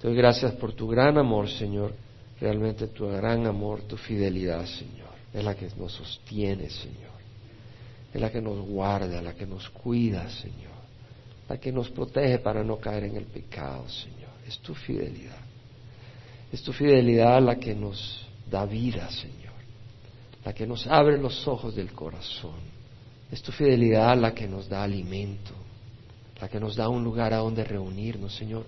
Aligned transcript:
Te 0.00 0.06
doy 0.06 0.16
gracias 0.16 0.52
por 0.52 0.74
tu 0.74 0.86
gran 0.86 1.18
amor, 1.18 1.50
Señor. 1.50 1.92
Realmente 2.40 2.86
tu 2.86 3.08
gran 3.08 3.48
amor, 3.48 3.82
tu 3.82 3.96
fidelidad, 3.96 4.64
Señor. 4.64 5.08
Es 5.34 5.42
la 5.42 5.56
que 5.56 5.68
nos 5.76 5.92
sostiene, 5.92 6.70
Señor. 6.70 7.18
Es 8.14 8.20
la 8.20 8.30
que 8.30 8.40
nos 8.40 8.64
guarda, 8.64 9.20
la 9.20 9.34
que 9.34 9.44
nos 9.44 9.68
cuida, 9.70 10.30
Señor. 10.30 10.78
La 11.48 11.58
que 11.58 11.72
nos 11.72 11.90
protege 11.90 12.38
para 12.38 12.62
no 12.62 12.76
caer 12.76 13.06
en 13.06 13.16
el 13.16 13.24
pecado, 13.24 13.88
Señor. 13.88 14.30
Es 14.46 14.60
tu 14.60 14.72
fidelidad. 14.72 15.40
Es 16.52 16.62
tu 16.62 16.72
fidelidad 16.72 17.42
la 17.42 17.56
que 17.56 17.74
nos 17.74 18.24
da 18.48 18.66
vida, 18.66 19.10
Señor. 19.10 19.54
La 20.44 20.52
que 20.52 20.64
nos 20.64 20.86
abre 20.86 21.18
los 21.18 21.48
ojos 21.48 21.74
del 21.74 21.90
corazón. 21.90 22.60
Es 23.32 23.42
tu 23.42 23.50
fidelidad 23.50 24.16
la 24.16 24.32
que 24.32 24.46
nos 24.46 24.68
da 24.68 24.84
alimento. 24.84 25.54
La 26.40 26.48
que 26.48 26.60
nos 26.60 26.76
da 26.76 26.88
un 26.88 27.02
lugar 27.02 27.34
a 27.34 27.38
donde 27.38 27.64
reunirnos, 27.64 28.36
Señor. 28.36 28.64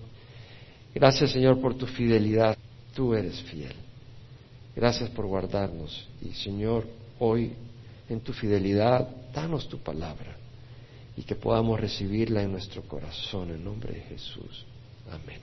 Gracias, 0.93 1.31
Señor, 1.31 1.59
por 1.59 1.75
tu 1.75 1.85
fidelidad. 1.85 2.57
Tú 2.93 3.13
eres 3.13 3.41
fiel. 3.43 3.73
Gracias 4.75 5.09
por 5.09 5.25
guardarnos. 5.25 6.07
Y, 6.21 6.33
Señor, 6.33 6.85
hoy 7.19 7.53
en 8.09 8.19
tu 8.19 8.33
fidelidad, 8.33 9.07
danos 9.33 9.67
tu 9.69 9.77
palabra 9.77 10.35
y 11.15 11.23
que 11.23 11.35
podamos 11.35 11.79
recibirla 11.79 12.41
en 12.41 12.51
nuestro 12.51 12.81
corazón 12.83 13.49
en 13.51 13.63
nombre 13.63 13.93
de 13.93 14.01
Jesús. 14.01 14.65
Amén. 15.09 15.39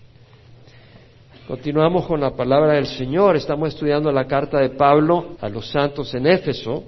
Continuamos 1.46 2.06
con 2.06 2.20
la 2.20 2.36
palabra 2.36 2.74
del 2.74 2.86
Señor. 2.86 3.36
Estamos 3.36 3.70
estudiando 3.70 4.12
la 4.12 4.26
carta 4.26 4.58
de 4.58 4.70
Pablo 4.70 5.36
a 5.40 5.48
los 5.48 5.70
santos 5.70 6.12
en 6.14 6.26
Éfeso 6.26 6.84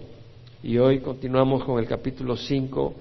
y 0.63 0.77
hoy 0.77 1.01
continuamos 1.01 1.65
con 1.65 1.79
el 1.79 1.87
capítulo 1.87 2.37
5, 2.37 2.95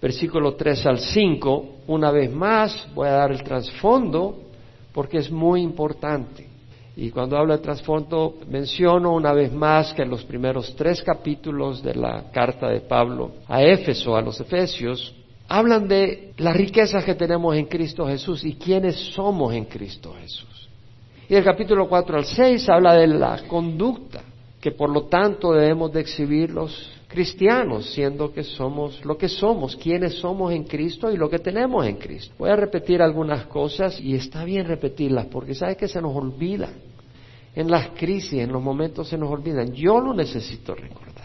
versículo 0.00 0.54
3 0.54 0.86
al 0.86 0.98
5. 0.98 1.66
Una 1.88 2.10
vez 2.10 2.32
más 2.32 2.88
voy 2.94 3.08
a 3.08 3.12
dar 3.12 3.32
el 3.32 3.42
trasfondo 3.42 4.45
porque 4.96 5.18
es 5.18 5.30
muy 5.30 5.60
importante. 5.60 6.46
Y 6.96 7.10
cuando 7.10 7.36
hablo 7.36 7.54
de 7.54 7.62
trasfondo, 7.62 8.36
menciono 8.48 9.12
una 9.12 9.34
vez 9.34 9.52
más 9.52 9.92
que 9.92 10.00
en 10.00 10.08
los 10.08 10.24
primeros 10.24 10.74
tres 10.74 11.02
capítulos 11.02 11.82
de 11.82 11.94
la 11.94 12.30
carta 12.32 12.70
de 12.70 12.80
Pablo 12.80 13.32
a 13.46 13.62
Éfeso, 13.62 14.16
a 14.16 14.22
los 14.22 14.40
Efesios, 14.40 15.14
hablan 15.48 15.86
de 15.86 16.32
las 16.38 16.56
riquezas 16.56 17.04
que 17.04 17.14
tenemos 17.14 17.54
en 17.54 17.66
Cristo 17.66 18.06
Jesús 18.06 18.42
y 18.42 18.54
quiénes 18.54 18.96
somos 19.12 19.52
en 19.52 19.66
Cristo 19.66 20.14
Jesús. 20.18 20.66
Y 21.28 21.34
el 21.34 21.44
capítulo 21.44 21.86
4 21.86 22.16
al 22.16 22.24
6 22.24 22.66
habla 22.70 22.94
de 22.94 23.06
la 23.06 23.42
conducta 23.46 24.22
que 24.62 24.70
por 24.70 24.88
lo 24.88 25.02
tanto 25.02 25.52
debemos 25.52 25.92
de 25.92 26.00
exhibir 26.00 26.50
los 26.50 26.90
cristianos, 27.16 27.94
siendo 27.94 28.30
que 28.30 28.44
somos 28.44 29.02
lo 29.02 29.16
que 29.16 29.30
somos, 29.30 29.74
quienes 29.74 30.16
somos 30.16 30.52
en 30.52 30.64
Cristo 30.64 31.10
y 31.10 31.16
lo 31.16 31.30
que 31.30 31.38
tenemos 31.38 31.86
en 31.86 31.96
Cristo. 31.96 32.34
Voy 32.38 32.50
a 32.50 32.56
repetir 32.56 33.00
algunas 33.00 33.46
cosas 33.46 33.98
y 33.98 34.14
está 34.14 34.44
bien 34.44 34.66
repetirlas 34.66 35.24
porque 35.24 35.54
sabe 35.54 35.78
que 35.78 35.88
se 35.88 36.02
nos 36.02 36.14
olvida. 36.14 36.68
En 37.54 37.70
las 37.70 37.88
crisis, 37.96 38.34
en 38.34 38.52
los 38.52 38.62
momentos 38.62 39.08
se 39.08 39.16
nos 39.16 39.30
olvidan. 39.30 39.72
Yo 39.72 39.98
lo 39.98 40.12
necesito 40.12 40.74
recordar. 40.74 41.24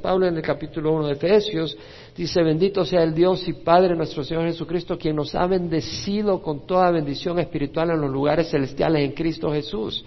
Pablo 0.00 0.26
en 0.26 0.36
el 0.36 0.42
capítulo 0.42 0.94
1 0.94 1.08
de 1.08 1.12
Efesios 1.12 1.76
dice, 2.16 2.42
bendito 2.42 2.86
sea 2.86 3.02
el 3.02 3.14
Dios 3.14 3.46
y 3.46 3.52
Padre 3.52 3.94
nuestro 3.94 4.24
Señor 4.24 4.46
Jesucristo, 4.46 4.96
quien 4.96 5.16
nos 5.16 5.34
ha 5.34 5.46
bendecido 5.46 6.40
con 6.40 6.66
toda 6.66 6.90
bendición 6.90 7.38
espiritual 7.40 7.90
en 7.90 8.00
los 8.00 8.10
lugares 8.10 8.48
celestiales 8.48 9.02
en 9.02 9.12
Cristo 9.12 9.52
Jesús. 9.52 10.02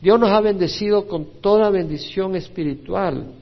Dios 0.00 0.20
nos 0.20 0.30
ha 0.30 0.40
bendecido 0.40 1.08
con 1.08 1.40
toda 1.40 1.70
bendición 1.70 2.36
espiritual 2.36 3.34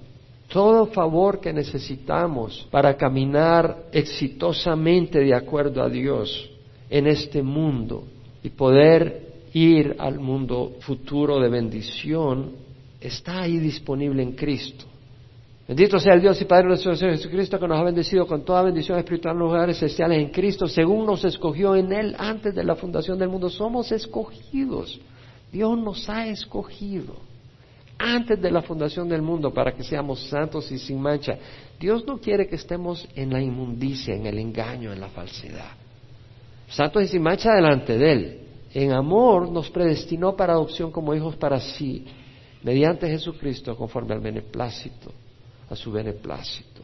todo 0.48 0.86
favor 0.86 1.40
que 1.40 1.52
necesitamos 1.52 2.66
para 2.70 2.96
caminar 2.96 3.84
exitosamente 3.92 5.20
de 5.20 5.34
acuerdo 5.34 5.82
a 5.82 5.88
Dios 5.88 6.50
en 6.88 7.06
este 7.06 7.42
mundo 7.42 8.04
y 8.42 8.48
poder 8.50 9.28
ir 9.52 9.96
al 9.98 10.18
mundo 10.18 10.76
futuro 10.80 11.38
de 11.38 11.48
bendición 11.48 12.52
está 13.00 13.42
ahí 13.42 13.58
disponible 13.58 14.22
en 14.22 14.32
Cristo. 14.32 14.86
Bendito 15.66 16.00
sea 16.00 16.14
el 16.14 16.22
Dios 16.22 16.40
y 16.40 16.46
Padre 16.46 16.62
de 16.62 16.68
nuestro 16.68 16.96
Señor 16.96 17.16
Jesucristo 17.16 17.60
que 17.60 17.68
nos 17.68 17.78
ha 17.78 17.84
bendecido 17.84 18.26
con 18.26 18.42
toda 18.42 18.62
bendición 18.62 18.98
espiritual 18.98 19.34
en 19.34 19.40
los 19.40 19.48
lugares 19.50 19.78
celestiales 19.78 20.18
en 20.18 20.30
Cristo, 20.30 20.66
según 20.66 21.04
nos 21.04 21.22
escogió 21.26 21.76
en 21.76 21.92
Él 21.92 22.16
antes 22.18 22.54
de 22.54 22.64
la 22.64 22.74
fundación 22.74 23.18
del 23.18 23.28
mundo. 23.28 23.50
Somos 23.50 23.92
escogidos. 23.92 24.98
Dios 25.52 25.78
nos 25.78 26.08
ha 26.08 26.26
escogido 26.26 27.27
antes 27.98 28.40
de 28.40 28.50
la 28.50 28.62
fundación 28.62 29.08
del 29.08 29.22
mundo 29.22 29.52
para 29.52 29.72
que 29.72 29.82
seamos 29.82 30.28
santos 30.28 30.70
y 30.70 30.78
sin 30.78 31.00
mancha. 31.00 31.36
Dios 31.78 32.06
no 32.06 32.18
quiere 32.18 32.46
que 32.46 32.54
estemos 32.54 33.06
en 33.14 33.32
la 33.32 33.42
inmundicia, 33.42 34.14
en 34.14 34.26
el 34.26 34.38
engaño, 34.38 34.92
en 34.92 35.00
la 35.00 35.08
falsedad. 35.08 35.72
Santos 36.68 37.02
y 37.04 37.08
sin 37.08 37.22
mancha 37.22 37.54
delante 37.54 37.98
de 37.98 38.12
Él. 38.12 38.40
En 38.72 38.92
amor 38.92 39.50
nos 39.50 39.70
predestinó 39.70 40.36
para 40.36 40.52
adopción 40.52 40.92
como 40.92 41.14
hijos 41.14 41.36
para 41.36 41.58
sí, 41.58 42.04
mediante 42.62 43.08
Jesucristo, 43.08 43.74
conforme 43.76 44.14
al 44.14 44.20
beneplácito, 44.20 45.12
a 45.68 45.74
su 45.74 45.90
beneplácito. 45.90 46.82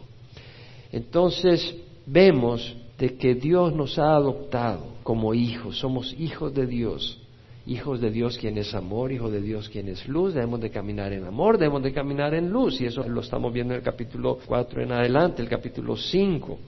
Entonces 0.90 1.76
vemos 2.06 2.74
de 2.98 3.16
que 3.16 3.34
Dios 3.34 3.74
nos 3.74 3.98
ha 3.98 4.14
adoptado 4.14 4.94
como 5.02 5.34
hijos, 5.34 5.78
somos 5.78 6.14
hijos 6.18 6.54
de 6.54 6.66
Dios 6.66 7.20
hijos 7.66 8.00
de 8.00 8.10
Dios 8.10 8.36
quien 8.38 8.58
es 8.58 8.74
amor, 8.74 9.12
hijo 9.12 9.30
de 9.30 9.40
Dios 9.40 9.68
quien 9.68 9.88
es 9.88 10.06
luz, 10.06 10.34
debemos 10.34 10.60
de 10.60 10.70
caminar 10.70 11.12
en 11.12 11.24
amor, 11.24 11.58
debemos 11.58 11.82
de 11.82 11.92
caminar 11.92 12.34
en 12.34 12.50
luz, 12.50 12.80
y 12.80 12.86
eso 12.86 13.02
lo 13.08 13.20
estamos 13.20 13.52
viendo 13.52 13.74
en 13.74 13.78
el 13.78 13.84
capítulo 13.84 14.38
4 14.46 14.82
en 14.82 14.92
adelante, 14.92 15.42
el 15.42 15.48
capítulo 15.48 15.96
5. 15.96 16.58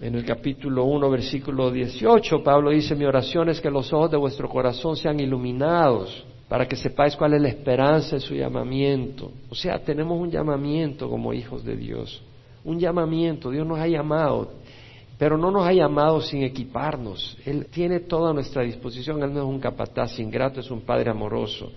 En 0.00 0.14
el 0.16 0.24
capítulo 0.24 0.84
1, 0.84 1.08
versículo 1.08 1.70
18, 1.70 2.42
Pablo 2.42 2.70
dice, 2.70 2.94
mi 2.94 3.04
oración 3.04 3.48
es 3.48 3.60
que 3.60 3.70
los 3.70 3.92
ojos 3.92 4.10
de 4.10 4.16
vuestro 4.16 4.48
corazón 4.48 4.96
sean 4.96 5.18
iluminados 5.20 6.24
para 6.48 6.68
que 6.68 6.76
sepáis 6.76 7.16
cuál 7.16 7.34
es 7.34 7.42
la 7.42 7.48
esperanza 7.48 8.16
de 8.16 8.20
su 8.20 8.34
llamamiento. 8.34 9.32
O 9.48 9.54
sea, 9.54 9.78
tenemos 9.78 10.20
un 10.20 10.30
llamamiento 10.30 11.08
como 11.08 11.32
hijos 11.32 11.64
de 11.64 11.76
Dios, 11.76 12.22
un 12.64 12.78
llamamiento, 12.78 13.50
Dios 13.50 13.66
nos 13.66 13.78
ha 13.78 13.86
llamado, 13.86 14.52
pero 15.18 15.38
no 15.38 15.50
nos 15.50 15.66
ha 15.66 15.72
llamado 15.72 16.20
sin 16.20 16.42
equiparnos. 16.42 17.36
Él 17.44 17.66
tiene 17.70 18.00
toda 18.00 18.32
nuestra 18.32 18.62
disposición. 18.62 19.22
Él 19.22 19.32
no 19.32 19.40
es 19.40 19.46
un 19.46 19.60
capataz 19.60 20.18
ingrato, 20.18 20.60
es 20.60 20.70
un 20.70 20.80
Padre 20.80 21.10
amoroso. 21.10 21.70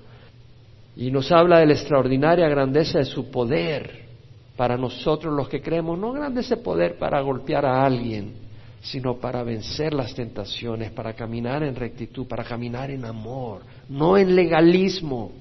Y 0.95 1.11
nos 1.11 1.31
habla 1.31 1.59
de 1.59 1.67
la 1.67 1.73
extraordinaria 1.73 2.47
grandeza 2.49 2.97
de 2.97 3.05
su 3.05 3.29
poder 3.29 4.07
para 4.55 4.75
nosotros 4.75 5.33
los 5.35 5.47
que 5.47 5.61
creemos. 5.61 5.99
No 5.99 6.11
grande 6.11 6.41
ese 6.41 6.57
poder 6.57 6.97
para 6.97 7.21
golpear 7.21 7.63
a 7.65 7.85
alguien, 7.85 8.33
sino 8.81 9.17
para 9.17 9.43
vencer 9.43 9.93
las 9.93 10.15
tentaciones, 10.15 10.89
para 10.91 11.13
caminar 11.13 11.61
en 11.61 11.75
rectitud, 11.75 12.25
para 12.25 12.43
caminar 12.43 12.89
en 12.89 13.05
amor, 13.05 13.61
no 13.87 14.17
en 14.17 14.35
legalismo. 14.35 15.31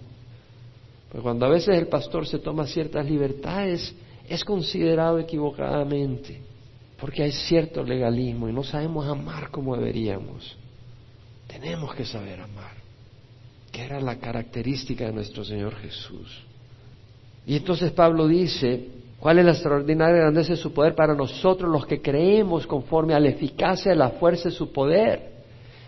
Pues 1.11 1.23
cuando 1.23 1.47
a 1.47 1.49
veces 1.49 1.79
el 1.79 1.87
pastor 1.87 2.27
se 2.27 2.41
toma 2.41 2.67
ciertas 2.67 3.07
libertades, 3.07 3.95
es 4.29 4.45
considerado 4.45 5.19
equivocadamente 5.19 6.43
porque 6.99 7.23
hay 7.23 7.33
cierto 7.33 7.83
legalismo 7.83 8.49
y 8.49 8.53
no 8.53 8.63
sabemos 8.63 9.07
amar 9.07 9.51
como 9.51 9.77
deberíamos. 9.77 10.57
Tenemos 11.47 11.95
que 11.95 12.05
saber 12.05 12.41
amar, 12.41 12.75
que 13.71 13.83
era 13.83 14.01
la 14.01 14.19
característica 14.19 15.07
de 15.07 15.13
nuestro 15.13 15.45
Señor 15.45 15.75
Jesús. 15.77 16.43
Y 17.47 17.57
entonces 17.57 17.93
Pablo 17.93 18.27
dice, 18.27 18.89
¿cuál 19.21 19.39
es 19.39 19.45
la 19.45 19.53
extraordinaria 19.53 20.17
grandeza 20.23 20.53
de 20.53 20.57
su 20.57 20.73
poder 20.73 20.95
para 20.95 21.15
nosotros 21.15 21.71
los 21.71 21.87
que 21.87 22.03
creemos 22.03 22.67
conforme 22.67 23.15
a 23.15 23.21
la 23.21 23.29
eficacia 23.29 23.93
de 23.93 23.99
la 23.99 24.11
fuerza 24.11 24.49
de 24.49 24.55
su 24.55 24.73
poder? 24.73 25.36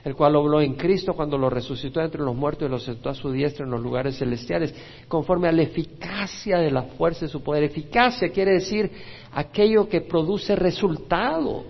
El 0.05 0.15
cual 0.15 0.37
obró 0.37 0.61
en 0.61 0.75
Cristo 0.75 1.15
cuando 1.15 1.37
lo 1.37 1.51
resucitó 1.51 2.01
entre 2.01 2.23
los 2.23 2.35
muertos 2.35 2.69
y 2.69 2.71
lo 2.71 2.79
sentó 2.79 3.11
a 3.11 3.15
su 3.15 3.31
diestra 3.31 3.65
en 3.65 3.71
los 3.71 3.81
lugares 3.81 4.19
celestiales, 4.19 4.75
conforme 5.09 5.49
a 5.49 5.53
la 5.53 5.63
eficacia 5.63 6.59
de 6.59 6.71
la 6.71 6.83
fuerza 6.83 7.27
de 7.27 7.33
su 7.33 7.43
poder. 7.43 7.65
Eficacia 7.65 8.31
quiere 8.31 8.53
decir 8.53 8.91
aquello 9.33 9.89
que 9.89 10.01
produce 10.03 10.55
resultado. 10.57 11.65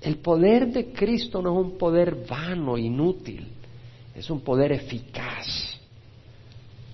El 0.00 0.16
poder 0.16 0.68
de 0.68 0.92
Cristo 0.92 1.40
no 1.40 1.58
es 1.58 1.66
un 1.66 1.78
poder 1.78 2.26
vano, 2.28 2.76
inútil, 2.76 3.48
es 4.14 4.28
un 4.30 4.40
poder 4.40 4.72
eficaz. 4.72 5.78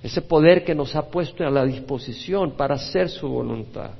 Ese 0.02 0.22
poder 0.22 0.64
que 0.64 0.74
nos 0.74 0.96
ha 0.96 1.10
puesto 1.10 1.44
a 1.44 1.50
la 1.50 1.64
disposición 1.64 2.52
para 2.52 2.76
hacer 2.76 3.08
su 3.08 3.28
voluntad. 3.28 3.90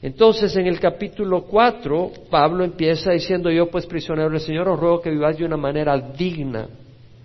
Entonces 0.00 0.54
en 0.56 0.66
el 0.66 0.78
capítulo 0.78 1.42
4, 1.42 2.12
Pablo 2.30 2.64
empieza 2.64 3.10
diciendo, 3.10 3.50
yo 3.50 3.68
pues 3.68 3.84
prisionero 3.86 4.30
del 4.30 4.40
Señor 4.40 4.68
os 4.68 4.78
ruego 4.78 5.00
que 5.00 5.10
viváis 5.10 5.38
de 5.38 5.44
una 5.44 5.56
manera 5.56 5.98
digna. 5.98 6.68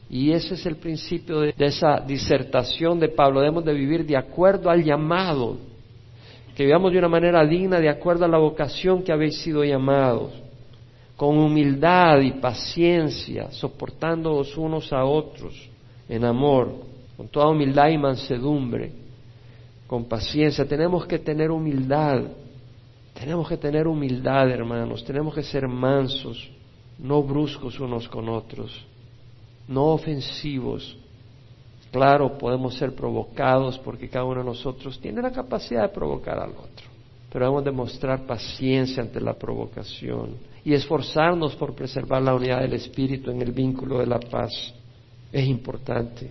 Y 0.09 0.31
ese 0.31 0.55
es 0.55 0.65
el 0.65 0.77
principio 0.77 1.39
de, 1.41 1.53
esa 1.57 1.99
disertación 1.99 2.99
de 2.99 3.09
Pablo. 3.09 3.41
Debemos 3.41 3.65
de 3.65 3.73
vivir 3.73 4.05
de 4.05 4.17
acuerdo 4.17 4.69
al 4.69 4.83
llamado, 4.83 5.57
que 6.55 6.65
vivamos 6.65 6.91
de 6.91 6.99
una 6.99 7.09
manera 7.09 7.45
digna, 7.45 7.79
de 7.79 7.89
acuerdo 7.89 8.25
a 8.25 8.27
la 8.27 8.37
vocación 8.37 9.03
que 9.03 9.11
habéis 9.11 9.37
sido 9.41 9.63
llamados, 9.63 10.31
con 11.15 11.37
humildad 11.37 12.21
y 12.21 12.31
paciencia, 12.31 13.51
soportándoos 13.51 14.57
unos 14.57 14.91
a 14.91 15.03
otros 15.03 15.53
en 16.09 16.25
amor, 16.25 16.73
con 17.17 17.27
toda 17.27 17.49
humildad 17.49 17.89
y 17.89 17.97
mansedumbre, 17.97 18.91
con 19.87 20.05
paciencia. 20.05 20.65
Tenemos 20.65 21.05
que 21.05 21.19
tener 21.19 21.51
humildad 21.51 22.23
tenemos 23.23 23.47
que 23.47 23.55
tener 23.55 23.87
humildad, 23.87 24.49
hermanos, 24.49 25.01
tenemos 25.05 25.33
que 25.33 25.43
ser 25.43 25.65
mansos, 25.65 26.51
no 26.99 27.23
bruscos 27.23 27.79
unos 27.79 28.05
con 28.09 28.27
otros. 28.27 28.85
no 29.65 29.85
ofensivos. 29.93 30.97
Claro, 31.89 32.37
podemos 32.37 32.75
ser 32.75 32.93
provocados 32.93 33.79
porque 33.79 34.09
cada 34.09 34.25
uno 34.25 34.41
de 34.41 34.47
nosotros 34.47 34.99
tiene 34.99 35.21
la 35.21 35.31
capacidad 35.31 35.83
de 35.83 35.89
provocar 35.95 36.37
al 36.37 36.49
otro, 36.49 36.85
pero 37.31 37.45
debemos 37.45 37.63
demostrar 37.63 38.25
paciencia 38.25 39.01
ante 39.01 39.21
la 39.21 39.35
provocación 39.35 40.35
y 40.65 40.73
esforzarnos 40.73 41.55
por 41.55 41.73
preservar 41.73 42.21
la 42.21 42.35
unidad 42.35 42.59
del 42.59 42.73
espíritu 42.73 43.31
en 43.31 43.41
el 43.41 43.53
vínculo 43.53 43.99
de 43.99 44.07
la 44.07 44.19
paz. 44.19 44.51
Es 45.31 45.47
importante. 45.47 46.29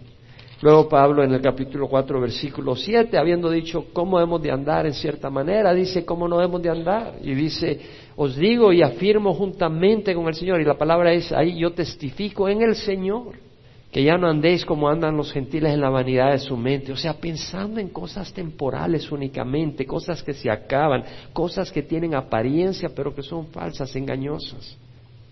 Luego 0.62 0.88
Pablo 0.88 1.24
en 1.24 1.32
el 1.32 1.40
capítulo 1.40 1.88
4, 1.88 2.20
versículo 2.20 2.76
7, 2.76 3.18
habiendo 3.18 3.50
dicho 3.50 3.86
cómo 3.92 4.20
hemos 4.20 4.40
de 4.40 4.52
andar 4.52 4.86
en 4.86 4.94
cierta 4.94 5.28
manera, 5.28 5.74
dice 5.74 6.04
cómo 6.04 6.28
no 6.28 6.40
hemos 6.40 6.62
de 6.62 6.70
andar. 6.70 7.14
Y 7.20 7.34
dice, 7.34 7.80
os 8.14 8.36
digo 8.36 8.72
y 8.72 8.80
afirmo 8.80 9.34
juntamente 9.34 10.14
con 10.14 10.28
el 10.28 10.34
Señor, 10.34 10.60
y 10.60 10.64
la 10.64 10.78
palabra 10.78 11.12
es 11.12 11.32
ahí, 11.32 11.58
yo 11.58 11.72
testifico 11.72 12.48
en 12.48 12.62
el 12.62 12.76
Señor, 12.76 13.40
que 13.90 14.04
ya 14.04 14.16
no 14.16 14.28
andéis 14.28 14.64
como 14.64 14.88
andan 14.88 15.16
los 15.16 15.32
gentiles 15.32 15.74
en 15.74 15.80
la 15.80 15.90
vanidad 15.90 16.30
de 16.30 16.38
su 16.38 16.56
mente, 16.56 16.92
o 16.92 16.96
sea, 16.96 17.14
pensando 17.14 17.80
en 17.80 17.88
cosas 17.88 18.32
temporales 18.32 19.10
únicamente, 19.10 19.84
cosas 19.84 20.22
que 20.22 20.32
se 20.32 20.48
acaban, 20.48 21.02
cosas 21.32 21.72
que 21.72 21.82
tienen 21.82 22.14
apariencia 22.14 22.88
pero 22.94 23.12
que 23.12 23.24
son 23.24 23.48
falsas, 23.48 23.96
engañosas, 23.96 24.78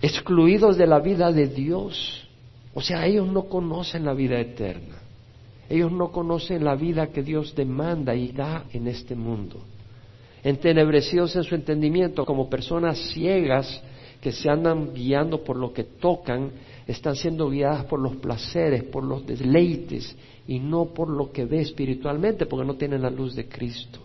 excluidos 0.03 0.77
de 0.77 0.89
la 0.89 0.99
vida 0.99 1.31
de 1.31 1.47
Dios. 1.47 2.27
O 2.75 2.81
sea, 2.81 3.07
ellos 3.07 3.29
no 3.29 3.45
conocen 3.45 4.05
la 4.05 4.13
vida 4.13 4.41
eterna. 4.41 5.00
Ellos 5.71 5.93
no 5.93 6.11
conocen 6.11 6.65
la 6.65 6.75
vida 6.75 7.13
que 7.13 7.23
Dios 7.23 7.55
demanda 7.55 8.13
y 8.13 8.33
da 8.33 8.65
en 8.73 8.89
este 8.89 9.15
mundo. 9.15 9.61
Entenebrecidos 10.43 11.37
en 11.37 11.45
su 11.45 11.55
entendimiento, 11.55 12.27
como 12.27 12.51
personas 12.51 12.99
ciegas 13.13 13.81
que 14.21 14.33
se 14.33 14.51
andan 14.51 14.93
guiando 14.93 15.45
por 15.45 15.57
lo 15.57 15.73
que 15.73 15.85
tocan, 15.85 16.51
están 16.89 17.15
siendo 17.15 17.49
guiadas 17.49 17.85
por 17.85 18.01
los 18.01 18.17
placeres, 18.17 18.83
por 18.83 19.05
los 19.05 19.25
deleites 19.25 20.17
y 20.49 20.59
no 20.59 20.87
por 20.87 21.09
lo 21.09 21.31
que 21.31 21.45
ve 21.45 21.61
espiritualmente, 21.61 22.47
porque 22.47 22.67
no 22.67 22.75
tienen 22.75 23.03
la 23.03 23.11
luz 23.11 23.37
de 23.37 23.47
Cristo. 23.47 24.01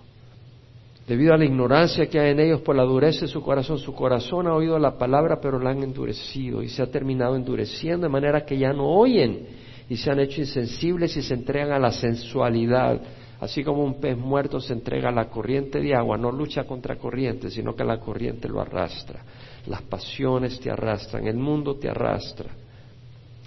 Debido 1.08 1.34
a 1.34 1.38
la 1.38 1.46
ignorancia 1.46 2.08
que 2.08 2.20
hay 2.20 2.32
en 2.34 2.42
ellos 2.42 2.62
por 2.62 2.76
la 2.76 2.84
dureza 2.84 3.22
de 3.22 3.28
su 3.28 3.42
corazón, 3.42 3.80
su 3.80 3.94
corazón 3.96 4.46
ha 4.46 4.54
oído 4.54 4.78
la 4.78 5.00
palabra, 5.00 5.40
pero 5.42 5.58
la 5.58 5.72
han 5.72 5.82
endurecido 5.82 6.62
y 6.62 6.70
se 6.70 6.84
ha 6.84 6.92
terminado 6.92 7.36
endureciendo 7.36 8.06
de 8.06 8.12
manera 8.12 8.46
que 8.46 8.56
ya 8.56 8.72
no 8.72 8.86
oyen 8.86 9.65
y 9.90 9.98
se 9.98 10.12
han 10.12 10.20
hecho 10.20 10.42
insensibles 10.42 11.16
y 11.18 11.22
se 11.22 11.34
entregan 11.34 11.74
a 11.74 11.80
la 11.80 11.92
sensualidad. 11.92 13.00
Así 13.40 13.64
como 13.64 13.84
un 13.84 14.00
pez 14.00 14.18
muerto 14.18 14.60
se 14.60 14.74
entrega 14.74 15.10
a 15.10 15.12
la 15.12 15.30
corriente 15.30 15.80
de 15.80 15.94
agua, 15.94 16.18
no 16.18 16.32
lucha 16.32 16.64
contra 16.64 16.96
corriente, 16.96 17.50
sino 17.50 17.76
que 17.76 17.84
la 17.84 18.00
corriente 18.00 18.48
lo 18.48 18.62
arrastra. 18.62 19.22
Las 19.68 19.82
pasiones 19.84 20.60
te 20.60 20.72
arrastran, 20.72 21.28
el 21.28 21.38
mundo 21.38 21.76
te 21.76 21.90
arrastra. 21.90 22.50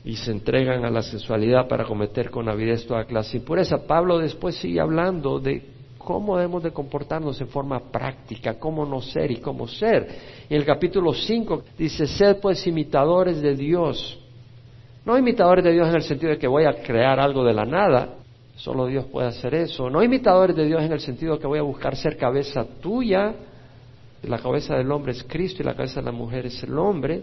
Y 0.04 0.14
se 0.16 0.30
entregan 0.30 0.84
a 0.84 0.90
la 0.90 1.02
sensualidad 1.02 1.66
para 1.68 1.84
cometer 1.84 2.30
con 2.30 2.48
avidez 2.48 2.86
toda 2.86 3.04
clase 3.04 3.32
de 3.32 3.38
impureza. 3.38 3.86
Pablo 3.86 4.18
después 4.18 4.56
sigue 4.56 4.80
hablando 4.80 5.40
de 5.40 5.78
cómo 5.98 6.36
debemos 6.36 6.62
de 6.62 6.70
comportarnos 6.70 7.40
en 7.40 7.48
forma 7.48 7.80
práctica, 7.90 8.58
cómo 8.58 8.86
no 8.86 9.00
ser 9.02 9.30
y 9.30 9.36
cómo 9.36 9.66
ser. 9.66 10.06
En 10.48 10.56
el 10.56 10.64
capítulo 10.64 11.12
5 11.12 11.64
dice, 11.76 12.06
sed 12.06 12.38
pues 12.40 12.66
imitadores 12.66 13.42
de 13.42 13.54
Dios 13.54 14.18
no 15.08 15.16
imitadores 15.16 15.64
de 15.64 15.72
Dios 15.72 15.88
en 15.88 15.94
el 15.94 16.02
sentido 16.02 16.32
de 16.32 16.38
que 16.38 16.46
voy 16.46 16.66
a 16.66 16.82
crear 16.82 17.18
algo 17.18 17.42
de 17.42 17.54
la 17.54 17.64
nada, 17.64 18.16
solo 18.56 18.84
Dios 18.84 19.06
puede 19.06 19.28
hacer 19.28 19.54
eso. 19.54 19.88
No 19.88 20.02
imitadores 20.02 20.54
de 20.54 20.66
Dios 20.66 20.82
en 20.82 20.92
el 20.92 21.00
sentido 21.00 21.32
de 21.32 21.40
que 21.40 21.46
voy 21.46 21.58
a 21.58 21.62
buscar 21.62 21.96
ser 21.96 22.18
cabeza 22.18 22.62
tuya, 22.82 23.34
la 24.24 24.38
cabeza 24.38 24.76
del 24.76 24.92
hombre 24.92 25.12
es 25.12 25.24
Cristo 25.24 25.62
y 25.62 25.64
la 25.64 25.74
cabeza 25.74 26.00
de 26.00 26.06
la 26.06 26.12
mujer 26.12 26.44
es 26.44 26.62
el 26.62 26.78
hombre. 26.78 27.22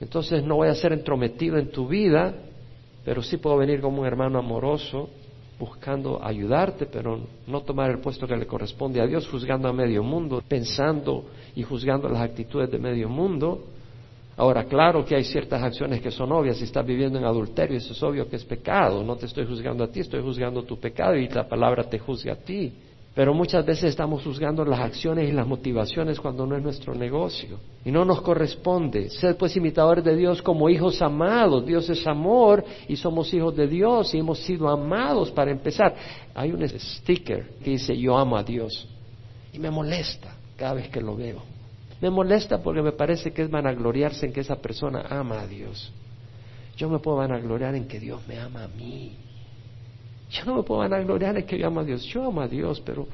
Entonces 0.00 0.42
no 0.42 0.56
voy 0.56 0.66
a 0.66 0.74
ser 0.74 0.92
entrometido 0.92 1.58
en 1.58 1.70
tu 1.70 1.86
vida, 1.86 2.34
pero 3.04 3.22
sí 3.22 3.36
puedo 3.36 3.56
venir 3.56 3.80
como 3.80 4.00
un 4.00 4.06
hermano 4.08 4.40
amoroso 4.40 5.10
buscando 5.60 6.24
ayudarte, 6.24 6.86
pero 6.86 7.20
no 7.46 7.60
tomar 7.60 7.92
el 7.92 8.00
puesto 8.00 8.26
que 8.26 8.36
le 8.36 8.48
corresponde 8.48 9.00
a 9.00 9.06
Dios, 9.06 9.28
juzgando 9.28 9.68
a 9.68 9.72
medio 9.72 10.02
mundo, 10.02 10.42
pensando 10.48 11.26
y 11.54 11.62
juzgando 11.62 12.08
las 12.08 12.22
actitudes 12.22 12.68
de 12.68 12.80
medio 12.80 13.08
mundo. 13.08 13.62
Ahora, 14.36 14.64
claro 14.64 15.04
que 15.04 15.14
hay 15.14 15.24
ciertas 15.24 15.62
acciones 15.62 16.00
que 16.00 16.10
son 16.10 16.32
obvias. 16.32 16.56
Si 16.56 16.64
estás 16.64 16.84
viviendo 16.84 17.18
en 17.18 17.24
adulterio, 17.24 17.76
eso 17.76 17.92
es 17.92 18.02
obvio 18.02 18.28
que 18.28 18.36
es 18.36 18.44
pecado. 18.44 19.04
No 19.04 19.16
te 19.16 19.26
estoy 19.26 19.46
juzgando 19.46 19.84
a 19.84 19.88
ti, 19.88 20.00
estoy 20.00 20.22
juzgando 20.22 20.64
tu 20.64 20.78
pecado 20.78 21.16
y 21.16 21.28
la 21.28 21.48
palabra 21.48 21.84
te 21.84 21.98
juzga 21.98 22.32
a 22.32 22.36
ti. 22.36 22.72
Pero 23.14 23.32
muchas 23.32 23.64
veces 23.64 23.90
estamos 23.90 24.24
juzgando 24.24 24.64
las 24.64 24.80
acciones 24.80 25.28
y 25.28 25.32
las 25.32 25.46
motivaciones 25.46 26.18
cuando 26.18 26.46
no 26.46 26.56
es 26.56 26.62
nuestro 26.64 26.96
negocio. 26.96 27.60
Y 27.84 27.92
no 27.92 28.04
nos 28.04 28.20
corresponde. 28.22 29.08
Sed 29.08 29.36
pues 29.36 29.56
imitadores 29.56 30.02
de 30.02 30.16
Dios 30.16 30.42
como 30.42 30.68
hijos 30.68 31.00
amados. 31.00 31.64
Dios 31.64 31.88
es 31.88 32.04
amor 32.08 32.64
y 32.88 32.96
somos 32.96 33.32
hijos 33.32 33.54
de 33.54 33.68
Dios 33.68 34.12
y 34.14 34.18
hemos 34.18 34.40
sido 34.40 34.68
amados 34.68 35.30
para 35.30 35.52
empezar. 35.52 35.94
Hay 36.34 36.50
un 36.50 36.68
sticker 36.68 37.50
que 37.62 37.70
dice 37.70 37.96
yo 37.96 38.18
amo 38.18 38.36
a 38.36 38.42
Dios. 38.42 38.88
Y 39.52 39.60
me 39.60 39.70
molesta 39.70 40.36
cada 40.56 40.74
vez 40.74 40.88
que 40.88 41.00
lo 41.00 41.14
veo. 41.14 41.53
Me 42.04 42.10
molesta 42.10 42.62
porque 42.62 42.82
me 42.82 42.92
parece 42.92 43.32
que 43.32 43.40
es 43.40 43.50
vanagloriarse 43.50 44.26
en 44.26 44.32
que 44.34 44.40
esa 44.40 44.56
persona 44.56 45.06
ama 45.08 45.40
a 45.40 45.46
Dios. 45.46 45.90
Yo 46.76 46.90
me 46.90 46.98
puedo 46.98 47.16
vanagloriar 47.16 47.74
en 47.76 47.88
que 47.88 47.98
Dios 47.98 48.20
me 48.28 48.38
ama 48.38 48.64
a 48.64 48.68
mí. 48.68 49.16
Yo 50.28 50.44
no 50.44 50.56
me 50.56 50.62
puedo 50.64 50.80
vanagloriar 50.80 51.38
en 51.38 51.46
que 51.46 51.58
yo 51.58 51.66
amo 51.66 51.80
a 51.80 51.84
Dios. 51.84 52.04
Yo 52.04 52.26
amo 52.26 52.42
a 52.42 52.46
Dios, 52.46 52.82
pero 52.84 53.08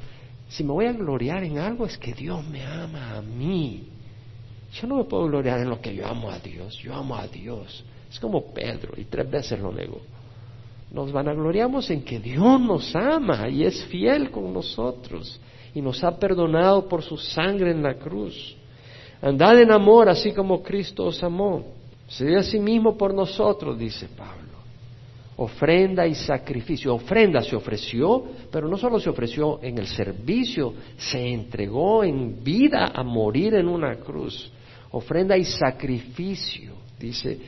si 0.49 0.65
me 0.65 0.73
voy 0.73 0.87
a 0.87 0.93
gloriar 0.93 1.45
en 1.45 1.59
algo 1.59 1.87
es 1.87 1.97
que 1.99 2.15
Dios 2.15 2.45
me 2.49 2.67
ama 2.67 3.19
a 3.19 3.23
mí. 3.23 3.85
Yo 4.73 4.89
no 4.89 4.97
me 4.97 5.05
puedo 5.05 5.27
gloriar 5.27 5.61
en 5.61 5.71
lo 5.71 5.81
que 5.81 5.95
yo 5.95 6.09
amo 6.09 6.29
a 6.29 6.41
Dios. 6.41 6.77
Yo 6.79 6.93
amo 6.93 7.15
a 7.15 7.29
Dios. 7.29 7.85
Es 8.11 8.19
como 8.19 8.53
Pedro, 8.53 8.95
y 8.97 9.05
tres 9.05 9.31
veces 9.31 9.61
lo 9.61 9.71
negó. 9.71 10.01
Nos 10.91 11.13
vanagloriamos 11.13 11.89
en 11.91 12.03
que 12.03 12.19
Dios 12.19 12.61
nos 12.61 12.93
ama 12.97 13.49
y 13.49 13.63
es 13.63 13.85
fiel 13.85 14.33
con 14.33 14.53
nosotros 14.53 15.41
y 15.73 15.81
nos 15.81 16.03
ha 16.03 16.19
perdonado 16.19 16.89
por 16.89 17.05
su 17.05 17.17
sangre 17.17 17.71
en 17.71 17.85
la 17.85 17.95
cruz. 17.95 18.57
Andad 19.23 19.61
en 19.61 19.71
amor 19.71 20.09
así 20.09 20.33
como 20.33 20.63
Cristo 20.63 21.07
os 21.07 21.23
amó. 21.23 21.65
Se 22.09 22.27
dio 22.27 22.41
a 22.41 22.43
sí 22.43 22.59
mismo 22.59 22.97
por 22.97 23.15
nosotros, 23.15 23.79
dice 23.79 24.09
Pablo. 24.17 24.41
Ofrenda 25.37 26.07
y 26.07 26.15
sacrificio. 26.15 26.95
Ofrenda 26.95 27.43
se 27.43 27.57
ofreció, 27.57 28.25
pero 28.51 28.69
no 28.69 28.77
solo 28.77 28.99
se 28.99 29.09
ofreció 29.09 29.61
en 29.63 29.79
el 29.79 29.87
servicio, 29.87 30.75
se 30.97 31.33
entregó 31.33 32.05
en 32.05 32.43
vida 32.43 32.93
a 32.95 33.03
morir 33.03 33.55
en 33.55 33.69
una 33.69 33.97
cruz. 33.97 34.51
Ofrenda 34.91 35.37
y 35.37 35.45
sacrificio, 35.45 36.73
dice, 36.99 37.39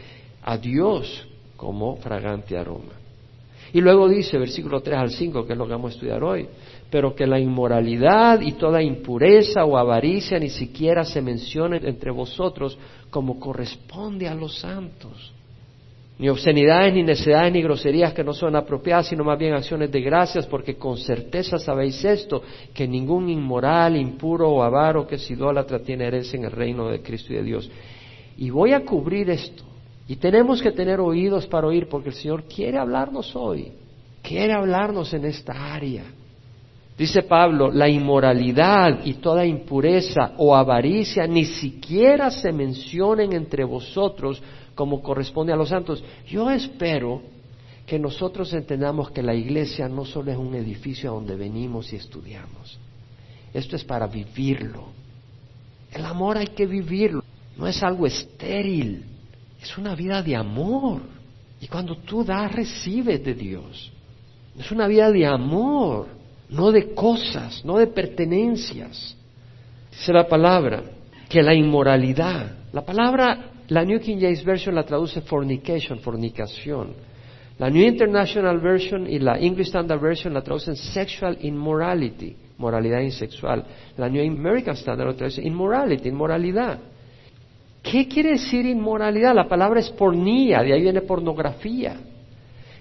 a 0.43 0.57
Dios 0.57 1.27
como 1.57 1.97
fragante 1.97 2.57
aroma. 2.57 2.95
Y 3.73 3.81
luego 3.81 4.09
dice, 4.09 4.39
versículo 4.39 4.81
3 4.81 4.99
al 4.99 5.11
5, 5.11 5.47
que 5.47 5.53
es 5.53 5.59
lo 5.59 5.67
que 5.67 5.73
vamos 5.73 5.93
a 5.93 5.95
estudiar 5.95 6.23
hoy, 6.23 6.47
pero 6.93 7.15
que 7.15 7.27
la 7.27 7.41
inmoralidad 7.41 8.43
y 8.43 8.53
toda 8.53 8.83
impureza 8.83 9.65
o 9.65 9.79
avaricia 9.79 10.39
ni 10.39 10.51
siquiera 10.51 11.07
se 11.07 11.23
mencionen 11.23 11.87
entre 11.87 12.11
vosotros 12.11 12.79
como 13.09 13.41
corresponde 13.41 14.29
a 14.29 14.35
los 14.35 14.59
santos. 14.59 15.33
Ni 16.19 16.29
obscenidades, 16.29 16.93
ni 16.93 17.03
necedades, 17.03 17.51
ni 17.51 17.63
groserías 17.63 18.13
que 18.13 18.23
no 18.23 18.35
son 18.35 18.57
apropiadas, 18.57 19.07
sino 19.07 19.25
más 19.25 19.39
bien 19.39 19.55
acciones 19.55 19.91
de 19.91 20.03
gracias, 20.03 20.45
porque 20.47 20.75
con 20.75 20.99
certeza 20.99 21.59
sabéis 21.59 22.05
esto, 22.05 22.43
que 22.75 22.87
ningún 22.87 23.31
inmoral, 23.31 23.97
impuro 23.97 24.51
o 24.51 24.63
avaro 24.63 25.07
que 25.07 25.15
es 25.15 25.31
idólatra 25.31 25.79
tiene 25.79 26.05
herencia 26.05 26.39
en 26.39 26.45
el 26.45 26.53
reino 26.53 26.91
de 26.91 27.01
Cristo 27.01 27.33
y 27.33 27.37
de 27.37 27.43
Dios. 27.43 27.71
Y 28.37 28.51
voy 28.51 28.75
a 28.75 28.85
cubrir 28.85 29.31
esto. 29.31 29.65
Y 30.09 30.17
tenemos 30.17 30.61
que 30.61 30.73
tener 30.73 31.01
oídos 31.01 31.47
para 31.47 31.69
oír, 31.69 31.89
porque 31.89 32.11
el 32.11 32.17
Señor 32.17 32.45
quiere 32.45 32.77
hablarnos 32.77 33.35
hoy, 33.35 33.73
quiere 34.23 34.53
hablarnos 34.53 35.15
en 35.15 35.25
esta 35.25 35.73
área. 35.73 36.05
Dice 36.97 37.23
Pablo, 37.23 37.71
la 37.71 37.89
inmoralidad 37.89 39.05
y 39.05 39.15
toda 39.15 39.47
impureza 39.47 40.33
o 40.37 40.55
avaricia 40.55 41.27
ni 41.27 41.47
siquiera 41.47 42.31
se 42.31 42.53
mencionen 42.53 43.33
entre 43.33 43.65
vosotros 43.65 44.43
como 44.75 45.03
corresponde 45.03 45.53
a 45.53 45.57
los 45.57 45.71
santos. 45.71 46.05
Yo 46.29 46.51
espero 46.51 47.23
que 47.87 47.99
nosotros 47.99 48.53
entendamos 48.53 49.11
que 49.11 49.23
la 49.23 49.35
iglesia 49.35 49.89
no 49.89 50.05
solo 50.05 50.31
es 50.31 50.37
un 50.37 50.55
edificio 50.55 51.11
a 51.11 51.15
donde 51.15 51.35
venimos 51.35 51.93
y 51.93 51.97
estudiamos. 51.97 52.79
Esto 53.55 53.77
es 53.77 53.85
para 53.85 54.07
vivirlo. 54.07 54.87
El 55.93 56.05
amor 56.05 56.39
hay 56.39 56.49
que 56.49 56.67
vivirlo. 56.67 57.23
No 57.57 57.67
es 57.67 57.83
algo 57.83 58.07
estéril. 58.07 59.05
Es 59.61 59.77
una 59.79 59.95
vida 59.95 60.23
de 60.23 60.37
amor. 60.37 61.03
Y 61.61 61.69
cuando 61.69 61.97
tú 61.97 62.25
das, 62.25 62.53
recibes 62.53 63.23
de 63.25 63.35
Dios. 63.35 63.93
Es 64.59 64.71
una 64.71 64.87
vida 64.87 65.11
de 65.11 65.27
amor 65.27 66.22
no 66.53 66.71
de 66.71 66.95
cosas, 66.95 67.65
no 67.65 67.79
de 67.79 67.87
pertenencias. 67.87 69.17
Dice 69.91 70.13
la 70.13 70.29
palabra 70.29 70.83
que 71.29 71.43
la 71.43 71.55
inmoralidad, 71.55 72.53
la 72.73 72.85
palabra, 72.85 73.53
la 73.69 73.85
New 73.85 74.01
King 74.01 74.19
James 74.21 74.45
Version 74.45 74.75
la 74.75 74.85
traduce 74.85 75.23
fornication, 75.23 75.99
fornicación. 76.01 76.93
La 77.59 77.71
New 77.71 77.83
International 77.83 78.59
Version 78.61 79.09
y 79.09 79.19
la 79.19 79.39
English 79.39 79.69
Standard 79.69 80.01
Version 80.01 80.35
la 80.35 80.43
traducen 80.43 80.77
sexual 80.77 81.39
immorality, 81.41 82.37
moralidad 82.59 83.01
insexual. 83.01 83.65
La 83.97 84.09
New 84.09 84.23
American 84.23 84.75
Standard 84.75 85.09
la 85.09 85.17
traduce 85.17 85.43
immorality, 85.43 86.09
inmoralidad. 86.09 86.79
¿Qué 87.83 88.07
quiere 88.09 88.33
decir 88.33 88.67
inmoralidad? 88.67 89.35
La 89.35 89.49
palabra 89.49 89.81
es 89.81 89.91
pornía, 89.91 90.63
de 90.63 90.73
ahí 90.73 90.83
viene 90.83 91.01
pornografía. 91.01 91.97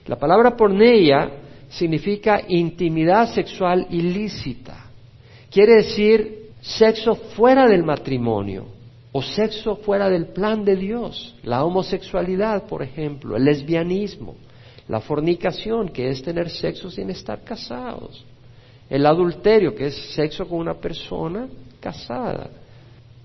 La 0.08 0.16
palabra 0.18 0.56
porneia 0.56 1.41
significa 1.72 2.42
intimidad 2.48 3.34
sexual 3.34 3.88
ilícita. 3.90 4.86
Quiere 5.50 5.78
decir 5.78 6.52
sexo 6.62 7.16
fuera 7.16 7.68
del 7.68 7.84
matrimonio 7.84 8.68
o 9.12 9.22
sexo 9.22 9.78
fuera 9.78 10.10
del 10.10 10.28
plan 10.28 10.64
de 10.64 10.76
Dios. 10.76 11.36
La 11.44 11.64
homosexualidad, 11.66 12.68
por 12.68 12.84
ejemplo, 12.84 13.36
el 13.36 13.44
lesbianismo, 13.44 14.36
la 14.88 15.02
fornicación, 15.02 15.90
que 15.90 16.10
es 16.10 16.22
tener 16.22 16.50
sexo 16.50 16.90
sin 16.90 17.10
estar 17.10 17.44
casados. 17.44 18.26
El 18.90 19.06
adulterio, 19.06 19.74
que 19.74 19.88
es 19.88 20.14
sexo 20.14 20.48
con 20.48 20.60
una 20.60 20.74
persona 20.74 21.48
casada. 21.80 22.50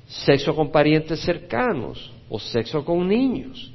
Sexo 0.07 0.55
con 0.55 0.71
parientes 0.71 1.21
cercanos 1.21 2.13
o 2.29 2.39
sexo 2.39 2.85
con 2.85 3.09
niños. 3.09 3.73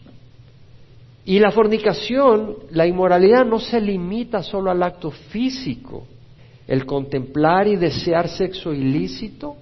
Y 1.25 1.39
la 1.39 1.51
fornicación, 1.51 2.55
la 2.71 2.87
inmoralidad 2.87 3.45
no 3.45 3.59
se 3.59 3.79
limita 3.79 4.41
solo 4.41 4.71
al 4.71 4.81
acto 4.81 5.11
físico, 5.11 6.05
el 6.67 6.85
contemplar 6.85 7.67
y 7.67 7.75
desear 7.75 8.27
sexo 8.27 8.73
ilícito, 8.73 9.55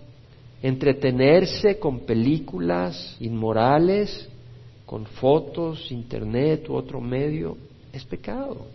entretenerse 0.61 1.79
con 1.79 2.01
películas 2.01 3.17
inmorales, 3.19 4.29
con 4.85 5.05
fotos, 5.05 5.91
internet 5.91 6.69
u 6.69 6.75
otro 6.75 7.01
medio, 7.01 7.57
es 7.91 8.05
pecado. 8.05 8.67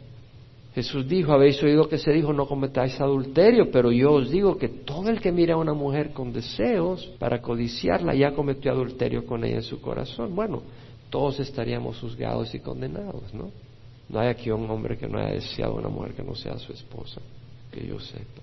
Jesús 0.75 1.09
dijo, 1.09 1.33
habéis 1.33 1.63
oído 1.63 1.89
que 1.89 1.99
se 1.99 2.11
dijo, 2.11 2.33
no 2.33 2.47
cometáis 2.47 3.01
adulterio, 3.01 3.71
pero 3.71 3.93
yo 3.93 4.13
os 4.15 4.31
digo 4.31 4.59
que 4.59 4.69
todo 4.69 5.09
el 5.09 5.21
que 5.21 5.31
mira 5.31 5.55
a 5.55 5.59
una 5.59 5.73
mujer 5.73 6.11
con 6.11 6.33
deseos 6.33 7.07
para 7.19 7.41
codiciarla 7.41 8.15
ya 8.15 8.33
cometió 8.33 8.73
adulterio 8.73 9.25
con 9.25 9.45
ella 9.45 9.57
en 9.57 9.63
su 9.63 9.81
corazón. 9.81 10.35
Bueno, 10.35 10.63
todos 11.15 11.39
estaríamos 11.39 12.01
juzgados 12.01 12.53
y 12.57 12.59
condenados, 12.59 13.33
¿no? 13.33 13.53
No 14.09 14.19
hay 14.19 14.31
aquí 14.31 14.51
un 14.51 14.69
hombre 14.69 14.99
que 14.99 15.07
no 15.07 15.17
haya 15.21 15.35
deseado 15.35 15.77
una 15.77 15.89
mujer 15.89 16.13
que 16.13 16.25
no 16.25 16.35
sea 16.35 16.59
su 16.59 16.73
esposa, 16.73 17.21
que 17.71 17.87
yo 17.87 18.01
sepa. 18.01 18.43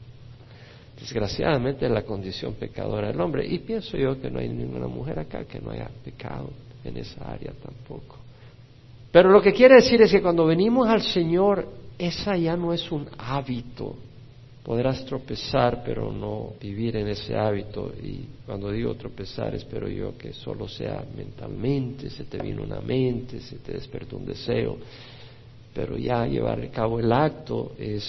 Desgraciadamente 0.98 1.86
es 1.86 1.92
la 1.92 2.04
condición 2.04 2.54
pecadora 2.54 3.10
del 3.10 3.20
hombre. 3.20 3.46
Y 3.46 3.60
pienso 3.60 3.98
yo 3.98 4.22
que 4.22 4.32
no 4.32 4.40
hay 4.40 4.48
ninguna 4.48 4.88
mujer 4.88 5.20
acá 5.20 5.44
que 5.44 5.60
no 5.60 5.72
haya 5.72 5.90
pecado 6.01 6.50
en 6.86 6.96
esa 6.96 7.30
área 7.30 7.51
tampoco. 7.62 8.16
Pero 9.12 9.30
lo 9.30 9.42
que 9.42 9.51
quiere 9.51 9.75
decir 9.75 10.01
es 10.01 10.10
que 10.10 10.22
cuando 10.22 10.46
venimos 10.46 10.88
al 10.88 11.01
Señor, 11.01 11.68
esa 12.00 12.38
ya 12.38 12.56
no 12.56 12.72
es 12.72 12.90
un 12.90 13.06
hábito. 13.18 13.98
Podrás 14.63 15.03
tropezar, 15.06 15.82
pero 15.84 16.12
no 16.12 16.53
vivir 16.62 16.96
en 16.96 17.08
ese 17.08 17.36
hábito. 17.36 17.91
Y 18.01 18.27
cuando 18.46 18.72
digo 18.72 18.94
tropezar, 18.96 19.56
espero 19.56 19.88
yo 19.88 20.15
que 20.18 20.34
solo 20.34 20.68
sea 20.68 21.03
mentalmente, 21.15 22.10
se 22.10 22.25
te 22.25 22.38
vino 22.38 22.62
una 22.62 22.80
mente, 22.80 23.39
se 23.39 23.58
te 23.58 23.74
despertó 23.74 24.18
un 24.18 24.25
deseo. 24.25 24.77
Pero 25.74 25.98
ya 25.98 26.27
llevar 26.27 26.62
a 26.62 26.70
cabo 26.70 27.00
el 27.00 27.12
acto 27.12 27.72
es, 27.77 28.06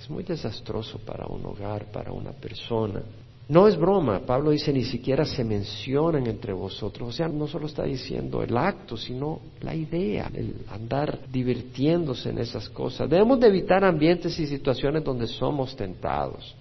es 0.00 0.08
muy 0.08 0.22
desastroso 0.22 0.98
para 1.00 1.26
un 1.26 1.44
hogar, 1.44 1.86
para 1.92 2.12
una 2.12 2.32
persona. 2.32 3.02
No 3.46 3.68
es 3.68 3.76
broma, 3.76 4.20
Pablo 4.20 4.50
dice 4.52 4.72
ni 4.72 4.84
siquiera 4.84 5.26
se 5.26 5.44
mencionan 5.44 6.26
entre 6.26 6.54
vosotros, 6.54 7.10
o 7.10 7.12
sea, 7.12 7.28
no 7.28 7.46
solo 7.46 7.66
está 7.66 7.82
diciendo 7.82 8.42
el 8.42 8.56
acto, 8.56 8.96
sino 8.96 9.40
la 9.60 9.74
idea, 9.74 10.30
el 10.32 10.64
andar 10.70 11.18
divirtiéndose 11.30 12.30
en 12.30 12.38
esas 12.38 12.70
cosas. 12.70 13.10
Debemos 13.10 13.38
de 13.40 13.48
evitar 13.48 13.84
ambientes 13.84 14.38
y 14.38 14.46
situaciones 14.46 15.04
donde 15.04 15.26
somos 15.26 15.76
tentados. 15.76 16.54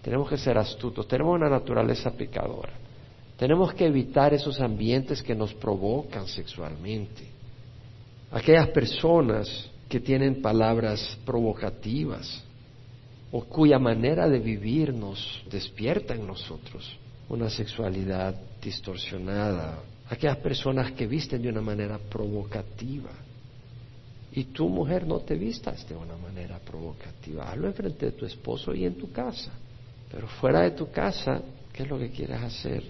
Tenemos 0.00 0.28
que 0.28 0.38
ser 0.38 0.56
astutos, 0.58 1.08
tenemos 1.08 1.34
una 1.34 1.50
naturaleza 1.50 2.12
pecadora. 2.12 2.72
Tenemos 3.36 3.74
que 3.74 3.86
evitar 3.86 4.32
esos 4.32 4.60
ambientes 4.60 5.22
que 5.22 5.34
nos 5.34 5.52
provocan 5.54 6.28
sexualmente. 6.28 7.24
Aquellas 8.30 8.68
personas 8.68 9.70
que 9.88 9.98
tienen 9.98 10.40
palabras 10.40 11.18
provocativas, 11.24 12.44
o 13.30 13.44
cuya 13.44 13.78
manera 13.78 14.28
de 14.28 14.38
vivir 14.38 14.94
nos 14.94 15.42
despierta 15.50 16.14
en 16.14 16.26
nosotros 16.26 16.98
una 17.28 17.50
sexualidad 17.50 18.34
distorsionada, 18.62 19.80
aquellas 20.08 20.38
personas 20.38 20.92
que 20.92 21.06
visten 21.06 21.42
de 21.42 21.50
una 21.50 21.60
manera 21.60 21.98
provocativa. 21.98 23.10
Y 24.32 24.44
tu 24.44 24.68
mujer 24.68 25.06
no 25.06 25.20
te 25.20 25.34
vistas 25.34 25.86
de 25.88 25.94
una 25.94 26.16
manera 26.16 26.58
provocativa, 26.58 27.50
hazlo 27.50 27.66
enfrente 27.66 28.06
de 28.06 28.12
tu 28.12 28.24
esposo 28.24 28.74
y 28.74 28.84
en 28.84 28.94
tu 28.94 29.10
casa. 29.10 29.52
Pero 30.10 30.26
fuera 30.26 30.62
de 30.62 30.70
tu 30.70 30.90
casa, 30.90 31.42
¿qué 31.72 31.82
es 31.82 31.88
lo 31.88 31.98
que 31.98 32.10
quieres 32.10 32.40
hacer? 32.40 32.82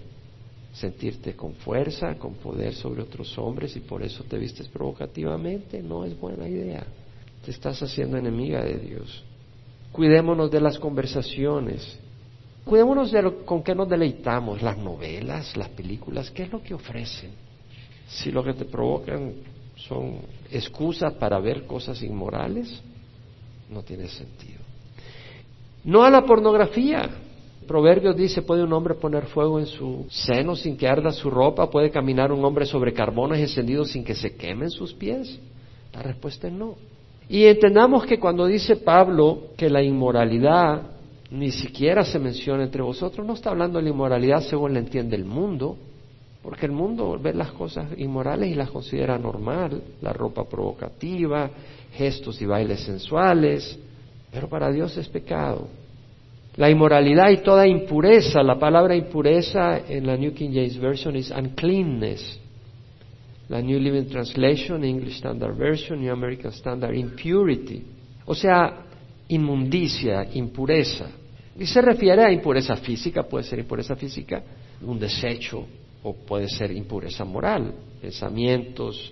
Sentirte 0.73 1.35
con 1.35 1.55
fuerza, 1.55 2.15
con 2.15 2.35
poder 2.35 2.75
sobre 2.75 3.01
otros 3.01 3.37
hombres 3.37 3.75
y 3.75 3.81
por 3.81 4.03
eso 4.03 4.23
te 4.23 4.37
vistes 4.37 4.67
provocativamente, 4.67 5.81
no 5.81 6.05
es 6.05 6.17
buena 6.17 6.47
idea. 6.47 6.85
Te 7.43 7.51
estás 7.51 7.81
haciendo 7.81 8.17
enemiga 8.17 8.63
de 8.63 8.77
Dios. 8.77 9.23
Cuidémonos 9.91 10.51
de 10.51 10.61
las 10.61 10.77
conversaciones. 10.77 11.97
Cuidémonos 12.65 13.11
de 13.11 13.21
lo, 13.21 13.45
con 13.45 13.63
qué 13.63 13.73
nos 13.73 13.89
deleitamos, 13.89 14.61
las 14.61 14.77
novelas, 14.77 15.57
las 15.57 15.69
películas, 15.69 16.29
qué 16.31 16.43
es 16.43 16.51
lo 16.51 16.61
que 16.61 16.73
ofrecen. 16.73 17.31
Si 18.07 18.31
lo 18.31 18.43
que 18.43 18.53
te 18.53 18.65
provocan 18.65 19.33
son 19.75 20.19
excusas 20.51 21.13
para 21.13 21.39
ver 21.39 21.65
cosas 21.65 22.01
inmorales, 22.03 22.81
no 23.69 23.81
tiene 23.83 24.07
sentido. 24.07 24.59
No 25.83 26.03
a 26.03 26.09
la 26.09 26.25
pornografía. 26.25 27.09
Proverbios 27.67 28.15
dice, 28.15 28.41
¿puede 28.41 28.63
un 28.63 28.73
hombre 28.73 28.95
poner 28.95 29.27
fuego 29.27 29.59
en 29.59 29.67
su 29.67 30.05
seno 30.09 30.55
sin 30.55 30.75
que 30.75 30.87
arda 30.87 31.11
su 31.11 31.29
ropa? 31.29 31.69
¿Puede 31.69 31.91
caminar 31.91 32.31
un 32.31 32.43
hombre 32.43 32.65
sobre 32.65 32.93
carbones 32.93 33.39
encendidos 33.39 33.91
sin 33.91 34.03
que 34.03 34.15
se 34.15 34.35
quemen 34.35 34.71
sus 34.71 34.93
pies? 34.93 35.39
La 35.93 36.01
respuesta 36.01 36.47
es 36.47 36.53
no. 36.53 36.75
Y 37.29 37.45
entendamos 37.45 38.07
que 38.07 38.19
cuando 38.19 38.47
dice 38.47 38.77
Pablo 38.77 39.49
que 39.55 39.69
la 39.69 39.83
inmoralidad 39.83 40.81
ni 41.29 41.51
siquiera 41.51 42.03
se 42.03 42.17
menciona 42.17 42.63
entre 42.63 42.81
vosotros, 42.81 43.25
no 43.25 43.33
está 43.33 43.51
hablando 43.51 43.77
de 43.77 43.83
la 43.83 43.91
inmoralidad 43.91 44.41
según 44.41 44.73
le 44.73 44.79
entiende 44.79 45.15
el 45.15 45.25
mundo, 45.25 45.77
porque 46.41 46.65
el 46.65 46.71
mundo 46.71 47.19
ve 47.21 47.35
las 47.35 47.51
cosas 47.51 47.87
inmorales 47.97 48.49
y 48.49 48.55
las 48.55 48.71
considera 48.71 49.19
normal, 49.19 49.79
la 50.01 50.11
ropa 50.11 50.45
provocativa, 50.49 51.51
gestos 51.93 52.41
y 52.41 52.47
bailes 52.47 52.79
sensuales, 52.79 53.77
pero 54.31 54.49
para 54.49 54.71
Dios 54.71 54.97
es 54.97 55.07
pecado. 55.07 55.67
La 56.55 56.67
inmoralidad 56.67 57.29
y 57.29 57.37
toda 57.37 57.67
impureza, 57.67 58.41
la 58.41 58.57
palabra 58.57 58.95
impureza 58.95 59.81
en 59.87 60.07
la 60.07 60.17
New 60.17 60.33
King 60.33 60.49
James 60.51 60.79
Version 60.79 61.15
es 61.15 61.29
uncleanness, 61.29 62.39
la 63.49 63.61
New 63.61 63.79
Living 63.79 64.07
Translation, 64.07 64.83
English 64.83 65.17
Standard 65.17 65.55
Version, 65.55 65.99
New 65.99 66.11
American 66.11 66.51
Standard, 66.51 66.95
impurity, 66.95 67.83
o 68.25 68.35
sea, 68.35 68.85
inmundicia, 69.27 70.27
impureza. 70.33 71.09
Y 71.57 71.65
se 71.65 71.81
refiere 71.81 72.23
a 72.23 72.31
impureza 72.31 72.75
física, 72.77 73.23
puede 73.23 73.43
ser 73.43 73.59
impureza 73.59 73.95
física, 73.95 74.43
un 74.81 74.99
desecho, 74.99 75.65
o 76.03 76.13
puede 76.13 76.47
ser 76.47 76.71
impureza 76.71 77.25
moral, 77.25 77.73
pensamientos, 77.99 79.11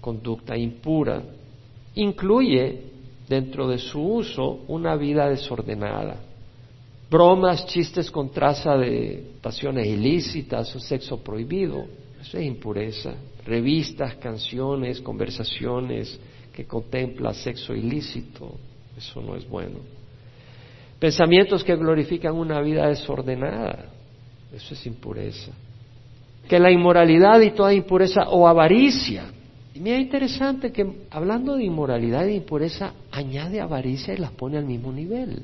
conducta 0.00 0.56
impura. 0.56 1.22
Incluye 1.94 2.82
dentro 3.26 3.68
de 3.68 3.78
su 3.78 4.00
uso 4.00 4.64
una 4.68 4.96
vida 4.96 5.28
desordenada, 5.28 6.16
bromas, 7.10 7.66
chistes 7.66 8.10
con 8.10 8.30
traza 8.30 8.76
de 8.76 9.32
pasiones 9.40 9.86
ilícitas 9.86 10.74
o 10.76 10.80
sexo 10.80 11.22
prohibido, 11.22 11.86
eso 12.22 12.38
es 12.38 12.46
impureza 12.46 13.14
revistas, 13.44 14.16
canciones, 14.16 15.00
conversaciones 15.00 16.18
que 16.52 16.64
contempla 16.64 17.32
sexo 17.32 17.74
ilícito, 17.74 18.52
eso 18.96 19.20
no 19.20 19.36
es 19.36 19.48
bueno. 19.48 19.78
Pensamientos 20.98 21.64
que 21.64 21.74
glorifican 21.74 22.34
una 22.34 22.60
vida 22.60 22.86
desordenada, 22.88 23.86
eso 24.54 24.74
es 24.74 24.86
impureza. 24.86 25.50
Que 26.48 26.58
la 26.58 26.70
inmoralidad 26.70 27.40
y 27.40 27.52
toda 27.52 27.72
impureza 27.72 28.28
o 28.28 28.46
avaricia. 28.46 29.24
Y 29.74 29.80
mira 29.80 29.98
interesante 29.98 30.70
que 30.70 30.86
hablando 31.10 31.56
de 31.56 31.64
inmoralidad 31.64 32.28
e 32.28 32.34
impureza, 32.34 32.92
añade 33.10 33.60
avaricia 33.60 34.14
y 34.14 34.18
las 34.18 34.32
pone 34.32 34.58
al 34.58 34.66
mismo 34.66 34.92
nivel. 34.92 35.42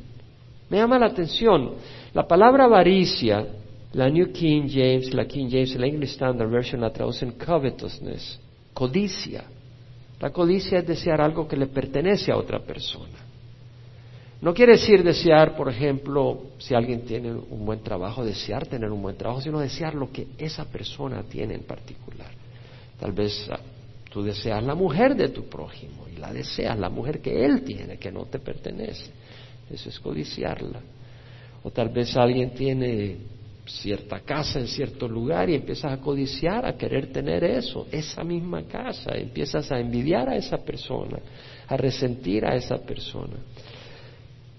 Me 0.69 0.77
llama 0.77 0.99
la 0.99 1.07
atención, 1.07 1.73
la 2.13 2.29
palabra 2.29 2.65
avaricia 2.65 3.47
la 3.93 4.09
New 4.09 4.33
King 4.33 4.69
James, 4.69 5.15
la 5.15 5.25
King 5.25 5.49
James 5.51 5.75
la 5.77 5.87
English 5.87 6.13
Standard 6.13 6.51
Version 6.51 6.81
la 6.81 6.91
traducen 6.91 7.33
covetousness, 7.33 8.39
codicia. 8.75 9.45
La 10.21 10.31
codicia 10.31 10.81
es 10.81 10.87
desear 10.87 11.21
algo 11.21 11.47
que 11.47 11.57
le 11.57 11.69
pertenece 11.69 12.33
a 12.33 12.37
otra 12.37 12.61
persona. 12.61 13.19
No 14.41 14.55
quiere 14.55 14.73
decir 14.73 15.03
desear, 15.03 15.57
por 15.57 15.69
ejemplo, 15.69 16.43
si 16.59 16.75
alguien 16.75 17.03
tiene 17.03 17.33
un 17.33 17.65
buen 17.65 17.81
trabajo, 17.83 18.25
desear 18.25 18.67
tener 18.67 18.91
un 18.91 19.03
buen 19.03 19.17
trabajo, 19.17 19.41
sino 19.41 19.59
desear 19.59 19.95
lo 19.95 20.13
que 20.13 20.29
esa 20.39 20.65
persona 20.67 21.25
tiene 21.25 21.55
en 21.55 21.63
particular. 21.63 22.31
Tal 23.01 23.13
vez 23.13 23.49
ah, 23.51 23.59
tú 24.11 24.23
deseas 24.23 24.63
la 24.63 24.75
mujer 24.75 25.17
de 25.17 25.29
tu 25.31 25.45
prójimo 25.49 26.07
y 26.15 26.19
la 26.19 26.33
deseas, 26.33 26.79
la 26.79 26.89
mujer 26.89 27.21
que 27.21 27.45
él 27.45 27.63
tiene, 27.63 27.99
que 27.99 28.13
no 28.13 28.27
te 28.27 28.39
pertenece. 28.39 29.11
Eso 29.71 29.89
es 29.89 29.99
codiciarla. 29.99 30.81
O 31.65 31.71
tal 31.71 31.89
vez 31.89 32.17
alguien 32.17 32.51
tiene 32.51 33.17
cierta 33.69 34.21
casa 34.21 34.59
en 34.59 34.67
cierto 34.67 35.09
lugar 35.09 35.49
y 35.51 35.55
empiezas 35.55 35.93
a 35.93 36.01
codiciar, 36.01 36.67
a 36.67 36.77
querer 36.77 37.13
tener 37.13 37.45
eso, 37.45 37.87
esa 37.93 38.25
misma 38.25 38.65
casa, 38.65 39.15
empiezas 39.15 39.71
a 39.71 39.79
envidiar 39.79 40.29
a 40.29 40.37
esa 40.37 40.59
persona, 40.59 41.19
a 41.67 41.77
resentir 41.77 42.45
a 42.45 42.55
esa 42.55 42.79
persona. 42.79 43.37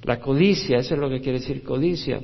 La 0.04 0.20
codicia, 0.20 0.78
eso 0.78 0.94
es 0.94 1.00
lo 1.00 1.10
que 1.10 1.20
quiere 1.20 1.40
decir 1.40 1.64
codicia. 1.64 2.20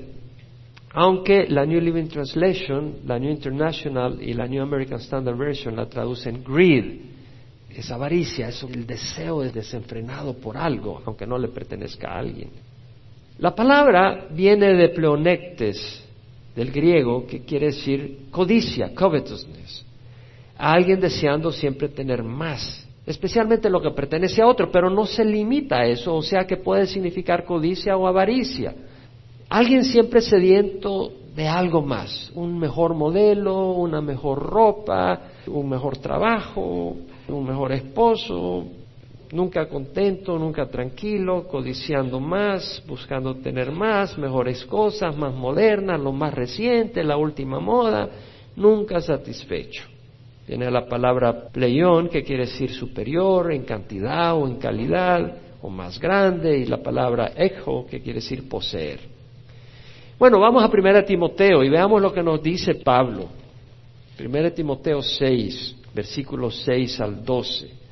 Aunque 0.93 1.47
la 1.49 1.65
New 1.65 1.81
Living 1.81 2.07
Translation, 2.07 2.99
la 3.05 3.19
New 3.19 3.29
International 3.29 4.17
y 4.21 4.33
la 4.33 4.47
New 4.47 4.63
American 4.63 4.99
Standard 4.99 5.37
Version 5.37 5.75
la 5.75 5.87
traducen 5.87 6.41
greed, 6.41 7.01
es 7.75 7.91
avaricia, 7.91 8.47
es 8.47 8.63
el 8.63 8.87
deseo 8.87 9.41
desenfrenado 9.41 10.35
por 10.35 10.55
algo, 10.55 11.01
aunque 11.05 11.27
no 11.27 11.37
le 11.37 11.49
pertenezca 11.49 12.11
a 12.11 12.19
alguien. 12.19 12.49
La 13.39 13.53
palabra 13.53 14.27
viene 14.31 14.73
de 14.73 14.89
pleonectes, 14.89 16.04
del 16.55 16.71
griego, 16.71 17.25
que 17.27 17.41
quiere 17.41 17.67
decir 17.67 18.27
codicia, 18.31 18.93
covetousness. 18.93 19.85
alguien 20.57 20.99
deseando 21.01 21.51
siempre 21.51 21.89
tener 21.89 22.23
más, 22.23 22.87
especialmente 23.05 23.69
lo 23.69 23.81
que 23.81 23.91
pertenece 23.91 24.41
a 24.41 24.47
otro, 24.47 24.71
pero 24.71 24.89
no 24.89 25.05
se 25.05 25.25
limita 25.25 25.79
a 25.79 25.85
eso, 25.85 26.15
o 26.15 26.21
sea 26.21 26.47
que 26.47 26.57
puede 26.57 26.87
significar 26.87 27.43
codicia 27.43 27.97
o 27.97 28.07
avaricia. 28.07 28.73
Alguien 29.49 29.83
siempre 29.83 30.21
sediento 30.21 31.11
de 31.35 31.47
algo 31.47 31.81
más, 31.81 32.31
un 32.33 32.57
mejor 32.57 32.95
modelo, 32.95 33.71
una 33.71 33.99
mejor 33.99 34.41
ropa, 34.41 35.19
un 35.47 35.69
mejor 35.69 35.97
trabajo, 35.97 36.95
un 37.27 37.45
mejor 37.45 37.73
esposo, 37.73 38.65
nunca 39.31 39.67
contento, 39.67 40.37
nunca 40.37 40.67
tranquilo, 40.67 41.47
codiciando 41.47 42.19
más, 42.19 42.83
buscando 42.87 43.35
tener 43.35 43.71
más, 43.71 44.17
mejores 44.17 44.65
cosas, 44.65 45.15
más 45.17 45.33
modernas, 45.33 45.99
lo 45.99 46.11
más 46.11 46.33
reciente, 46.33 47.03
la 47.03 47.17
última 47.17 47.59
moda, 47.59 48.09
nunca 48.55 49.01
satisfecho. 49.01 49.83
Tiene 50.45 50.69
la 50.69 50.87
palabra 50.87 51.49
pleión, 51.49 52.09
que 52.09 52.23
quiere 52.23 52.45
decir 52.45 52.71
superior 52.71 53.51
en 53.51 53.63
cantidad 53.63 54.35
o 54.35 54.47
en 54.47 54.57
calidad, 54.57 55.37
o 55.61 55.69
más 55.69 55.99
grande, 55.99 56.59
y 56.59 56.65
la 56.65 56.77
palabra 56.77 57.31
ejo, 57.35 57.87
que 57.87 58.01
quiere 58.01 58.19
decir 58.19 58.47
poseer. 58.47 58.99
Bueno, 60.19 60.39
vamos 60.39 60.63
a 60.63 60.67
1 60.67 61.03
Timoteo 61.03 61.63
y 61.63 61.69
veamos 61.69 62.01
lo 62.01 62.13
que 62.13 62.23
nos 62.23 62.41
dice 62.41 62.75
Pablo. 62.75 63.27
1 64.17 64.51
Timoteo 64.53 65.01
6, 65.01 65.75
versículos 65.93 66.61
6 66.63 67.01
al 67.01 67.25
12. 67.25 67.84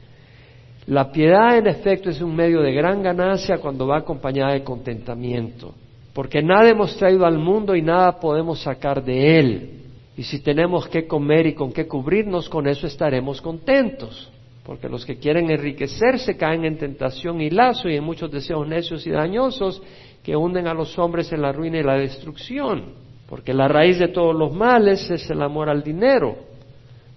La 0.88 1.12
piedad, 1.12 1.58
en 1.58 1.68
efecto, 1.68 2.10
es 2.10 2.22
un 2.22 2.36
medio 2.36 2.62
de 2.62 2.74
gran 2.74 3.02
ganancia 3.02 3.58
cuando 3.58 3.88
va 3.88 4.00
acompañada 4.00 4.54
de 4.54 4.64
contentamiento, 4.64 5.74
porque 6.14 6.42
nada 6.42 6.70
hemos 6.70 6.98
traído 6.98 7.26
al 7.26 7.38
mundo 7.38 7.76
y 7.76 7.82
nada 7.82 8.20
podemos 8.20 8.62
sacar 8.62 9.04
de 9.04 9.40
él. 9.40 9.70
Y 10.18 10.24
si 10.24 10.44
tenemos 10.44 10.88
que 10.88 11.08
comer 11.08 11.48
y 11.48 11.54
con 11.54 11.72
qué 11.72 11.88
cubrirnos, 11.88 12.50
con 12.50 12.68
eso 12.68 12.86
estaremos 12.86 13.42
contentos. 13.42 14.30
Porque 14.64 14.88
los 14.88 15.06
que 15.06 15.18
quieren 15.18 15.50
enriquecerse 15.50 16.38
caen 16.38 16.66
en 16.66 16.78
tentación 16.78 17.42
y 17.42 17.50
lazo 17.50 17.90
y 17.90 17.96
en 17.96 18.04
muchos 18.04 18.32
deseos 18.32 18.68
necios 18.68 19.06
y 19.08 19.10
dañosos 19.10 19.82
que 20.24 20.36
hunden 20.36 20.68
a 20.68 20.74
los 20.74 20.98
hombres 21.00 21.34
en 21.34 21.42
la 21.42 21.52
ruina 21.52 21.80
y 21.80 21.84
la 21.84 21.96
destrucción. 21.96 22.94
Porque 23.28 23.54
la 23.54 23.68
raíz 23.68 24.00
de 24.00 24.10
todos 24.10 24.36
los 24.36 24.54
males 24.54 25.10
es 25.10 25.30
el 25.30 25.42
amor 25.42 25.70
al 25.70 25.84
dinero 25.84 26.53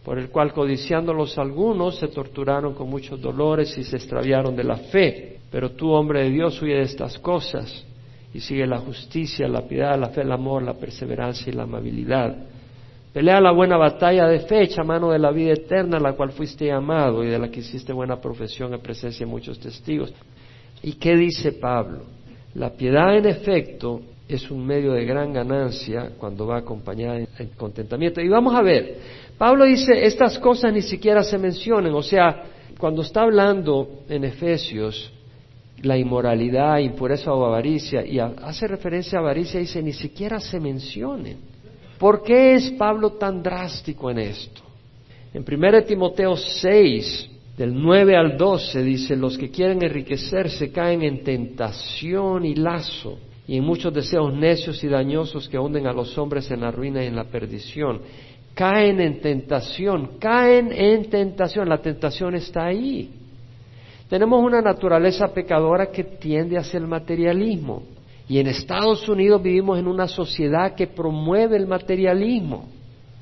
por 0.06 0.20
el 0.20 0.28
cual 0.28 0.52
codiciándolos 0.52 1.36
algunos 1.36 1.98
se 1.98 2.06
torturaron 2.06 2.74
con 2.74 2.88
muchos 2.88 3.20
dolores 3.20 3.76
y 3.76 3.82
se 3.82 3.96
extraviaron 3.96 4.54
de 4.54 4.62
la 4.62 4.76
fe. 4.76 5.38
Pero 5.50 5.72
tú, 5.72 5.90
hombre 5.90 6.22
de 6.22 6.30
Dios, 6.30 6.62
huye 6.62 6.74
de 6.74 6.82
estas 6.82 7.18
cosas 7.18 7.84
y 8.32 8.38
sigue 8.38 8.68
la 8.68 8.78
justicia, 8.78 9.48
la 9.48 9.62
piedad, 9.62 9.98
la 9.98 10.10
fe, 10.10 10.20
el 10.20 10.30
amor, 10.30 10.62
la 10.62 10.74
perseverancia 10.74 11.52
y 11.52 11.56
la 11.56 11.64
amabilidad. 11.64 12.36
Pelea 13.12 13.40
la 13.40 13.50
buena 13.50 13.76
batalla 13.76 14.28
de 14.28 14.38
fe, 14.46 14.62
echa 14.62 14.84
mano 14.84 15.10
de 15.10 15.18
la 15.18 15.32
vida 15.32 15.54
eterna, 15.54 15.98
la 15.98 16.12
cual 16.12 16.30
fuiste 16.30 16.66
llamado 16.66 17.24
y 17.24 17.26
de 17.26 17.40
la 17.40 17.50
que 17.50 17.58
hiciste 17.58 17.92
buena 17.92 18.20
profesión 18.20 18.72
en 18.74 18.80
presencia 18.80 19.26
de 19.26 19.32
muchos 19.32 19.58
testigos. 19.58 20.14
¿Y 20.84 20.92
qué 20.92 21.16
dice 21.16 21.50
Pablo? 21.50 22.04
La 22.54 22.70
piedad, 22.70 23.16
en 23.16 23.26
efecto, 23.26 24.02
es 24.28 24.50
un 24.50 24.66
medio 24.66 24.92
de 24.92 25.04
gran 25.04 25.32
ganancia 25.32 26.10
cuando 26.18 26.46
va 26.46 26.58
acompañada 26.58 27.18
en 27.18 27.48
contentamiento. 27.56 28.20
Y 28.20 28.28
vamos 28.28 28.54
a 28.54 28.62
ver, 28.62 28.98
Pablo 29.38 29.64
dice, 29.64 30.06
estas 30.06 30.38
cosas 30.38 30.72
ni 30.72 30.82
siquiera 30.82 31.22
se 31.22 31.36
mencionan, 31.36 31.92
o 31.92 32.02
sea, 32.02 32.44
cuando 32.78 33.02
está 33.02 33.22
hablando 33.22 34.00
en 34.08 34.24
Efesios, 34.24 35.12
la 35.82 35.98
inmoralidad, 35.98 36.78
impureza 36.78 37.32
o 37.32 37.44
avaricia, 37.44 38.04
y 38.04 38.18
hace 38.18 38.66
referencia 38.66 39.18
a 39.18 39.20
avaricia, 39.20 39.60
dice, 39.60 39.82
ni 39.82 39.92
siquiera 39.92 40.40
se 40.40 40.58
mencionen. 40.58 41.38
¿Por 41.98 42.22
qué 42.22 42.54
es 42.54 42.70
Pablo 42.72 43.12
tan 43.12 43.42
drástico 43.42 44.10
en 44.10 44.18
esto? 44.18 44.62
En 45.34 45.44
1 45.46 45.82
Timoteo 45.84 46.36
6, 46.36 47.30
del 47.58 47.74
9 47.74 48.16
al 48.16 48.38
12, 48.38 48.82
dice, 48.82 49.16
los 49.16 49.36
que 49.36 49.50
quieren 49.50 49.82
enriquecerse 49.82 50.72
caen 50.72 51.02
en 51.02 51.22
tentación 51.22 52.46
y 52.46 52.54
lazo, 52.54 53.18
y 53.46 53.58
en 53.58 53.64
muchos 53.64 53.92
deseos 53.92 54.32
necios 54.34 54.82
y 54.82 54.88
dañosos 54.88 55.48
que 55.48 55.58
hunden 55.58 55.86
a 55.86 55.92
los 55.92 56.16
hombres 56.18 56.50
en 56.50 56.62
la 56.62 56.70
ruina 56.70 57.04
y 57.04 57.06
en 57.06 57.16
la 57.16 57.24
perdición 57.24 58.00
caen 58.56 59.02
en 59.02 59.20
tentación, 59.20 60.12
caen 60.18 60.72
en 60.72 61.10
tentación, 61.10 61.68
la 61.68 61.76
tentación 61.76 62.34
está 62.34 62.64
ahí. 62.64 63.10
Tenemos 64.08 64.42
una 64.42 64.62
naturaleza 64.62 65.28
pecadora 65.28 65.90
que 65.92 66.02
tiende 66.02 66.56
hacia 66.56 66.78
el 66.78 66.86
materialismo 66.86 67.82
y 68.26 68.38
en 68.38 68.46
Estados 68.46 69.06
Unidos 69.10 69.42
vivimos 69.42 69.78
en 69.78 69.86
una 69.86 70.08
sociedad 70.08 70.74
que 70.74 70.86
promueve 70.86 71.58
el 71.58 71.66
materialismo. 71.66 72.66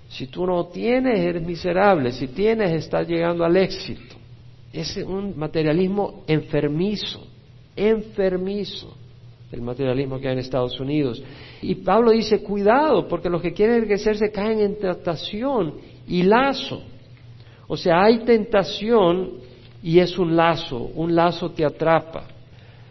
Si 0.09 0.29
tú 0.29 0.47
no 0.47 0.67
tienes, 0.67 1.19
eres 1.19 1.43
miserable, 1.43 2.13
si 2.13 2.29
tienes, 2.29 2.71
estás 2.71 3.09
llegando 3.09 3.45
al 3.45 3.57
éxito. 3.57 4.15
Es 4.73 4.97
un 4.99 5.37
materialismo 5.37 6.23
enfermizo, 6.29 7.27
enfermizo 7.75 9.04
el 9.55 9.63
materialismo 9.63 10.19
que 10.19 10.29
hay 10.29 10.33
en 10.35 10.41
Estados 10.41 10.79
Unidos. 10.81 11.23
Y 11.63 11.77
Pablo 11.77 12.11
dice, 12.11 12.43
cuidado, 12.43 13.07
porque 13.07 13.31
los 13.31 13.41
que 13.41 13.53
quieren 13.53 13.77
enriquecerse 13.77 14.31
caen 14.31 14.61
en 14.61 14.79
tentación 14.79 15.75
y 16.09 16.25
lazo. 16.25 16.83
O 17.69 17.77
sea, 17.77 18.03
hay 18.03 18.19
tentación 18.25 19.35
y 19.83 20.01
es 20.01 20.19
un 20.19 20.35
lazo, 20.35 20.91
un 20.95 21.15
lazo 21.15 21.51
te 21.51 21.65
atrapa. 21.65 22.25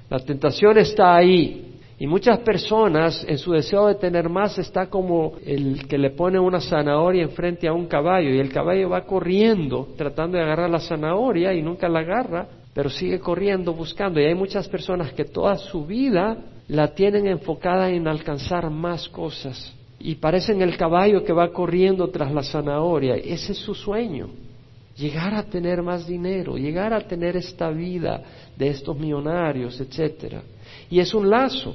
La 0.09 0.19
tentación 0.19 0.77
está 0.77 1.15
ahí. 1.15 1.69
Y 1.99 2.07
muchas 2.07 2.39
personas 2.39 3.23
en 3.27 3.37
su 3.37 3.51
deseo 3.51 3.87
de 3.87 3.95
tener 3.95 4.27
más 4.27 4.57
está 4.57 4.87
como 4.87 5.33
el 5.45 5.87
que 5.87 5.97
le 5.97 6.09
pone 6.09 6.39
una 6.39 6.59
zanahoria 6.59 7.23
enfrente 7.23 7.67
a 7.67 7.73
un 7.73 7.85
caballo 7.87 8.29
y 8.29 8.39
el 8.39 8.51
caballo 8.51 8.89
va 8.89 9.05
corriendo 9.05 9.89
tratando 9.95 10.37
de 10.37 10.43
agarrar 10.43 10.69
la 10.69 10.79
zanahoria 10.79 11.53
y 11.53 11.61
nunca 11.61 11.87
la 11.87 11.99
agarra, 11.99 12.47
pero 12.73 12.89
sigue 12.89 13.19
corriendo 13.19 13.73
buscando. 13.73 14.19
Y 14.19 14.25
hay 14.25 14.35
muchas 14.35 14.67
personas 14.67 15.13
que 15.13 15.25
toda 15.25 15.57
su 15.57 15.85
vida 15.85 16.37
la 16.67 16.93
tienen 16.93 17.27
enfocada 17.27 17.89
en 17.89 18.07
alcanzar 18.07 18.69
más 18.69 19.07
cosas 19.09 19.73
y 19.99 20.15
parecen 20.15 20.61
el 20.61 20.75
caballo 20.75 21.23
que 21.23 21.33
va 21.33 21.51
corriendo 21.51 22.09
tras 22.09 22.31
la 22.33 22.43
zanahoria. 22.43 23.15
Ese 23.15 23.53
es 23.53 23.57
su 23.59 23.73
sueño, 23.73 24.29
llegar 24.97 25.33
a 25.33 25.43
tener 25.43 25.81
más 25.81 26.07
dinero, 26.07 26.57
llegar 26.57 26.93
a 26.93 27.07
tener 27.07 27.37
esta 27.37 27.69
vida 27.69 28.21
de 28.57 28.67
estos 28.69 28.97
millonarios, 28.97 29.79
etcétera. 29.79 30.41
Y 30.89 30.99
es 30.99 31.13
un 31.13 31.29
lazo. 31.29 31.73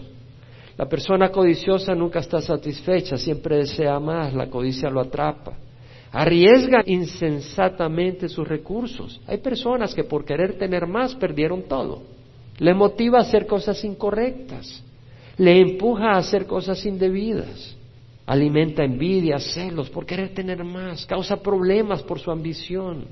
La 0.77 0.87
persona 0.87 1.31
codiciosa 1.31 1.95
nunca 1.95 2.21
está 2.21 2.41
satisfecha, 2.41 3.17
siempre 3.17 3.57
desea 3.57 3.99
más, 3.99 4.33
la 4.35 4.49
codicia 4.49 4.91
lo 4.91 5.01
atrapa. 5.01 5.57
Arriesga 6.11 6.83
insensatamente 6.87 8.29
sus 8.29 8.47
recursos. 8.47 9.21
Hay 9.27 9.38
personas 9.38 9.94
que 9.94 10.05
por 10.05 10.25
querer 10.25 10.59
tener 10.59 10.87
más 10.87 11.14
perdieron 11.14 11.62
todo. 11.62 12.03
Le 12.59 12.75
motiva 12.75 13.18
a 13.18 13.23
hacer 13.23 13.47
cosas 13.47 13.85
incorrectas. 13.85 14.83
Le 15.37 15.61
empuja 15.61 16.12
a 16.12 16.18
hacer 16.18 16.47
cosas 16.47 16.85
indebidas. 16.87 17.77
Alimenta 18.27 18.85
envidia, 18.85 19.38
celos 19.38 19.88
por 19.90 20.05
querer 20.05 20.35
tener 20.35 20.64
más. 20.64 21.07
Causa 21.07 21.37
problemas 21.37 22.03
por 22.03 22.18
su 22.18 22.31
ambición. 22.31 23.05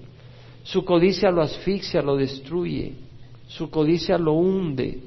Su 0.62 0.84
codicia 0.84 1.30
lo 1.30 1.42
asfixia, 1.42 2.02
lo 2.02 2.16
destruye. 2.16 2.94
Su 3.46 3.70
codicia 3.70 4.18
lo 4.18 4.32
hunde, 4.32 4.98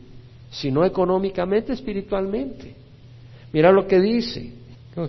si 0.49 0.71
no 0.71 0.85
económicamente, 0.85 1.73
espiritualmente. 1.73 2.73
Mira 3.51 3.71
lo 3.71 3.85
que 3.85 3.99
dice. 3.99 4.53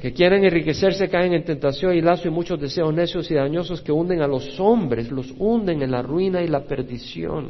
Que 0.00 0.12
quieren 0.12 0.44
enriquecerse 0.44 1.08
caen 1.08 1.32
en 1.32 1.44
tentación 1.44 1.94
y 1.94 2.00
lazo 2.00 2.28
y 2.28 2.30
muchos 2.30 2.60
deseos 2.60 2.94
necios 2.94 3.30
y 3.30 3.34
dañosos 3.34 3.80
que 3.80 3.90
hunden 3.90 4.20
a 4.22 4.28
los 4.28 4.60
hombres, 4.60 5.10
los 5.10 5.34
hunden 5.38 5.82
en 5.82 5.90
la 5.90 6.02
ruina 6.02 6.42
y 6.42 6.48
la 6.48 6.60
perdición. 6.60 7.48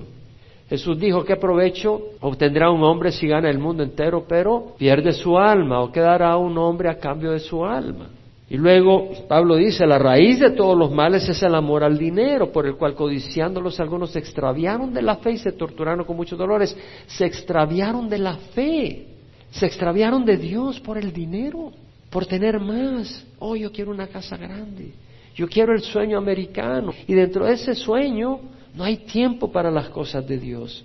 Jesús 0.69 0.99
dijo, 0.99 1.25
¿qué 1.25 1.35
provecho 1.35 2.01
obtendrá 2.21 2.71
un 2.71 2.85
hombre 2.85 3.11
si 3.11 3.27
gana 3.27 3.51
el 3.51 3.59
mundo 3.59 3.83
entero, 3.83 4.25
pero 4.29 4.75
pierde 4.79 5.13
su 5.13 5.37
alma 5.37 5.83
o 5.83 5.91
quedará 5.91 6.37
un 6.37 6.57
hombre 6.57 6.89
a 6.89 6.99
cambio 6.99 7.33
de 7.33 7.41
su 7.41 7.65
alma? 7.65 8.09
Y 8.49 8.57
luego 8.57 9.11
Pablo 9.29 9.57
dice, 9.57 9.85
la 9.85 9.99
raíz 9.99 10.39
de 10.39 10.51
todos 10.51 10.79
los 10.79 10.93
males 10.93 11.29
es 11.29 11.43
el 11.43 11.55
amor 11.55 11.83
al 11.83 11.99
dinero, 11.99 12.51
por 12.53 12.67
el 12.67 12.77
cual 12.77 12.95
codiciándolos 12.95 13.79
algunos 13.81 14.11
se 14.11 14.21
extraviaron 14.21 14.95
de 14.95 15.03
la 15.03 15.17
fe 15.17 15.33
y 15.33 15.39
se 15.39 15.53
torturaron 15.53 16.05
con 16.05 16.17
muchos 16.17 16.39
dolores. 16.39 16.77
Se 17.07 17.27
extraviaron 17.27 18.09
de 18.09 18.19
la 18.19 18.37
fe, 18.37 19.07
se 19.51 19.67
extraviaron 19.67 20.25
de 20.25 20.37
Dios 20.37 20.81
por 20.81 20.99
el 20.99 21.13
dinero. 21.13 21.73
Por 22.11 22.27
tener 22.27 22.59
más. 22.59 23.25
Oh, 23.39 23.57
yo 23.57 23.73
quiero 23.73 23.91
una 23.91 24.09
casa 24.09 24.37
grande. 24.37 24.93
Yo 25.35 25.49
quiero 25.49 25.73
el 25.73 25.81
sueño 25.81 26.19
americano. 26.19 26.93
Y 27.07 27.15
dentro 27.15 27.47
de 27.47 27.55
ese 27.55 27.75
sueño 27.75 28.41
no 28.75 28.85
hay 28.85 28.99
tiempo 28.99 29.51
para 29.51 29.71
las 29.71 29.89
cosas 29.89 30.27
de 30.27 30.39
Dios. 30.39 30.85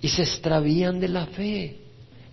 Y 0.00 0.08
se 0.08 0.22
extravían 0.22 1.00
de 1.00 1.08
la 1.08 1.26
fe. 1.26 1.78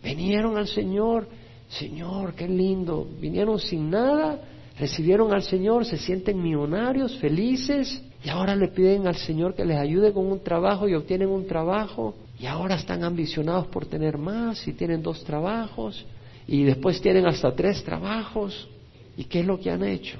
Vinieron 0.03 0.57
al 0.57 0.67
Señor, 0.67 1.27
Señor, 1.69 2.35
qué 2.35 2.47
lindo. 2.47 3.07
Vinieron 3.19 3.59
sin 3.59 3.89
nada, 3.89 4.39
recibieron 4.77 5.33
al 5.33 5.43
Señor, 5.43 5.85
se 5.85 5.97
sienten 5.97 6.41
millonarios, 6.41 7.17
felices. 7.17 8.03
Y 8.23 8.29
ahora 8.29 8.55
le 8.55 8.67
piden 8.67 9.07
al 9.07 9.15
Señor 9.15 9.55
que 9.55 9.65
les 9.65 9.77
ayude 9.77 10.11
con 10.11 10.25
un 10.25 10.43
trabajo 10.43 10.87
y 10.87 10.93
obtienen 10.93 11.29
un 11.29 11.47
trabajo. 11.47 12.15
Y 12.39 12.45
ahora 12.45 12.75
están 12.75 13.03
ambicionados 13.05 13.67
por 13.67 13.85
tener 13.85 14.17
más 14.17 14.67
y 14.67 14.73
tienen 14.73 15.01
dos 15.01 15.23
trabajos. 15.23 16.05
Y 16.47 16.63
después 16.63 17.01
tienen 17.01 17.25
hasta 17.25 17.55
tres 17.55 17.83
trabajos. 17.83 18.67
¿Y 19.15 19.25
qué 19.25 19.41
es 19.41 19.45
lo 19.45 19.59
que 19.59 19.71
han 19.71 19.83
hecho? 19.83 20.19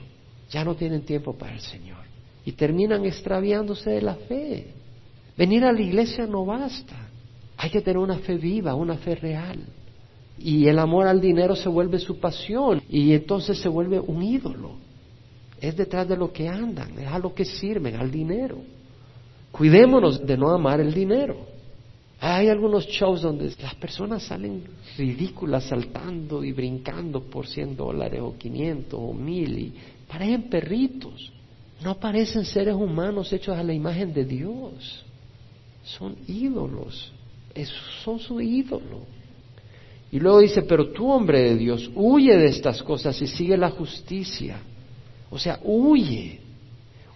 Ya 0.49 0.63
no 0.63 0.75
tienen 0.75 1.03
tiempo 1.03 1.33
para 1.33 1.53
el 1.53 1.62
Señor 1.62 2.03
y 2.45 2.51
terminan 2.53 3.05
extraviándose 3.05 3.89
de 3.89 4.01
la 4.01 4.15
fe. 4.15 4.67
Venir 5.38 5.63
a 5.63 5.71
la 5.71 5.81
iglesia 5.81 6.27
no 6.27 6.45
basta. 6.45 6.95
Hay 7.57 7.69
que 7.69 7.81
tener 7.81 7.97
una 7.97 8.17
fe 8.19 8.36
viva, 8.36 8.75
una 8.75 8.95
fe 8.97 9.15
real. 9.15 9.59
Y 10.38 10.67
el 10.67 10.79
amor 10.79 11.07
al 11.07 11.21
dinero 11.21 11.55
se 11.55 11.69
vuelve 11.69 11.99
su 11.99 12.19
pasión 12.19 12.81
y 12.89 13.13
entonces 13.13 13.59
se 13.59 13.69
vuelve 13.69 13.99
un 13.99 14.21
ídolo. 14.21 14.71
Es 15.62 15.77
detrás 15.77 16.07
de 16.07 16.17
lo 16.17 16.33
que 16.33 16.49
andan, 16.49 16.99
es 16.99 17.07
a 17.07 17.19
lo 17.19 17.33
que 17.33 17.45
sirven, 17.45 17.95
al 17.95 18.12
dinero. 18.12 18.57
Cuidémonos 19.51 20.25
de 20.25 20.38
no 20.38 20.49
amar 20.49 20.81
el 20.81 20.93
dinero. 20.93 21.53
Hay 22.25 22.47
algunos 22.47 22.88
shows 22.88 23.21
donde 23.21 23.53
las 23.62 23.75
personas 23.75 24.23
salen 24.23 24.63
ridículas 24.97 25.65
saltando 25.65 26.41
y 26.41 26.53
brincando 26.53 27.19
por 27.23 27.45
100 27.45 27.75
dólares 27.75 28.21
o 28.23 28.38
500 28.38 28.97
o 28.97 29.13
1000 29.13 29.59
y 29.59 29.73
parecen 30.07 30.43
perritos. 30.43 31.33
No 31.83 31.95
parecen 31.95 32.45
seres 32.45 32.75
humanos 32.75 33.33
hechos 33.33 33.57
a 33.57 33.62
la 33.62 33.73
imagen 33.73 34.13
de 34.13 34.23
Dios. 34.23 35.03
Son 35.83 36.15
ídolos. 36.25 37.12
son 38.05 38.19
su 38.19 38.39
ídolo. 38.39 39.01
Y 40.09 40.17
luego 40.17 40.39
dice, 40.39 40.62
pero 40.62 40.93
tú, 40.93 41.12
hombre 41.12 41.41
de 41.41 41.57
Dios, 41.57 41.91
huye 41.93 42.38
de 42.38 42.47
estas 42.47 42.81
cosas 42.83 43.21
y 43.21 43.27
sigue 43.27 43.57
la 43.57 43.71
justicia. 43.71 44.62
O 45.29 45.38
sea, 45.38 45.59
huye. 45.62 46.39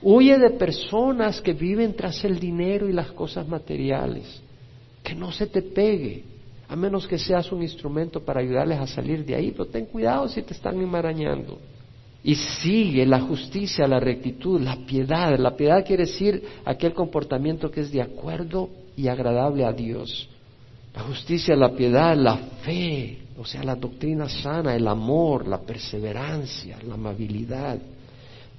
Huye 0.02 0.38
de 0.38 0.50
personas 0.50 1.40
que 1.40 1.54
viven 1.54 1.96
tras 1.96 2.26
el 2.26 2.38
dinero 2.38 2.90
y 2.90 2.92
las 2.92 3.14
cosas 3.14 3.48
materiales. 3.48 4.42
Que 5.08 5.16
no 5.16 5.32
se 5.32 5.48
te 5.48 5.62
pegue, 5.62 6.26
a 6.68 6.76
menos 6.76 7.08
que 7.08 7.18
seas 7.18 7.50
un 7.54 7.64
instrumento 7.64 8.20
para 8.20 8.42
ayudarles 8.42 8.78
a 8.78 8.88
salir 8.88 9.24
de 9.24 9.36
ahí. 9.36 9.52
Pero 9.52 9.68
ten 9.68 9.86
cuidado 9.86 10.28
si 10.28 10.42
te 10.42 10.54
están 10.54 10.82
enmarañando 10.82 11.58
y 12.28 12.36
sigue 12.36 13.06
la 13.06 13.22
justicia, 13.22 13.88
la 13.88 14.02
rectitud, 14.02 14.60
la 14.60 14.76
piedad. 14.86 15.40
La 15.40 15.56
piedad 15.56 15.86
quiere 15.86 16.04
decir 16.04 16.44
aquel 16.66 16.92
comportamiento 16.92 17.72
que 17.72 17.80
es 17.80 17.90
de 17.90 18.02
acuerdo 18.02 18.70
y 18.98 19.08
agradable 19.08 19.64
a 19.64 19.72
Dios. 19.72 20.28
La 20.94 21.04
justicia, 21.04 21.56
la 21.56 21.70
piedad, 21.70 22.18
la 22.18 22.36
fe, 22.66 23.20
o 23.38 23.46
sea, 23.46 23.64
la 23.64 23.76
doctrina 23.76 24.28
sana, 24.28 24.76
el 24.76 24.90
amor, 24.90 25.48
la 25.48 25.62
perseverancia, 25.62 26.80
la 26.86 26.96
amabilidad. 26.96 27.80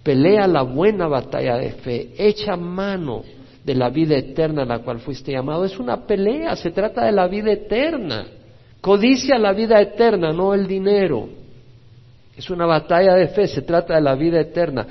Pelea 0.03 0.47
la 0.47 0.63
buena 0.63 1.07
batalla 1.07 1.59
de 1.59 1.73
fe, 1.73 2.15
echa 2.17 2.57
mano 2.57 3.23
de 3.65 3.75
la 3.75 3.91
vida 3.91 4.17
eterna 4.17 4.63
a 4.63 4.67
la 4.67 4.79
cual 4.81 5.01
fuiste 5.01 5.33
llamado. 5.33 5.65
Es 5.65 5.79
una 5.79 6.07
pelea, 6.07 6.57
se 6.57 6.71
trata 6.71 7.05
de 7.05 7.13
la 7.13 7.27
vida 7.29 7.53
eterna. 7.53 8.27
Codicia 8.81 9.39
la 9.39 9.53
vida 9.53 9.81
eterna, 9.81 10.33
no 10.33 10.55
el 10.55 10.67
dinero. 10.67 11.29
Es 12.37 12.49
una 12.51 12.67
batalla 12.67 13.15
de 13.15 13.29
fe, 13.29 13.49
se 13.49 13.63
trata 13.63 13.95
de 13.97 14.01
la 14.01 14.15
vida 14.15 14.41
eterna. 14.41 14.87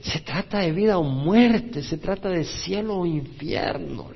Se 0.00 0.20
trata 0.20 0.60
de 0.60 0.72
vida 0.72 0.98
o 0.98 1.02
muerte, 1.04 1.82
se 1.82 1.98
trata 1.98 2.28
de 2.28 2.44
cielo 2.44 2.98
o 2.98 3.06
infierno. 3.06 4.08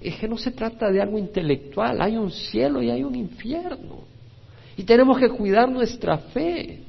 Es 0.00 0.16
que 0.16 0.26
no 0.26 0.38
se 0.38 0.50
trata 0.50 0.90
de 0.90 1.00
algo 1.00 1.18
intelectual, 1.18 2.00
hay 2.00 2.16
un 2.16 2.30
cielo 2.30 2.82
y 2.82 2.90
hay 2.90 3.04
un 3.04 3.14
infierno. 3.14 4.04
Y 4.76 4.84
tenemos 4.84 5.18
que 5.18 5.28
cuidar 5.28 5.70
nuestra 5.70 6.16
fe. 6.16 6.80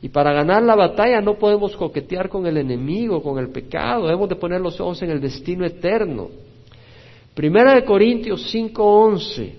Y 0.00 0.08
para 0.08 0.32
ganar 0.32 0.62
la 0.62 0.76
batalla 0.76 1.20
no 1.20 1.34
podemos 1.34 1.76
coquetear 1.76 2.28
con 2.28 2.46
el 2.46 2.56
enemigo, 2.56 3.22
con 3.22 3.38
el 3.38 3.50
pecado, 3.50 4.06
debemos 4.06 4.28
de 4.28 4.36
poner 4.36 4.60
los 4.60 4.80
ojos 4.80 5.02
en 5.02 5.10
el 5.10 5.20
destino 5.20 5.66
eterno. 5.66 6.28
Primera 7.34 7.74
de 7.74 7.84
Corintios 7.84 8.52
5:11 8.52 9.52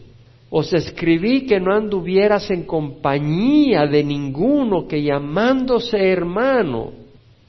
os 0.52 0.73
escribí 0.73 1.45
que 1.45 1.60
no 1.60 1.75
anduvieras 1.75 2.49
en 2.49 2.63
compañía 2.63 3.86
de 3.86 4.04
ninguno 4.04 4.88
que 4.88 5.04
llamándose 5.04 5.97
hermano. 6.10 6.91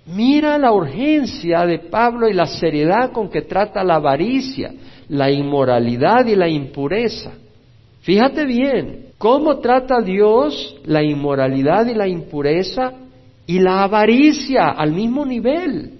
Mira 0.07 0.59
la 0.59 0.73
urgencia 0.73 1.65
de 1.67 1.79
Pablo 1.79 2.29
y 2.29 2.35
la 2.35 2.47
seriedad 2.47 3.13
con 3.13 3.31
que 3.31 3.43
trata 3.43 3.83
la 3.85 3.95
avaricia, 3.95 4.73
la 5.09 5.31
inmoralidad 5.31 6.27
y 6.27 6.35
la 6.35 6.49
impureza. 6.49 7.33
Fíjate 8.01 8.45
bien, 8.45 9.10
cómo 9.21 9.59
trata 9.59 10.01
Dios 10.01 10.81
la 10.87 11.05
inmoralidad 11.05 11.87
y 11.87 11.95
la 11.95 12.09
impureza 12.09 12.95
y 13.47 13.59
la 13.59 13.83
avaricia 13.83 14.71
al 14.71 14.93
mismo 14.93 15.27
nivel. 15.27 15.93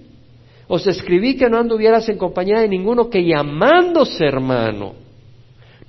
Os 0.67 0.87
escribí 0.87 1.37
que 1.37 1.47
no 1.47 1.59
anduvieras 1.59 2.09
en 2.09 2.17
compañía 2.17 2.61
de 2.61 2.67
ninguno 2.67 3.09
que 3.09 3.23
llamándose 3.23 4.25
hermano 4.25 5.01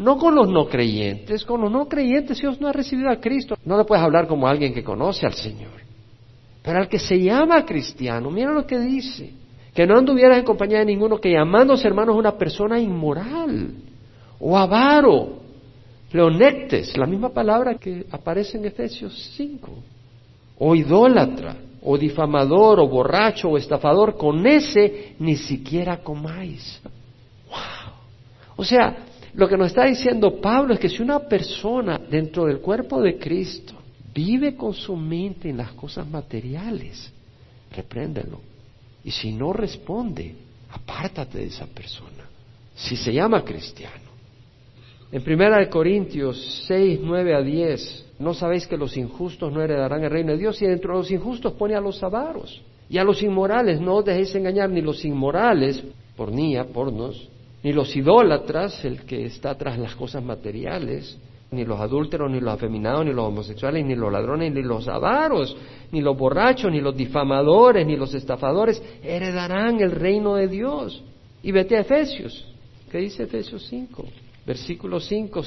no 0.03 0.19
con 0.19 0.35
los 0.35 0.49
no 0.49 0.67
creyentes, 0.67 1.45
con 1.45 1.61
los 1.61 1.71
no 1.71 1.89
creyentes 1.89 2.41
Dios 2.41 2.61
no 2.61 2.69
ha 2.69 2.73
recibido 2.73 3.09
a 3.09 3.17
Cristo. 3.21 3.57
No 3.65 3.77
le 3.77 3.85
puedes 3.85 4.05
hablar 4.05 4.27
como 4.27 4.49
alguien 4.49 4.75
que 4.75 4.83
conoce 4.83 5.27
al 5.27 5.35
Señor. 5.35 5.81
Pero 6.63 6.79
al 6.79 6.89
que 6.89 6.99
se 6.99 7.21
llama 7.21 7.65
cristiano, 7.65 8.31
mira 8.31 8.53
lo 8.53 8.67
que 8.67 8.79
dice. 8.79 9.33
Que 9.75 9.87
no 9.87 9.97
anduvieras 9.97 10.39
en 10.39 10.45
compañía 10.45 10.81
de 10.81 10.87
ninguno 10.87 11.19
que 11.19 11.33
llamándose 11.33 11.87
hermanos 11.87 12.17
una 12.17 12.37
persona 12.37 12.79
inmoral 12.79 13.75
o 14.39 14.59
avaro, 14.59 15.42
leonectes, 16.13 16.97
la 16.97 17.07
misma 17.07 17.31
palabra 17.31 17.75
que 17.75 18.07
aparece 18.11 18.59
en 18.59 18.67
Efesios 18.67 19.33
5, 19.37 19.71
o 20.59 20.75
idólatra, 20.75 21.57
o 21.83 21.99
difamador, 21.99 22.81
o 22.81 22.89
borracho, 22.89 23.49
o 23.49 23.57
estafador, 23.57 24.17
con 24.17 24.47
ese 24.47 25.15
ni 25.19 25.37
siquiera 25.37 25.99
comáis. 25.99 26.81
¡Wow! 27.49 27.95
O 28.57 28.65
sea, 28.65 29.05
lo 29.35 29.49
que 29.49 29.57
nos 29.57 29.69
está 29.69 29.85
diciendo 29.85 30.41
Pablo 30.41 30.75
es 30.75 30.81
que 30.81 30.89
si 30.89 31.03
una 31.03 31.21
persona 31.21 31.99
dentro 31.99 32.45
del 32.45 32.61
cuerpo 32.61 33.01
de 33.01 33.19
Cristo 33.19 33.75
vive 34.15 34.55
con 34.55 34.75
su 34.75 34.95
mente 34.95 35.49
en 35.49 35.57
las 35.57 35.73
cosas 35.73 36.07
materiales, 36.07 37.11
repréndelo. 37.75 38.41
Y 39.05 39.11
si 39.11 39.33
no 39.33 39.53
responde, 39.53 40.37
apártate 40.71 41.39
de 41.39 41.47
esa 41.47 41.67
persona. 41.67 42.29
Si 42.75 42.95
se 42.95 43.13
llama 43.13 43.43
cristiano. 43.43 44.12
En 45.13 45.23
Primera 45.23 45.69
Corintios 45.69 46.65
6, 46.67 47.01
9 47.03 47.35
a 47.35 47.43
10, 47.43 48.15
no 48.19 48.33
sabéis 48.33 48.67
que 48.67 48.79
los 48.79 48.97
injustos 48.97 49.53
no 49.53 49.61
heredarán 49.61 50.03
el 50.03 50.11
reino 50.11 50.33
de 50.33 50.39
Dios 50.39 50.63
y 50.63 50.67
dentro 50.67 50.95
de 50.95 51.01
los 51.01 51.11
injustos 51.11 51.53
pone 51.53 51.75
a 51.75 51.83
los 51.83 52.03
avaros 52.03 52.63
y 52.89 52.97
a 52.97 53.05
los 53.05 53.23
inmorales. 53.23 53.79
No 53.79 53.97
os 53.97 54.07
dejéis 54.07 54.35
engañar 54.35 54.71
ni 54.71 54.81
los 54.81 55.05
inmorales, 55.05 55.85
pornía, 56.17 56.65
pornos, 56.65 57.29
ni 57.63 57.75
los 57.75 57.95
idólatras, 57.95 58.83
el 58.87 59.03
que 59.03 59.27
está 59.27 59.55
tras 59.55 59.79
las 59.79 59.95
cosas 59.95 60.25
materiales, 60.25 61.19
ni 61.51 61.67
los 61.67 61.79
adúlteros, 61.79 62.31
ni 62.31 62.41
los 62.41 62.55
afeminados, 62.55 63.05
ni 63.05 63.13
los 63.13 63.27
homosexuales, 63.27 63.85
ni 63.85 63.95
los 63.95 64.11
ladrones, 64.11 64.51
ni 64.51 64.63
los 64.63 64.89
avaros, 64.89 65.55
ni 65.91 66.01
los 66.01 66.17
borrachos, 66.17 66.73
ni 66.73 66.81
los 66.81 66.97
difamadores, 66.97 67.87
ni 67.87 67.97
los 67.99 68.15
estafadores, 68.15 68.83
heredarán 69.03 69.79
el 69.79 69.91
reino 69.91 70.37
de 70.37 70.49
Dios. 70.49 71.05
Y 71.43 71.53
vete 71.53 71.77
a 71.77 71.81
Efesios. 71.81 72.47
¿Qué 72.91 72.97
dice 72.97 73.25
Efesios 73.25 73.67
5? 73.69 74.07
Versículo 74.47 75.01
5. 75.01 75.43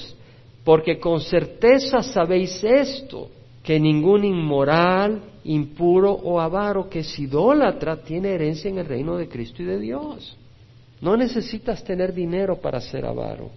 Porque 0.63 0.99
con 0.99 1.21
certeza 1.21 2.01
sabéis 2.01 2.63
esto, 2.63 3.29
que 3.63 3.79
ningún 3.79 4.23
inmoral, 4.23 5.21
impuro 5.43 6.11
o 6.11 6.39
avaro 6.39 6.89
que 6.89 6.99
es 6.99 7.19
idólatra 7.19 8.01
tiene 8.03 8.29
herencia 8.29 8.69
en 8.69 8.79
el 8.79 8.85
reino 8.85 9.17
de 9.17 9.27
Cristo 9.27 9.61
y 9.61 9.65
de 9.65 9.79
Dios. 9.79 10.37
No 11.01 11.17
necesitas 11.17 11.83
tener 11.83 12.13
dinero 12.13 12.59
para 12.59 12.79
ser 12.79 13.05
avaro. 13.05 13.49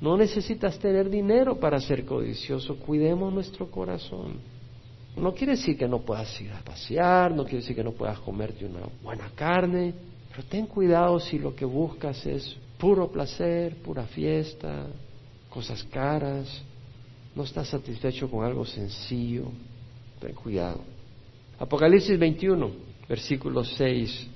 No 0.00 0.16
necesitas 0.16 0.78
tener 0.78 1.10
dinero 1.10 1.58
para 1.58 1.80
ser 1.80 2.04
codicioso. 2.04 2.76
Cuidemos 2.76 3.32
nuestro 3.32 3.70
corazón. 3.70 4.38
No 5.16 5.34
quiere 5.34 5.52
decir 5.52 5.76
que 5.76 5.88
no 5.88 6.00
puedas 6.00 6.40
ir 6.40 6.52
a 6.52 6.62
pasear, 6.62 7.34
no 7.34 7.42
quiere 7.44 7.58
decir 7.58 7.74
que 7.74 7.82
no 7.82 7.92
puedas 7.92 8.20
comerte 8.20 8.64
una 8.64 8.80
buena 9.02 9.30
carne, 9.34 9.92
pero 10.30 10.44
ten 10.44 10.66
cuidado 10.66 11.18
si 11.18 11.38
lo 11.38 11.54
que 11.56 11.64
buscas 11.64 12.24
es 12.24 12.56
puro 12.78 13.10
placer, 13.10 13.76
pura 13.76 14.06
fiesta, 14.06 14.86
cosas 15.48 15.82
caras, 15.84 16.62
no 17.34 17.44
estás 17.44 17.68
satisfecho 17.68 18.30
con 18.30 18.44
algo 18.44 18.64
sencillo. 18.64 19.44
Ten 20.20 20.34
cuidado. 20.34 20.80
Apocalipsis 21.58 22.18
21, 22.18 22.70
versículo 23.08 23.64
6 23.64 24.28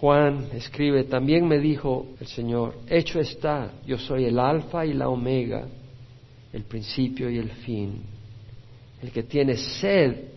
Juan 0.00 0.48
escribe, 0.52 1.04
también 1.04 1.48
me 1.48 1.58
dijo 1.58 2.08
el 2.20 2.26
Señor, 2.26 2.76
hecho 2.86 3.18
está, 3.18 3.72
yo 3.86 3.96
soy 3.96 4.26
el 4.26 4.38
alfa 4.38 4.84
y 4.84 4.92
la 4.92 5.08
omega, 5.08 5.66
el 6.52 6.64
principio 6.64 7.30
y 7.30 7.38
el 7.38 7.50
fin. 7.50 8.02
El 9.02 9.10
que 9.10 9.22
tiene 9.22 9.56
sed, 9.56 10.32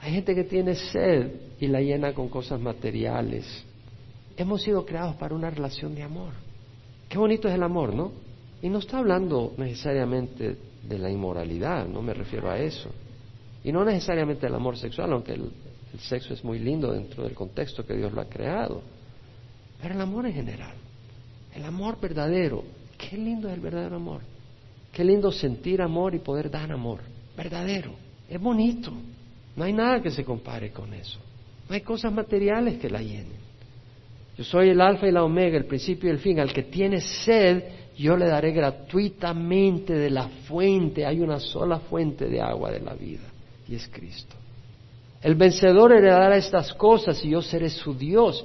Hay 0.00 0.12
gente 0.12 0.34
que 0.34 0.44
tiene 0.44 0.74
sed 0.76 1.32
y 1.58 1.66
la 1.66 1.80
llena 1.80 2.12
con 2.12 2.28
cosas 2.28 2.60
materiales. 2.60 3.44
Hemos 4.36 4.62
sido 4.62 4.84
creados 4.86 5.16
para 5.16 5.34
una 5.34 5.50
relación 5.50 5.94
de 5.94 6.02
amor. 6.02 6.45
Qué 7.08 7.18
bonito 7.18 7.48
es 7.48 7.54
el 7.54 7.62
amor, 7.62 7.94
¿no? 7.94 8.12
Y 8.62 8.68
no 8.68 8.78
está 8.78 8.98
hablando 8.98 9.52
necesariamente 9.56 10.56
de 10.82 10.98
la 10.98 11.10
inmoralidad, 11.10 11.86
no 11.86 12.02
me 12.02 12.14
refiero 12.14 12.50
a 12.50 12.58
eso. 12.58 12.90
Y 13.62 13.72
no 13.72 13.84
necesariamente 13.84 14.46
del 14.46 14.54
amor 14.54 14.76
sexual, 14.76 15.12
aunque 15.12 15.32
el, 15.32 15.50
el 15.92 16.00
sexo 16.00 16.34
es 16.34 16.44
muy 16.44 16.58
lindo 16.58 16.92
dentro 16.92 17.24
del 17.24 17.34
contexto 17.34 17.84
que 17.84 17.94
Dios 17.94 18.12
lo 18.12 18.20
ha 18.20 18.26
creado. 18.26 18.82
Pero 19.80 19.94
el 19.94 20.00
amor 20.00 20.26
en 20.26 20.32
general, 20.32 20.74
el 21.54 21.64
amor 21.64 22.00
verdadero, 22.00 22.64
qué 22.96 23.16
lindo 23.16 23.48
es 23.48 23.54
el 23.54 23.60
verdadero 23.60 23.96
amor. 23.96 24.22
Qué 24.92 25.04
lindo 25.04 25.30
sentir 25.30 25.82
amor 25.82 26.14
y 26.14 26.20
poder 26.20 26.50
dar 26.50 26.72
amor, 26.72 27.00
verdadero. 27.36 27.92
Es 28.28 28.40
bonito. 28.40 28.92
No 29.54 29.64
hay 29.64 29.72
nada 29.72 30.00
que 30.00 30.10
se 30.10 30.24
compare 30.24 30.72
con 30.72 30.92
eso. 30.94 31.18
No 31.68 31.74
hay 31.74 31.82
cosas 31.82 32.12
materiales 32.12 32.78
que 32.78 32.88
la 32.88 33.02
llenen. 33.02 33.45
Yo 34.36 34.44
soy 34.44 34.70
el 34.70 34.80
alfa 34.80 35.08
y 35.08 35.12
la 35.12 35.24
omega, 35.24 35.56
el 35.56 35.64
principio 35.64 36.08
y 36.08 36.12
el 36.12 36.18
fin. 36.18 36.40
Al 36.40 36.52
que 36.52 36.64
tiene 36.64 37.00
sed, 37.00 37.64
yo 37.96 38.16
le 38.16 38.26
daré 38.26 38.52
gratuitamente 38.52 39.94
de 39.94 40.10
la 40.10 40.28
fuente. 40.46 41.06
Hay 41.06 41.20
una 41.20 41.40
sola 41.40 41.78
fuente 41.78 42.26
de 42.26 42.40
agua 42.40 42.70
de 42.70 42.80
la 42.80 42.94
vida 42.94 43.24
y 43.68 43.74
es 43.74 43.88
Cristo. 43.88 44.36
El 45.22 45.34
vencedor 45.34 45.92
heredará 45.92 46.36
estas 46.36 46.72
cosas 46.74 47.24
y 47.24 47.30
yo 47.30 47.42
seré 47.42 47.70
su 47.70 47.94
Dios. 47.94 48.44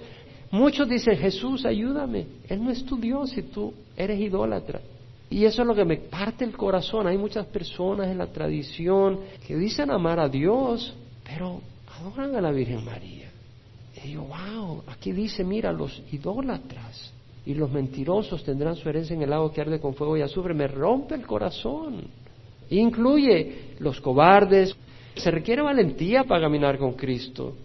Muchos 0.52 0.88
dicen, 0.88 1.18
Jesús, 1.18 1.66
ayúdame. 1.66 2.26
Él 2.48 2.64
no 2.64 2.72
es 2.72 2.86
tu 2.86 2.98
Dios 2.98 3.38
y 3.38 3.44
tú 3.44 3.74
eres 3.96 4.20
idólatra. 4.20 4.82
Y 5.30 5.46
eso 5.46 5.62
es 5.62 5.68
lo 5.68 5.76
que 5.76 5.86
me 5.86 5.98
parte 5.98 6.44
el 6.44 6.56
corazón. 6.58 7.08
Hay 7.08 7.18
muchas 7.18 7.46
personas 7.46 8.08
en 8.08 8.18
la 8.18 8.28
tradición 8.28 9.20
que 9.48 9.56
dicen 9.56 9.90
amar 9.92 10.20
a 10.20 10.28
Dios, 10.28 10.94
pero 11.24 11.62
adoran 12.00 12.36
a 12.36 12.42
la 12.42 12.52
Virgen 12.52 12.84
María. 12.84 13.31
Y 14.04 14.10
digo, 14.10 14.24
wow, 14.24 14.84
aquí 14.88 15.12
dice, 15.12 15.44
mira, 15.44 15.72
los 15.72 16.02
idólatras 16.12 17.14
y 17.46 17.54
los 17.54 17.72
mentirosos 17.72 18.44
tendrán 18.44 18.76
su 18.76 18.88
herencia 18.90 19.16
en 19.16 19.22
el 19.22 19.30
lago 19.30 19.52
que 19.52 19.62
arde 19.62 19.80
con 19.80 19.94
fuego 19.94 20.18
y 20.18 20.22
azufre. 20.22 20.54
Me 20.54 20.68
rompe 20.68 21.16
el 21.16 21.26
corazón. 21.26 22.04
Incluye 22.70 23.76
los 23.80 24.00
cobardes. 24.00 24.76
Se 25.16 25.32
requiere 25.32 25.62
valentía 25.62 26.24
para 26.24 26.42
caminar 26.42 26.78
con 26.78 26.94
Cristo. 26.94 27.56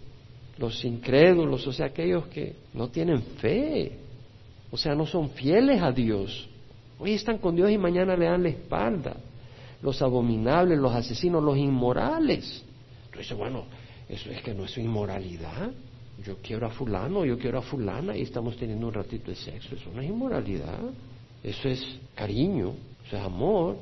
Los 0.57 0.83
incrédulos, 0.83 1.65
o 1.67 1.71
sea, 1.71 1.87
aquellos 1.87 2.27
que 2.27 2.55
no 2.73 2.89
tienen 2.89 3.21
fe, 3.21 3.91
o 4.71 4.77
sea, 4.77 4.95
no 4.95 5.05
son 5.05 5.29
fieles 5.29 5.81
a 5.81 5.91
Dios. 5.91 6.49
Hoy 6.99 7.13
están 7.13 7.37
con 7.37 7.55
Dios 7.55 7.69
y 7.69 7.77
mañana 7.77 8.17
le 8.17 8.25
dan 8.25 8.43
la 8.43 8.49
espalda. 8.49 9.15
Los 9.81 10.01
abominables, 10.01 10.79
los 10.79 10.93
asesinos, 10.93 11.43
los 11.43 11.57
inmorales. 11.57 12.63
Entonces, 13.05 13.37
bueno, 13.37 13.65
eso 14.09 14.31
es 14.31 14.41
que 14.41 14.55
no 14.55 14.65
es 14.65 14.75
inmoralidad. 14.79 15.71
Yo 16.23 16.37
quiero 16.41 16.65
a 16.65 16.69
fulano, 16.71 17.25
yo 17.25 17.37
quiero 17.37 17.59
a 17.59 17.61
fulana 17.61 18.15
y 18.15 18.23
estamos 18.23 18.57
teniendo 18.57 18.87
un 18.87 18.93
ratito 18.93 19.29
de 19.29 19.35
sexo. 19.35 19.75
Eso 19.75 19.91
no 19.93 20.01
es 20.01 20.09
inmoralidad. 20.09 20.79
Eso 21.43 21.69
es 21.69 21.99
cariño, 22.15 22.73
eso 23.05 23.17
es 23.17 23.23
amor. 23.23 23.77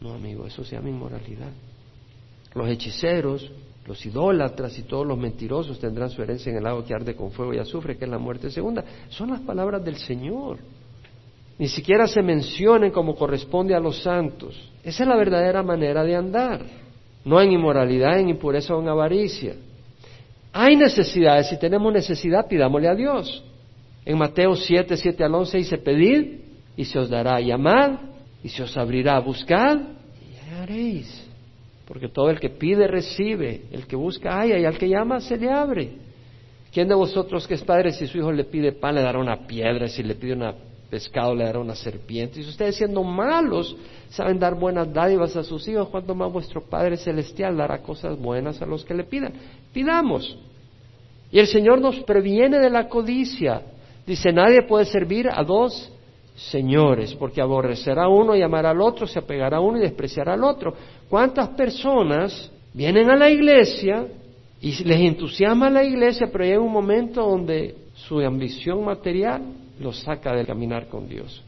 No, 0.00 0.14
amigo, 0.14 0.46
eso 0.46 0.64
se 0.64 0.76
llama 0.76 0.88
inmoralidad. 0.88 1.50
Los 2.54 2.68
hechiceros, 2.68 3.50
los 3.86 4.04
idólatras 4.06 4.78
y 4.78 4.82
todos 4.82 5.06
los 5.06 5.18
mentirosos 5.18 5.78
tendrán 5.78 6.10
su 6.10 6.22
herencia 6.22 6.50
en 6.50 6.58
el 6.58 6.64
lago 6.64 6.84
que 6.84 6.94
arde 6.94 7.14
con 7.14 7.32
fuego 7.32 7.52
y 7.52 7.58
azufre, 7.58 7.96
que 7.96 8.04
es 8.04 8.10
la 8.10 8.18
muerte 8.18 8.50
segunda. 8.50 8.84
Son 9.08 9.30
las 9.30 9.40
palabras 9.40 9.84
del 9.84 9.96
Señor. 9.96 10.58
Ni 11.58 11.68
siquiera 11.68 12.06
se 12.06 12.22
mencionen 12.22 12.90
como 12.90 13.14
corresponde 13.14 13.74
a 13.74 13.80
los 13.80 14.02
santos. 14.02 14.54
Esa 14.82 15.02
es 15.02 15.08
la 15.08 15.16
verdadera 15.16 15.62
manera 15.62 16.02
de 16.04 16.16
andar. 16.16 16.64
No 17.24 17.38
en 17.40 17.52
inmoralidad, 17.52 18.18
en 18.18 18.30
impureza 18.30 18.74
o 18.74 18.80
en 18.80 18.88
avaricia. 18.88 19.56
Hay 20.52 20.76
necesidades. 20.76 21.48
Si 21.48 21.58
tenemos 21.58 21.92
necesidad, 21.92 22.46
pidámosle 22.48 22.88
a 22.88 22.94
Dios. 22.94 23.44
En 24.04 24.18
Mateo 24.18 24.56
7, 24.56 24.96
7 24.96 25.24
al 25.24 25.34
11 25.34 25.58
dice, 25.58 25.78
pedid 25.78 26.40
y 26.76 26.84
se 26.84 26.98
os 26.98 27.10
dará, 27.10 27.40
llamad 27.40 27.98
y 28.42 28.48
se 28.48 28.62
os 28.62 28.76
abrirá, 28.76 29.18
buscad 29.20 29.78
y 29.78 30.54
haréis. 30.54 31.28
Porque 31.86 32.08
todo 32.08 32.30
el 32.30 32.40
que 32.40 32.48
pide 32.48 32.86
recibe, 32.86 33.62
el 33.70 33.86
que 33.86 33.96
busca 33.96 34.40
haya 34.40 34.58
y 34.58 34.64
al 34.64 34.78
que 34.78 34.88
llama 34.88 35.20
se 35.20 35.36
le 35.36 35.50
abre. 35.50 35.92
¿Quién 36.72 36.88
de 36.88 36.94
vosotros 36.94 37.46
que 37.46 37.54
es 37.54 37.62
padre 37.62 37.90
si 37.90 38.06
su 38.06 38.18
hijo 38.18 38.32
le 38.32 38.44
pide 38.44 38.72
pan 38.72 38.94
le 38.94 39.02
dará 39.02 39.18
una 39.18 39.46
piedra, 39.46 39.88
si 39.88 40.02
le 40.02 40.14
pide 40.14 40.34
una 40.34 40.54
pescado 40.90 41.34
le 41.34 41.44
dará 41.44 41.58
una 41.58 41.74
serpiente? 41.74 42.40
Y 42.40 42.42
si 42.42 42.50
ustedes 42.50 42.76
siendo 42.76 43.02
malos 43.02 43.76
saben 44.10 44.38
dar 44.38 44.54
buenas 44.54 44.92
dádivas 44.92 45.36
a 45.36 45.44
sus 45.44 45.66
hijos, 45.68 45.88
cuanto 45.88 46.14
más 46.14 46.32
vuestro 46.32 46.62
Padre 46.62 46.96
Celestial 46.96 47.56
dará 47.56 47.82
cosas 47.82 48.18
buenas 48.18 48.60
a 48.60 48.66
los 48.66 48.84
que 48.84 48.94
le 48.94 49.04
pidan. 49.04 49.32
Pidamos. 49.72 50.36
Y 51.30 51.38
el 51.38 51.46
Señor 51.46 51.80
nos 51.80 52.00
previene 52.00 52.58
de 52.58 52.70
la 52.70 52.88
codicia. 52.88 53.62
Dice, 54.06 54.32
nadie 54.32 54.62
puede 54.62 54.84
servir 54.84 55.28
a 55.30 55.44
dos 55.44 55.92
señores, 56.34 57.14
porque 57.14 57.40
aborrecerá 57.40 58.04
a 58.04 58.08
uno 58.08 58.34
y 58.34 58.42
amará 58.42 58.70
al 58.70 58.80
otro, 58.80 59.06
se 59.06 59.18
apegará 59.18 59.58
a 59.58 59.60
uno 59.60 59.78
y 59.78 59.82
despreciará 59.82 60.34
al 60.34 60.42
otro. 60.42 60.74
¿Cuántas 61.08 61.50
personas 61.50 62.50
vienen 62.72 63.10
a 63.10 63.16
la 63.16 63.30
iglesia 63.30 64.06
y 64.60 64.84
les 64.84 65.00
entusiasma 65.00 65.70
la 65.70 65.84
iglesia, 65.84 66.28
pero 66.30 66.44
llega 66.44 66.60
un 66.60 66.72
momento 66.72 67.22
donde 67.22 67.76
su 67.94 68.20
ambición 68.20 68.84
material 68.84 69.42
los 69.80 70.00
saca 70.00 70.34
del 70.34 70.46
caminar 70.46 70.88
con 70.88 71.08
Dios? 71.08 71.42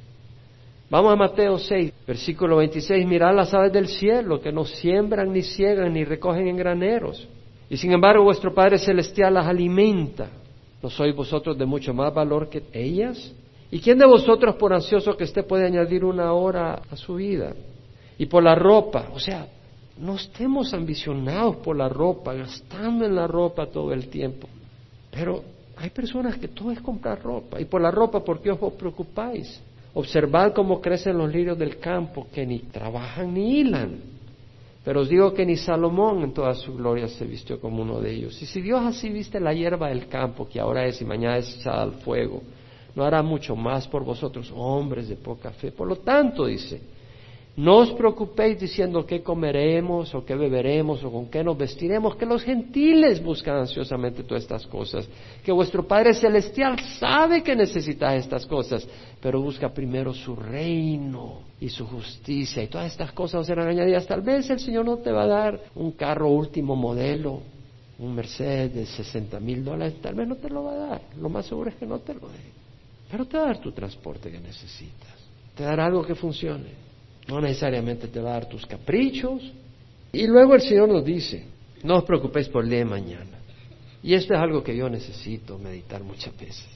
Vamos 0.90 1.12
a 1.12 1.16
Mateo 1.16 1.58
6, 1.58 1.92
versículo 2.06 2.56
26. 2.56 3.06
Mirad 3.06 3.34
las 3.34 3.54
aves 3.54 3.72
del 3.72 3.88
cielo, 3.88 4.40
que 4.40 4.52
no 4.52 4.64
siembran, 4.64 5.32
ni 5.32 5.42
ciegan, 5.42 5.94
ni 5.94 6.04
recogen 6.04 6.48
en 6.48 6.56
graneros. 6.56 7.26
Y 7.70 7.78
sin 7.78 7.92
embargo 7.92 8.24
vuestro 8.24 8.52
Padre 8.52 8.76
Celestial 8.78 9.32
las 9.32 9.46
alimenta. 9.46 10.28
¿No 10.82 10.90
sois 10.90 11.14
vosotros 11.16 11.56
de 11.56 11.64
mucho 11.64 11.94
más 11.94 12.12
valor 12.12 12.50
que 12.50 12.64
ellas? 12.72 13.34
¿Y 13.70 13.80
quién 13.80 13.96
de 13.96 14.04
vosotros, 14.04 14.56
por 14.56 14.74
ansioso 14.74 15.16
que 15.16 15.24
esté, 15.24 15.44
puede 15.44 15.64
añadir 15.64 16.04
una 16.04 16.34
hora 16.34 16.82
a 16.90 16.96
su 16.96 17.14
vida? 17.14 17.54
Y 18.18 18.26
por 18.26 18.42
la 18.42 18.54
ropa, 18.54 19.08
o 19.14 19.18
sea, 19.18 19.46
no 19.96 20.16
estemos 20.16 20.74
ambicionados 20.74 21.56
por 21.56 21.76
la 21.76 21.88
ropa, 21.88 22.34
gastando 22.34 23.06
en 23.06 23.14
la 23.14 23.26
ropa 23.26 23.66
todo 23.66 23.94
el 23.94 24.08
tiempo. 24.08 24.46
Pero 25.10 25.42
hay 25.76 25.90
personas 25.90 26.36
que 26.36 26.48
todo 26.48 26.70
es 26.70 26.80
comprar 26.80 27.22
ropa. 27.22 27.60
Y 27.60 27.64
por 27.64 27.80
la 27.80 27.90
ropa, 27.90 28.20
¿por 28.20 28.40
qué 28.40 28.50
os 28.50 28.72
preocupáis? 28.74 29.60
Observad 29.94 30.52
cómo 30.52 30.80
crecen 30.80 31.18
los 31.18 31.32
lirios 31.32 31.58
del 31.58 31.78
campo, 31.78 32.26
que 32.32 32.46
ni 32.46 32.60
trabajan 32.60 33.34
ni 33.34 33.60
hilan. 33.60 34.00
Pero 34.84 35.02
os 35.02 35.08
digo 35.08 35.32
que 35.32 35.46
ni 35.46 35.56
Salomón 35.56 36.22
en 36.22 36.32
toda 36.32 36.54
su 36.54 36.74
gloria 36.74 37.06
se 37.08 37.24
vistió 37.24 37.60
como 37.60 37.82
uno 37.82 38.00
de 38.00 38.12
ellos. 38.12 38.40
Y 38.42 38.46
si 38.46 38.60
Dios 38.60 38.82
así 38.84 39.10
viste 39.10 39.38
la 39.38 39.52
hierba 39.52 39.88
del 39.88 40.08
campo, 40.08 40.48
que 40.48 40.58
ahora 40.58 40.86
es 40.86 41.00
y 41.00 41.04
mañana 41.04 41.36
es 41.36 41.56
echada 41.56 41.82
al 41.82 41.92
fuego, 41.92 42.42
no 42.94 43.04
hará 43.04 43.22
mucho 43.22 43.54
más 43.54 43.86
por 43.86 44.04
vosotros, 44.04 44.52
hombres 44.54 45.08
de 45.08 45.16
poca 45.16 45.50
fe. 45.52 45.70
Por 45.70 45.88
lo 45.88 45.96
tanto, 45.96 46.46
dice, 46.46 46.80
no 47.54 47.78
os 47.78 47.92
preocupéis 47.92 48.58
diciendo 48.58 49.04
qué 49.04 49.22
comeremos 49.22 50.14
o 50.14 50.24
qué 50.24 50.34
beberemos 50.34 51.04
o 51.04 51.12
con 51.12 51.26
qué 51.26 51.44
nos 51.44 51.58
vestiremos, 51.58 52.16
que 52.16 52.24
los 52.24 52.42
gentiles 52.42 53.22
buscan 53.22 53.58
ansiosamente 53.58 54.24
todas 54.24 54.44
estas 54.44 54.66
cosas, 54.66 55.06
que 55.44 55.52
vuestro 55.52 55.86
Padre 55.86 56.14
Celestial 56.14 56.80
sabe 56.98 57.42
que 57.42 57.54
necesitas 57.54 58.14
estas 58.14 58.46
cosas, 58.46 58.88
pero 59.20 59.42
busca 59.42 59.68
primero 59.68 60.14
su 60.14 60.34
reino 60.34 61.42
y 61.60 61.68
su 61.68 61.86
justicia 61.86 62.62
y 62.62 62.68
todas 62.68 62.90
estas 62.90 63.12
cosas 63.12 63.46
serán 63.46 63.68
añadidas. 63.68 64.06
Tal 64.06 64.22
vez 64.22 64.48
el 64.48 64.58
Señor 64.58 64.86
no 64.86 64.96
te 64.98 65.12
va 65.12 65.24
a 65.24 65.28
dar 65.28 65.60
un 65.74 65.92
carro 65.92 66.30
último 66.30 66.74
modelo, 66.74 67.42
un 67.98 68.14
Mercedes 68.14 68.74
de 68.74 68.86
60 68.86 69.38
mil 69.40 69.62
dólares, 69.62 69.96
tal 70.00 70.14
vez 70.14 70.26
no 70.26 70.36
te 70.36 70.48
lo 70.48 70.64
va 70.64 70.72
a 70.72 70.76
dar, 70.76 71.02
lo 71.20 71.28
más 71.28 71.44
seguro 71.44 71.68
es 71.68 71.76
que 71.76 71.84
no 71.84 71.98
te 71.98 72.14
lo 72.14 72.28
dé, 72.28 72.50
pero 73.10 73.26
te 73.26 73.36
va 73.36 73.44
a 73.44 73.46
dar 73.48 73.58
tu 73.58 73.72
transporte 73.72 74.30
que 74.30 74.40
necesitas, 74.40 75.16
te 75.54 75.64
dará 75.64 75.84
algo 75.84 76.02
que 76.02 76.14
funcione. 76.14 76.91
No 77.28 77.40
necesariamente 77.40 78.08
te 78.08 78.20
va 78.20 78.30
a 78.30 78.34
dar 78.34 78.48
tus 78.48 78.66
caprichos. 78.66 79.42
Y 80.12 80.26
luego 80.26 80.54
el 80.54 80.60
Señor 80.60 80.88
nos 80.88 81.04
dice, 81.04 81.46
no 81.82 81.96
os 81.96 82.04
preocupéis 82.04 82.48
por 82.48 82.64
el 82.64 82.70
día 82.70 82.80
de 82.80 82.84
mañana. 82.84 83.38
Y 84.02 84.14
esto 84.14 84.34
es 84.34 84.40
algo 84.40 84.62
que 84.62 84.76
yo 84.76 84.88
necesito 84.88 85.58
meditar 85.58 86.02
muchas 86.02 86.36
veces. 86.36 86.66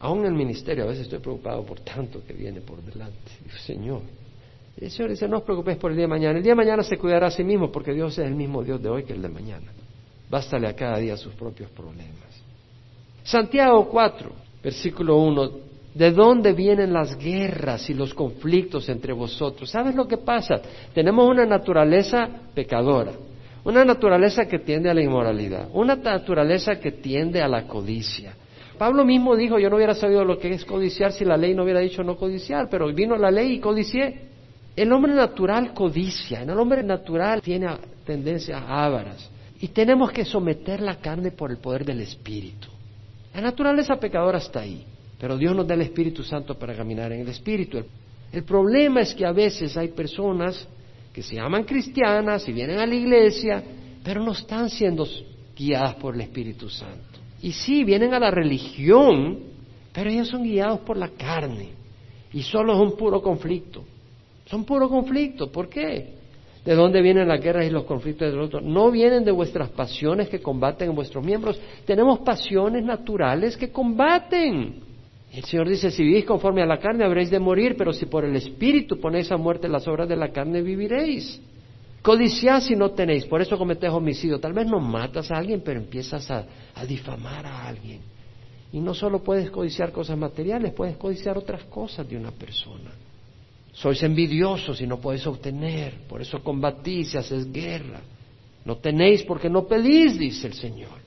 Aún 0.00 0.20
en 0.20 0.26
el 0.26 0.34
ministerio 0.34 0.84
a 0.84 0.88
veces 0.88 1.04
estoy 1.04 1.20
preocupado 1.20 1.64
por 1.64 1.80
tanto 1.80 2.24
que 2.26 2.32
viene 2.32 2.60
por 2.60 2.82
delante. 2.82 3.30
Señor. 3.64 4.02
El 4.76 4.90
Señor 4.90 5.10
dice, 5.10 5.28
no 5.28 5.38
os 5.38 5.42
preocupéis 5.44 5.78
por 5.78 5.90
el 5.90 5.96
día 5.96 6.04
de 6.04 6.10
mañana. 6.10 6.38
El 6.38 6.42
día 6.42 6.52
de 6.52 6.56
mañana 6.56 6.82
se 6.82 6.96
cuidará 6.96 7.28
a 7.28 7.30
sí 7.30 7.44
mismo 7.44 7.70
porque 7.70 7.92
Dios 7.92 8.18
es 8.18 8.26
el 8.26 8.34
mismo 8.34 8.62
Dios 8.62 8.82
de 8.82 8.88
hoy 8.88 9.04
que 9.04 9.12
el 9.12 9.22
de 9.22 9.28
mañana. 9.28 9.70
Bástale 10.28 10.66
a 10.66 10.74
cada 10.74 10.98
día 10.98 11.16
sus 11.16 11.34
propios 11.34 11.70
problemas. 11.70 12.42
Santiago 13.22 13.88
4, 13.88 14.32
versículo 14.62 15.18
1 15.18 15.71
¿De 15.94 16.10
dónde 16.10 16.52
vienen 16.52 16.92
las 16.92 17.18
guerras 17.18 17.90
y 17.90 17.94
los 17.94 18.14
conflictos 18.14 18.88
entre 18.88 19.12
vosotros? 19.12 19.70
¿Sabes 19.70 19.94
lo 19.94 20.08
que 20.08 20.16
pasa? 20.16 20.60
Tenemos 20.94 21.28
una 21.28 21.44
naturaleza 21.44 22.28
pecadora, 22.54 23.12
una 23.64 23.84
naturaleza 23.84 24.46
que 24.46 24.58
tiende 24.58 24.88
a 24.88 24.94
la 24.94 25.02
inmoralidad, 25.02 25.68
una 25.74 25.96
naturaleza 25.96 26.80
que 26.80 26.92
tiende 26.92 27.42
a 27.42 27.48
la 27.48 27.66
codicia. 27.66 28.34
Pablo 28.78 29.04
mismo 29.04 29.36
dijo, 29.36 29.58
yo 29.58 29.68
no 29.68 29.76
hubiera 29.76 29.94
sabido 29.94 30.24
lo 30.24 30.38
que 30.38 30.50
es 30.50 30.64
codiciar 30.64 31.12
si 31.12 31.26
la 31.26 31.36
ley 31.36 31.54
no 31.54 31.62
hubiera 31.62 31.80
dicho 31.80 32.02
no 32.02 32.16
codiciar, 32.16 32.68
pero 32.70 32.92
vino 32.92 33.16
la 33.16 33.30
ley 33.30 33.52
y 33.52 33.60
codicié. 33.60 34.32
El 34.74 34.90
hombre 34.92 35.12
natural 35.12 35.74
codicia, 35.74 36.42
el 36.42 36.50
hombre 36.50 36.82
natural 36.82 37.42
tiene 37.42 37.68
tendencias 38.06 38.62
ávaras. 38.66 39.30
Y 39.60 39.68
tenemos 39.68 40.10
que 40.10 40.24
someter 40.24 40.80
la 40.80 40.96
carne 40.96 41.30
por 41.30 41.50
el 41.50 41.58
poder 41.58 41.84
del 41.84 42.00
Espíritu. 42.00 42.68
La 43.34 43.42
naturaleza 43.42 43.96
pecadora 43.96 44.38
está 44.38 44.60
ahí, 44.60 44.84
pero 45.22 45.38
Dios 45.38 45.54
nos 45.54 45.68
da 45.68 45.74
el 45.74 45.82
Espíritu 45.82 46.24
Santo 46.24 46.58
para 46.58 46.74
caminar 46.74 47.12
en 47.12 47.20
el 47.20 47.28
Espíritu. 47.28 47.78
El, 48.32 48.42
problema 48.42 49.02
es 49.02 49.14
que 49.14 49.24
a 49.24 49.30
veces 49.30 49.76
hay 49.76 49.90
personas 49.90 50.66
que 51.12 51.22
se 51.22 51.36
llaman 51.36 51.62
cristianas 51.62 52.48
y 52.48 52.52
vienen 52.52 52.80
a 52.80 52.86
la 52.86 52.94
iglesia, 52.96 53.62
pero 54.02 54.20
no 54.20 54.32
están 54.32 54.68
siendo 54.68 55.06
guiadas 55.56 55.94
por 55.94 56.16
el 56.16 56.22
Espíritu 56.22 56.68
Santo. 56.68 57.20
Y 57.40 57.52
sí, 57.52 57.84
vienen 57.84 58.12
a 58.14 58.18
la 58.18 58.32
religión, 58.32 59.38
pero 59.92 60.10
ellos 60.10 60.26
son 60.26 60.42
guiados 60.42 60.80
por 60.80 60.96
la 60.96 61.10
carne. 61.10 61.68
Y 62.32 62.42
solo 62.42 62.72
es 62.72 62.80
un 62.80 62.96
puro 62.96 63.22
conflicto. 63.22 63.84
Son 64.46 64.64
puro 64.64 64.88
conflicto. 64.88 65.52
¿Por 65.52 65.68
qué? 65.68 66.14
¿De 66.64 66.74
dónde 66.74 67.00
vienen 67.00 67.28
las 67.28 67.40
guerras 67.40 67.64
y 67.64 67.70
los 67.70 67.84
conflictos 67.84 68.32
de 68.32 68.40
otro? 68.40 68.60
No 68.60 68.90
vienen 68.90 69.24
de 69.24 69.30
vuestras 69.30 69.70
pasiones 69.70 70.28
que 70.28 70.42
combaten 70.42 70.88
en 70.88 70.96
vuestros 70.96 71.24
miembros. 71.24 71.60
Tenemos 71.86 72.18
pasiones 72.18 72.82
naturales 72.82 73.56
que 73.56 73.70
combaten. 73.70 74.90
El 75.32 75.44
Señor 75.44 75.68
dice, 75.68 75.90
si 75.90 76.02
vivís 76.02 76.26
conforme 76.26 76.62
a 76.62 76.66
la 76.66 76.78
carne 76.78 77.04
habréis 77.04 77.30
de 77.30 77.38
morir, 77.38 77.74
pero 77.76 77.92
si 77.92 78.04
por 78.04 78.24
el 78.24 78.36
Espíritu 78.36 79.00
ponéis 79.00 79.32
a 79.32 79.38
muerte 79.38 79.66
las 79.66 79.88
obras 79.88 80.08
de 80.08 80.16
la 80.16 80.30
carne, 80.30 80.60
viviréis. 80.60 81.40
Codiciad 82.02 82.60
si 82.60 82.76
no 82.76 82.90
tenéis, 82.90 83.24
por 83.24 83.40
eso 83.40 83.56
cometés 83.56 83.90
homicidio. 83.90 84.38
Tal 84.38 84.52
vez 84.52 84.66
no 84.66 84.78
matas 84.78 85.30
a 85.30 85.38
alguien, 85.38 85.62
pero 85.64 85.80
empiezas 85.80 86.30
a, 86.30 86.44
a 86.74 86.84
difamar 86.84 87.46
a 87.46 87.66
alguien. 87.66 88.00
Y 88.72 88.80
no 88.80 88.92
solo 88.92 89.22
puedes 89.22 89.50
codiciar 89.50 89.90
cosas 89.90 90.18
materiales, 90.18 90.72
puedes 90.74 90.96
codiciar 90.96 91.38
otras 91.38 91.64
cosas 91.64 92.06
de 92.08 92.16
una 92.16 92.32
persona. 92.32 92.90
Sois 93.72 94.02
envidiosos 94.02 94.80
y 94.82 94.86
no 94.86 94.98
podéis 94.98 95.26
obtener, 95.26 95.94
por 96.08 96.20
eso 96.20 96.42
combatís 96.42 97.14
y 97.14 97.18
haces 97.18 97.50
guerra. 97.50 98.00
No 98.66 98.76
tenéis 98.76 99.22
porque 99.22 99.48
no 99.48 99.66
pedís, 99.66 100.18
dice 100.18 100.48
el 100.48 100.54
Señor. 100.54 101.01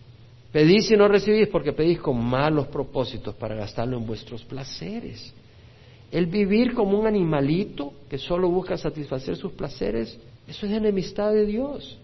Pedís 0.55 0.89
y 0.89 0.95
no 0.95 1.09
recibís 1.09 1.49
porque 1.49 1.73
pedís 1.73 1.99
con 1.99 2.17
malos 2.17 2.67
propósitos 2.67 3.35
para 3.35 3.55
gastarlo 3.55 3.97
en 3.97 4.07
vuestros 4.07 4.41
placeres. 4.45 5.35
El 6.09 6.27
vivir 6.27 6.73
como 6.73 6.97
un 6.97 7.05
animalito 7.05 7.91
que 8.09 8.17
solo 8.17 8.47
busca 8.47 8.77
satisfacer 8.77 9.35
sus 9.35 9.51
placeres, 9.51 10.17
eso 10.47 10.65
es 10.65 10.71
enemistad 10.71 11.33
de 11.33 11.45
Dios. 11.45 11.97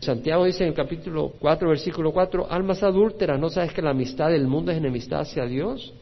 Santiago 0.00 0.44
dice 0.44 0.64
en 0.64 0.70
el 0.70 0.74
capítulo 0.74 1.34
4, 1.38 1.68
versículo 1.68 2.10
4, 2.10 2.50
almas 2.50 2.82
adúlteras, 2.82 3.38
¿no 3.38 3.48
sabes 3.48 3.72
que 3.72 3.80
la 3.80 3.90
amistad 3.90 4.30
del 4.30 4.48
mundo 4.48 4.72
es 4.72 4.78
enemistad 4.78 5.20
hacia 5.20 5.44
Dios? 5.44 5.94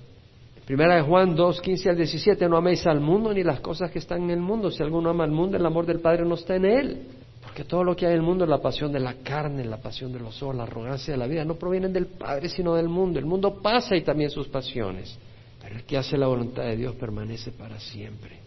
Primera 0.64 0.96
de 0.96 1.02
Juan 1.02 1.36
2, 1.36 1.60
15 1.60 1.90
al 1.90 1.96
17, 1.96 2.48
no 2.48 2.56
améis 2.56 2.86
al 2.86 3.00
mundo 3.00 3.34
ni 3.34 3.42
las 3.42 3.60
cosas 3.60 3.90
que 3.90 3.98
están 3.98 4.22
en 4.22 4.30
el 4.30 4.40
mundo. 4.40 4.70
Si 4.70 4.82
alguno 4.82 5.10
ama 5.10 5.24
al 5.24 5.30
mundo, 5.30 5.58
el 5.58 5.66
amor 5.66 5.84
del 5.84 6.00
Padre 6.00 6.24
no 6.24 6.36
está 6.36 6.56
en 6.56 6.64
él. 6.64 7.02
Porque 7.42 7.64
todo 7.64 7.82
lo 7.82 7.96
que 7.96 8.06
hay 8.06 8.12
en 8.12 8.18
el 8.18 8.24
mundo, 8.24 8.46
la 8.46 8.62
pasión 8.62 8.92
de 8.92 9.00
la 9.00 9.14
carne, 9.14 9.64
la 9.64 9.78
pasión 9.78 10.12
de 10.12 10.20
los 10.20 10.40
ojos, 10.42 10.56
la 10.56 10.62
arrogancia 10.62 11.12
de 11.12 11.18
la 11.18 11.26
vida, 11.26 11.44
no 11.44 11.56
provienen 11.56 11.92
del 11.92 12.06
Padre, 12.06 12.48
sino 12.48 12.74
del 12.74 12.88
mundo. 12.88 13.18
El 13.18 13.26
mundo 13.26 13.60
pasa 13.60 13.96
y 13.96 14.02
también 14.02 14.30
sus 14.30 14.48
pasiones. 14.48 15.18
Pero 15.60 15.76
el 15.76 15.84
que 15.84 15.98
hace 15.98 16.16
la 16.16 16.28
voluntad 16.28 16.62
de 16.62 16.76
Dios 16.76 16.94
permanece 16.94 17.50
para 17.50 17.78
siempre. 17.80 18.38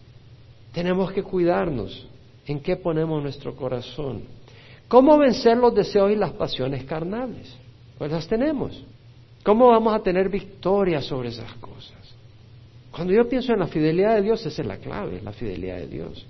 Tenemos 0.74 1.12
que 1.12 1.24
cuidarnos 1.24 2.08
en 2.46 2.62
qué 2.62 2.78
ponemos 2.78 3.22
nuestro 3.22 3.56
corazón. 3.56 4.24
¿Cómo 4.88 5.18
vencer 5.18 5.58
los 5.58 5.74
deseos 5.76 6.12
y 6.12 6.16
las 6.16 6.32
pasiones 6.32 6.86
carnales? 6.86 7.54
Pues 7.98 8.12
las 8.12 8.28
tenemos. 8.28 8.84
¿Cómo 9.44 9.68
vamos 9.68 9.94
a 9.94 10.00
tener 10.00 10.30
victoria 10.30 11.02
sobre 11.02 11.30
esas 11.30 11.54
cosas? 11.56 11.94
Cuando 12.92 13.14
yo 13.14 13.28
pienso 13.28 13.52
en 13.54 13.60
la 13.60 13.68
fidelidad 13.68 14.16
de 14.16 14.22
Dios, 14.22 14.46
esa 14.46 14.62
es 14.62 14.68
la 14.68 14.78
clave, 14.78 15.22
la 15.22 15.34
fidelidad 15.34 15.78
de 15.78 15.88
Dios. 15.88 16.26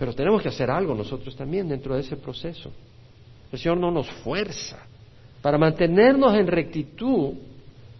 Pero 0.00 0.14
tenemos 0.14 0.40
que 0.40 0.48
hacer 0.48 0.70
algo 0.70 0.94
nosotros 0.94 1.36
también 1.36 1.68
dentro 1.68 1.94
de 1.94 2.00
ese 2.00 2.16
proceso. 2.16 2.70
El 3.52 3.58
Señor 3.58 3.76
no 3.76 3.90
nos 3.90 4.10
fuerza 4.10 4.78
para 5.42 5.58
mantenernos 5.58 6.34
en 6.36 6.46
rectitud, 6.46 7.34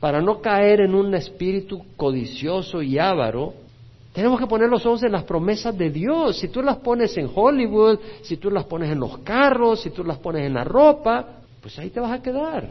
para 0.01 0.23
no 0.23 0.41
caer 0.41 0.81
en 0.81 0.95
un 0.95 1.15
espíritu 1.15 1.85
codicioso 1.99 2.81
y 2.81 2.99
avaro. 2.99 3.53
Tenemos 4.15 4.41
que 4.41 4.47
poner 4.47 4.71
los 4.71 4.87
ojos 4.87 5.03
en 5.03 5.13
las 5.13 5.25
promesas 5.25 5.77
de 5.77 5.91
Dios. 5.91 6.39
Si 6.39 6.49
tú 6.49 6.63
las 6.63 6.79
pones 6.79 7.15
en 7.19 7.29
Hollywood, 7.35 7.99
si 8.23 8.39
tú 8.39 8.51
las 8.51 8.65
pones 8.65 8.91
en 8.91 8.99
los 8.99 9.19
carros, 9.19 9.83
si 9.83 9.91
tú 9.91 10.03
las 10.03 10.17
pones 10.17 10.47
en 10.47 10.55
la 10.55 10.65
ropa, 10.65 11.43
pues 11.61 11.79
ahí 11.79 11.91
te 11.91 12.01
vas 12.01 12.19
a 12.19 12.23
quedar. 12.23 12.67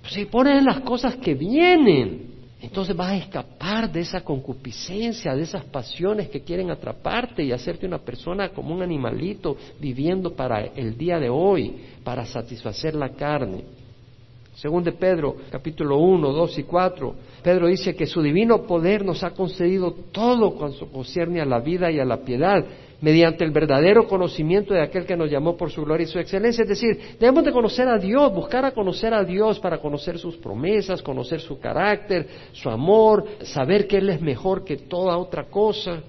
Pues 0.00 0.12
si 0.12 0.26
pones 0.26 0.56
en 0.56 0.66
las 0.66 0.78
cosas 0.82 1.16
que 1.16 1.34
vienen, 1.34 2.29
entonces 2.60 2.94
vas 2.94 3.12
a 3.12 3.16
escapar 3.16 3.90
de 3.90 4.00
esa 4.00 4.20
concupiscencia, 4.20 5.34
de 5.34 5.42
esas 5.42 5.64
pasiones 5.64 6.28
que 6.28 6.42
quieren 6.42 6.70
atraparte 6.70 7.42
y 7.42 7.52
hacerte 7.52 7.86
una 7.86 7.98
persona 7.98 8.50
como 8.50 8.74
un 8.74 8.82
animalito 8.82 9.56
viviendo 9.80 10.34
para 10.34 10.60
el 10.66 10.96
día 10.96 11.18
de 11.18 11.30
hoy, 11.30 11.74
para 12.04 12.26
satisfacer 12.26 12.94
la 12.94 13.10
carne. 13.10 13.64
Según 14.54 14.84
de 14.84 14.92
Pedro, 14.92 15.36
capítulo 15.50 15.96
1, 15.96 16.32
2 16.32 16.58
y 16.58 16.62
4, 16.64 17.14
Pedro 17.42 17.66
dice 17.68 17.94
que 17.94 18.04
su 18.04 18.20
divino 18.20 18.66
poder 18.66 19.06
nos 19.06 19.24
ha 19.24 19.30
concedido 19.30 19.92
todo 20.12 20.50
cuanto 20.50 20.86
concierne 20.90 21.40
a 21.40 21.46
la 21.46 21.60
vida 21.60 21.90
y 21.90 21.98
a 21.98 22.04
la 22.04 22.18
piedad 22.18 22.62
mediante 23.00 23.44
el 23.44 23.50
verdadero 23.50 24.06
conocimiento 24.06 24.74
de 24.74 24.82
aquel 24.82 25.06
que 25.06 25.16
nos 25.16 25.30
llamó 25.30 25.56
por 25.56 25.70
su 25.70 25.82
gloria 25.82 26.04
y 26.04 26.08
su 26.08 26.18
excelencia. 26.18 26.62
Es 26.62 26.68
decir, 26.68 27.16
debemos 27.18 27.44
de 27.44 27.52
conocer 27.52 27.88
a 27.88 27.98
Dios, 27.98 28.32
buscar 28.32 28.64
a 28.64 28.72
conocer 28.72 29.14
a 29.14 29.24
Dios 29.24 29.58
para 29.58 29.78
conocer 29.78 30.18
sus 30.18 30.36
promesas, 30.36 31.02
conocer 31.02 31.40
su 31.40 31.58
carácter, 31.58 32.26
su 32.52 32.68
amor, 32.68 33.24
saber 33.42 33.86
que 33.86 33.98
Él 33.98 34.10
es 34.10 34.20
mejor 34.20 34.64
que 34.64 34.76
toda 34.76 35.16
otra 35.16 35.44
cosa. 35.44 36.02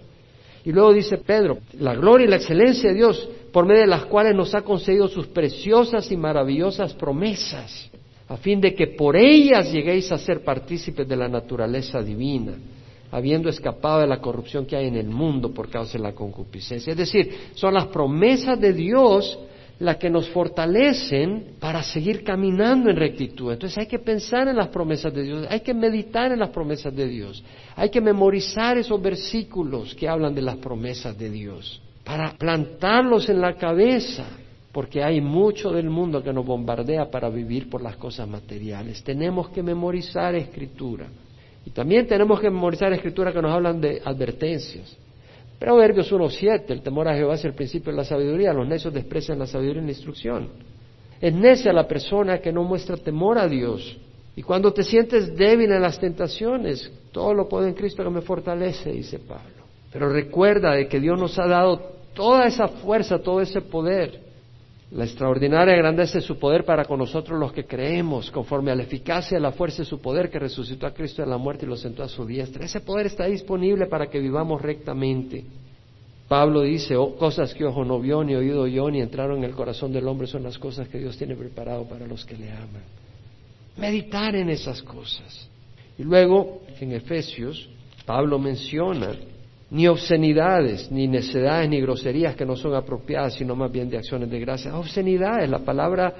Y 0.64 0.72
luego 0.72 0.94
dice 0.94 1.18
Pedro, 1.18 1.60
la 1.80 1.96
gloria 1.96 2.26
y 2.28 2.30
la 2.30 2.36
excelencia 2.36 2.90
de 2.90 2.96
Dios, 2.96 3.30
por 3.52 3.66
medio 3.66 3.82
de 3.82 3.88
las 3.88 4.06
cuales 4.06 4.36
nos 4.36 4.54
ha 4.54 4.62
concedido 4.62 5.08
sus 5.08 5.28
preciosas 5.28 6.12
y 6.12 6.18
maravillosas 6.18 6.94
promesas, 6.94 7.90
a 8.28 8.38
fin 8.38 8.62
de 8.62 8.76
que 8.76 8.88
por 8.88 9.16
ellas 9.16 9.72
lleguéis 9.72 10.12
a 10.12 10.18
ser 10.18 10.44
partícipes 10.44 11.08
de 11.08 11.16
la 11.16 11.28
naturaleza 11.28 12.02
divina 12.02 12.54
habiendo 13.12 13.50
escapado 13.50 14.00
de 14.00 14.08
la 14.08 14.20
corrupción 14.20 14.66
que 14.66 14.76
hay 14.76 14.88
en 14.88 14.96
el 14.96 15.10
mundo 15.10 15.54
por 15.54 15.70
causa 15.70 15.98
de 15.98 16.04
la 16.04 16.14
concupiscencia. 16.14 16.92
Es 16.92 16.98
decir, 16.98 17.50
son 17.54 17.74
las 17.74 17.88
promesas 17.88 18.60
de 18.60 18.74
Dios 18.74 19.38
las 19.82 19.98
que 19.98 20.12
nos 20.12 20.30
fortalecen 20.30 21.56
para 21.60 21.82
seguir 21.82 22.24
caminando 22.24 22.90
en 22.90 22.96
rectitud. 22.96 23.52
Entonces 23.52 23.80
hay 23.80 23.88
que 23.88 23.98
pensar 23.98 24.48
en 24.48 24.56
las 24.56 24.68
promesas 24.68 25.12
de 25.12 25.24
Dios, 25.24 25.48
hay 25.50 25.62
que 25.62 25.74
meditar 25.74 26.32
en 26.32 26.40
las 26.40 26.50
promesas 26.50 26.96
de 26.96 27.08
Dios, 27.08 27.44
hay 27.76 27.90
que 27.90 28.00
memorizar 28.00 28.78
esos 28.78 29.02
versículos 29.02 29.96
que 29.96 30.08
hablan 30.08 30.36
de 30.36 30.44
las 30.44 30.58
promesas 30.58 31.18
de 31.18 31.32
Dios, 31.32 31.82
para 32.04 32.38
plantarlos 32.38 33.28
en 33.30 33.42
la 33.42 33.56
cabeza, 33.56 34.28
porque 34.72 35.04
hay 35.04 35.20
mucho 35.20 35.72
del 35.72 35.90
mundo 35.90 36.22
que 36.22 36.32
nos 36.32 36.46
bombardea 36.46 37.10
para 37.10 37.30
vivir 37.30 37.68
por 37.68 37.82
las 37.82 37.96
cosas 37.96 38.28
materiales. 38.28 39.04
Tenemos 39.04 39.50
que 39.50 39.64
memorizar 39.64 40.36
escritura. 40.36 41.08
Y 41.66 41.72
también 41.72 42.08
tenemos 42.08 42.40
que 42.40 42.50
memorizar 42.50 42.92
escrituras 42.94 43.34
que 43.34 43.42
nos 43.42 43.52
hablan 43.52 43.80
de 43.80 44.02
advertencias. 44.04 44.98
Proverbios 45.60 46.12
1.7, 46.12 46.64
el 46.70 46.82
temor 46.82 47.08
a 47.08 47.16
Jehová 47.16 47.36
es 47.36 47.46
el 47.46 47.54
principio 47.54 47.92
de 47.92 47.98
la 47.98 48.04
sabiduría, 48.04 48.52
los 48.52 48.68
necios 48.68 48.94
desprecian 48.94 49.38
la 49.38 49.46
sabiduría 49.46 49.84
y 49.84 49.86
la 49.86 49.92
instrucción. 49.92 50.50
Es 51.22 51.34
necia 51.34 51.72
la 51.72 51.88
persona 51.88 52.40
que 52.40 52.52
no 52.52 52.64
muestra 52.64 52.98
temor 52.98 53.38
a 53.38 53.48
Dios. 53.48 53.96
Y 54.36 54.42
cuando 54.42 54.74
te 54.74 54.82
sientes 54.82 55.36
débil 55.36 55.72
en 55.72 55.82
las 55.82 56.00
tentaciones, 56.00 56.92
todo 57.12 57.34
lo 57.34 57.48
puedo 57.48 57.68
en 57.68 57.76
Cristo 57.76 58.04
que 58.04 58.10
me 58.10 58.22
fortalece, 58.22 58.92
dice 58.92 59.20
Pablo. 59.20 59.66
Pero 59.94 60.10
recuerda 60.10 60.72
de 60.72 60.88
que 60.88 61.00
Dios 61.00 61.20
nos 61.20 61.38
ha 61.38 61.46
dado 61.46 61.80
toda 62.16 62.48
esa 62.48 62.68
fuerza, 62.68 63.20
todo 63.20 63.42
ese 63.42 63.62
poder 63.62 64.21
la 64.92 65.06
extraordinaria 65.06 65.74
grandeza 65.76 66.20
de 66.20 66.22
su 66.22 66.38
poder 66.38 66.66
para 66.66 66.84
con 66.84 67.00
nosotros 67.00 67.40
los 67.40 67.54
que 67.54 67.66
creemos, 67.66 68.30
conforme 68.30 68.72
a 68.72 68.76
la 68.76 68.84
eficacia 68.84 69.38
y 69.38 69.42
la 69.42 69.54
fuerza 69.54 69.84
de 69.84 69.86
su 69.86 70.02
poder 70.02 70.30
que 70.30 70.38
resucitó 70.38 70.86
a 70.86 70.94
Cristo 70.94 71.22
de 71.22 71.30
la 71.30 71.38
muerte 71.38 71.66
y 71.66 71.70
lo 71.70 71.78
sentó 71.78 72.04
a 72.04 72.10
su 72.10 72.26
diestra. 72.26 72.66
Ese 72.66 72.82
poder 72.82 73.06
está 73.06 73.26
disponible 73.26 73.86
para 73.86 74.10
que 74.10 74.20
vivamos 74.20 74.62
rectamente. 74.62 75.46
Pablo 76.28 76.62
dice, 76.62 76.98
oh, 76.98 77.16
cosas 77.16 77.54
que 77.54 77.66
ojo 77.66 77.86
no 77.86 78.00
vio, 78.00 78.24
ni 78.24 78.36
oído 78.36 78.68
yo, 78.68 78.90
ni 78.90 79.02
entraron 79.02 79.40
en 79.40 79.44
el 79.46 79.52
corazón 79.52 79.94
del 79.94 80.08
hombre 80.08 80.28
son 80.28 80.44
las 80.44 80.58
cosas 80.58 80.90
que 80.90 80.98
Dios 80.98 81.18
tiene 81.18 81.36
preparado 81.36 81.86
para 81.86 82.06
los 82.06 82.26
que 82.26 82.38
le 82.38 82.52
aman. 82.52 82.84
Meditar 83.78 84.36
en 84.36 84.50
esas 84.50 84.82
cosas. 84.82 85.50
Y 85.98 86.04
luego, 86.04 86.64
en 86.80 86.92
Efesios, 86.92 87.70
Pablo 88.06 88.40
menciona 88.40 89.14
ni 89.72 89.88
obscenidades, 89.88 90.92
ni 90.92 91.08
necedades, 91.08 91.70
ni 91.70 91.80
groserías 91.80 92.36
que 92.36 92.46
no 92.46 92.58
son 92.58 92.76
apropiadas, 92.76 93.36
sino 93.36 93.56
más 93.56 93.72
bien 93.72 93.90
de 93.90 93.98
acciones 93.98 94.30
de 94.30 94.40
gracia. 94.40 94.78
Obscenidades, 94.78 95.50
la 95.50 95.60
palabra, 95.60 96.14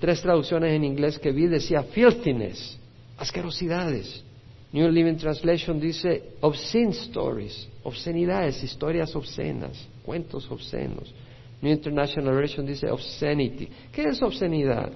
tres 0.00 0.22
traducciones 0.22 0.72
en 0.72 0.82
inglés 0.82 1.18
que 1.18 1.30
vi 1.30 1.46
decía 1.46 1.82
filthiness, 1.82 2.78
asquerosidades. 3.18 4.24
New 4.72 4.88
Living 4.88 5.16
Translation 5.16 5.78
dice 5.78 6.22
obscene 6.40 6.92
stories, 6.92 7.68
obscenidades, 7.82 8.62
historias 8.62 9.14
obscenas, 9.14 9.86
cuentos 10.02 10.50
obscenos. 10.50 11.14
New 11.60 11.72
International 11.72 12.34
Version 12.34 12.64
dice 12.64 12.90
obscenity. 12.90 13.68
¿Qué 13.92 14.04
es 14.04 14.22
obscenidad? 14.22 14.90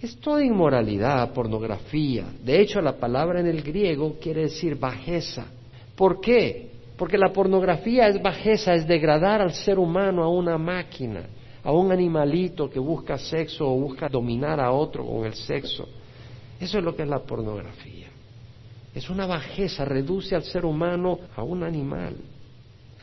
Es 0.00 0.16
toda 0.16 0.44
inmoralidad, 0.44 1.32
pornografía. 1.32 2.26
De 2.44 2.60
hecho, 2.60 2.80
la 2.80 2.96
palabra 2.96 3.38
en 3.38 3.46
el 3.46 3.62
griego 3.62 4.16
quiere 4.20 4.42
decir 4.42 4.74
bajeza. 4.74 5.46
¿Por 5.96 6.20
qué? 6.20 6.71
Porque 7.02 7.18
la 7.18 7.32
pornografía 7.32 8.06
es 8.06 8.22
bajeza, 8.22 8.74
es 8.74 8.86
degradar 8.86 9.42
al 9.42 9.52
ser 9.52 9.76
humano 9.76 10.22
a 10.22 10.28
una 10.28 10.56
máquina, 10.56 11.24
a 11.64 11.72
un 11.72 11.90
animalito 11.90 12.70
que 12.70 12.78
busca 12.78 13.18
sexo 13.18 13.68
o 13.68 13.74
busca 13.74 14.08
dominar 14.08 14.60
a 14.60 14.70
otro 14.70 15.04
con 15.04 15.26
el 15.26 15.34
sexo. 15.34 15.88
Eso 16.60 16.78
es 16.78 16.84
lo 16.84 16.94
que 16.94 17.02
es 17.02 17.08
la 17.08 17.18
pornografía. 17.18 18.06
Es 18.94 19.10
una 19.10 19.26
bajeza, 19.26 19.84
reduce 19.84 20.36
al 20.36 20.44
ser 20.44 20.64
humano 20.64 21.18
a 21.34 21.42
un 21.42 21.64
animal. 21.64 22.14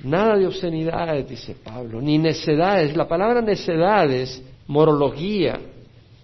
Nada 0.06 0.38
de 0.38 0.48
obscenidades, 0.48 1.28
dice 1.28 1.58
Pablo, 1.62 2.00
ni 2.00 2.18
necedades. 2.18 2.96
La 2.96 3.06
palabra 3.06 3.42
necedades, 3.42 4.42
morología, 4.68 5.60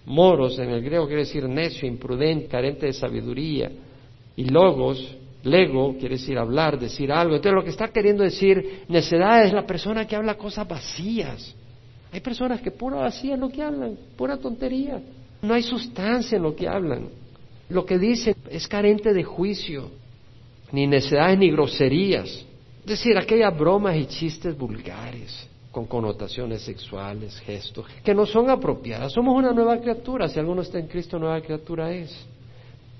moros 0.06 0.58
en 0.60 0.70
el 0.70 0.82
griego 0.82 1.08
quiere 1.08 1.24
decir 1.24 1.44
necio, 1.50 1.86
imprudente, 1.86 2.48
carente 2.48 2.86
de 2.86 2.94
sabiduría. 2.94 3.70
Y 4.38 4.46
logos, 4.46 5.18
lego, 5.46 5.96
quiere 5.98 6.16
decir 6.16 6.38
hablar, 6.38 6.80
decir 6.80 7.12
algo. 7.12 7.36
Entonces 7.36 7.56
lo 7.56 7.64
que 7.64 7.70
está 7.70 7.88
queriendo 7.90 8.24
decir 8.24 8.84
necedad 8.88 9.46
es 9.46 9.54
la 9.54 9.66
persona 9.66 10.06
que 10.06 10.16
habla 10.16 10.36
cosas 10.36 10.68
vacías. 10.68 11.56
Hay 12.12 12.20
personas 12.20 12.62
que 12.62 12.72
pura 12.72 12.98
vacía 12.98 13.36
es 13.36 13.40
lo 13.40 13.50
que 13.50 13.62
hablan, 13.62 13.98
pura 14.18 14.38
tontería. 14.38 15.02
No 15.42 15.54
hay 15.54 15.64
sustancia 15.64 16.38
en 16.38 16.44
lo 16.44 16.56
que 16.56 16.68
hablan. 16.68 17.10
Lo 17.70 17.86
que 17.86 17.98
dicen 17.98 18.36
es 18.50 18.68
carente 18.68 19.14
de 19.14 19.24
juicio, 19.24 19.90
ni 20.72 20.88
necedades 20.88 21.38
ni 21.38 21.52
groserías. 21.52 22.46
Es 22.82 22.86
decir, 22.86 23.18
aquellas 23.18 23.58
bromas 23.58 23.96
y 23.96 24.06
chistes 24.06 24.58
vulgares 24.58 25.50
con 25.72 25.88
connotaciones 25.88 26.62
sexuales, 26.62 27.38
gestos, 27.42 27.86
que 28.04 28.14
no 28.14 28.26
son 28.26 28.50
apropiadas. 28.50 29.12
Somos 29.12 29.36
una 29.36 29.52
nueva 29.52 29.78
criatura. 29.80 30.30
Si 30.30 30.40
alguno 30.40 30.62
está 30.62 30.80
en 30.80 30.88
Cristo, 30.88 31.20
nueva 31.20 31.42
criatura 31.42 31.92
es. 31.92 32.16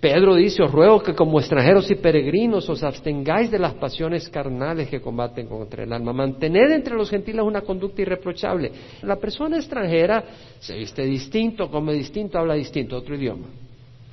Pedro 0.06 0.36
dice, 0.36 0.62
os 0.62 0.72
ruego 0.72 1.02
que 1.02 1.16
como 1.16 1.40
extranjeros 1.40 1.90
y 1.90 1.96
peregrinos 1.96 2.70
os 2.70 2.84
abstengáis 2.84 3.50
de 3.50 3.58
las 3.58 3.74
pasiones 3.74 4.30
carnales 4.30 4.88
que 4.88 5.02
combaten 5.02 5.48
contra 5.48 5.82
el 5.84 5.92
alma. 5.92 6.14
Mantened 6.14 6.74
entre 6.74 6.94
los 6.94 7.10
gentiles 7.10 7.44
una 7.44 7.62
conducta 7.62 8.04
irreprochable. 8.04 8.72
La 9.02 9.16
persona 9.16 9.58
extranjera 9.58 10.24
se 10.60 10.76
viste 10.76 11.04
distinto, 11.06 11.72
come 11.72 11.94
distinto, 11.94 12.38
habla 12.38 12.54
distinto, 12.54 12.96
otro 12.96 13.16
idioma. 13.16 13.48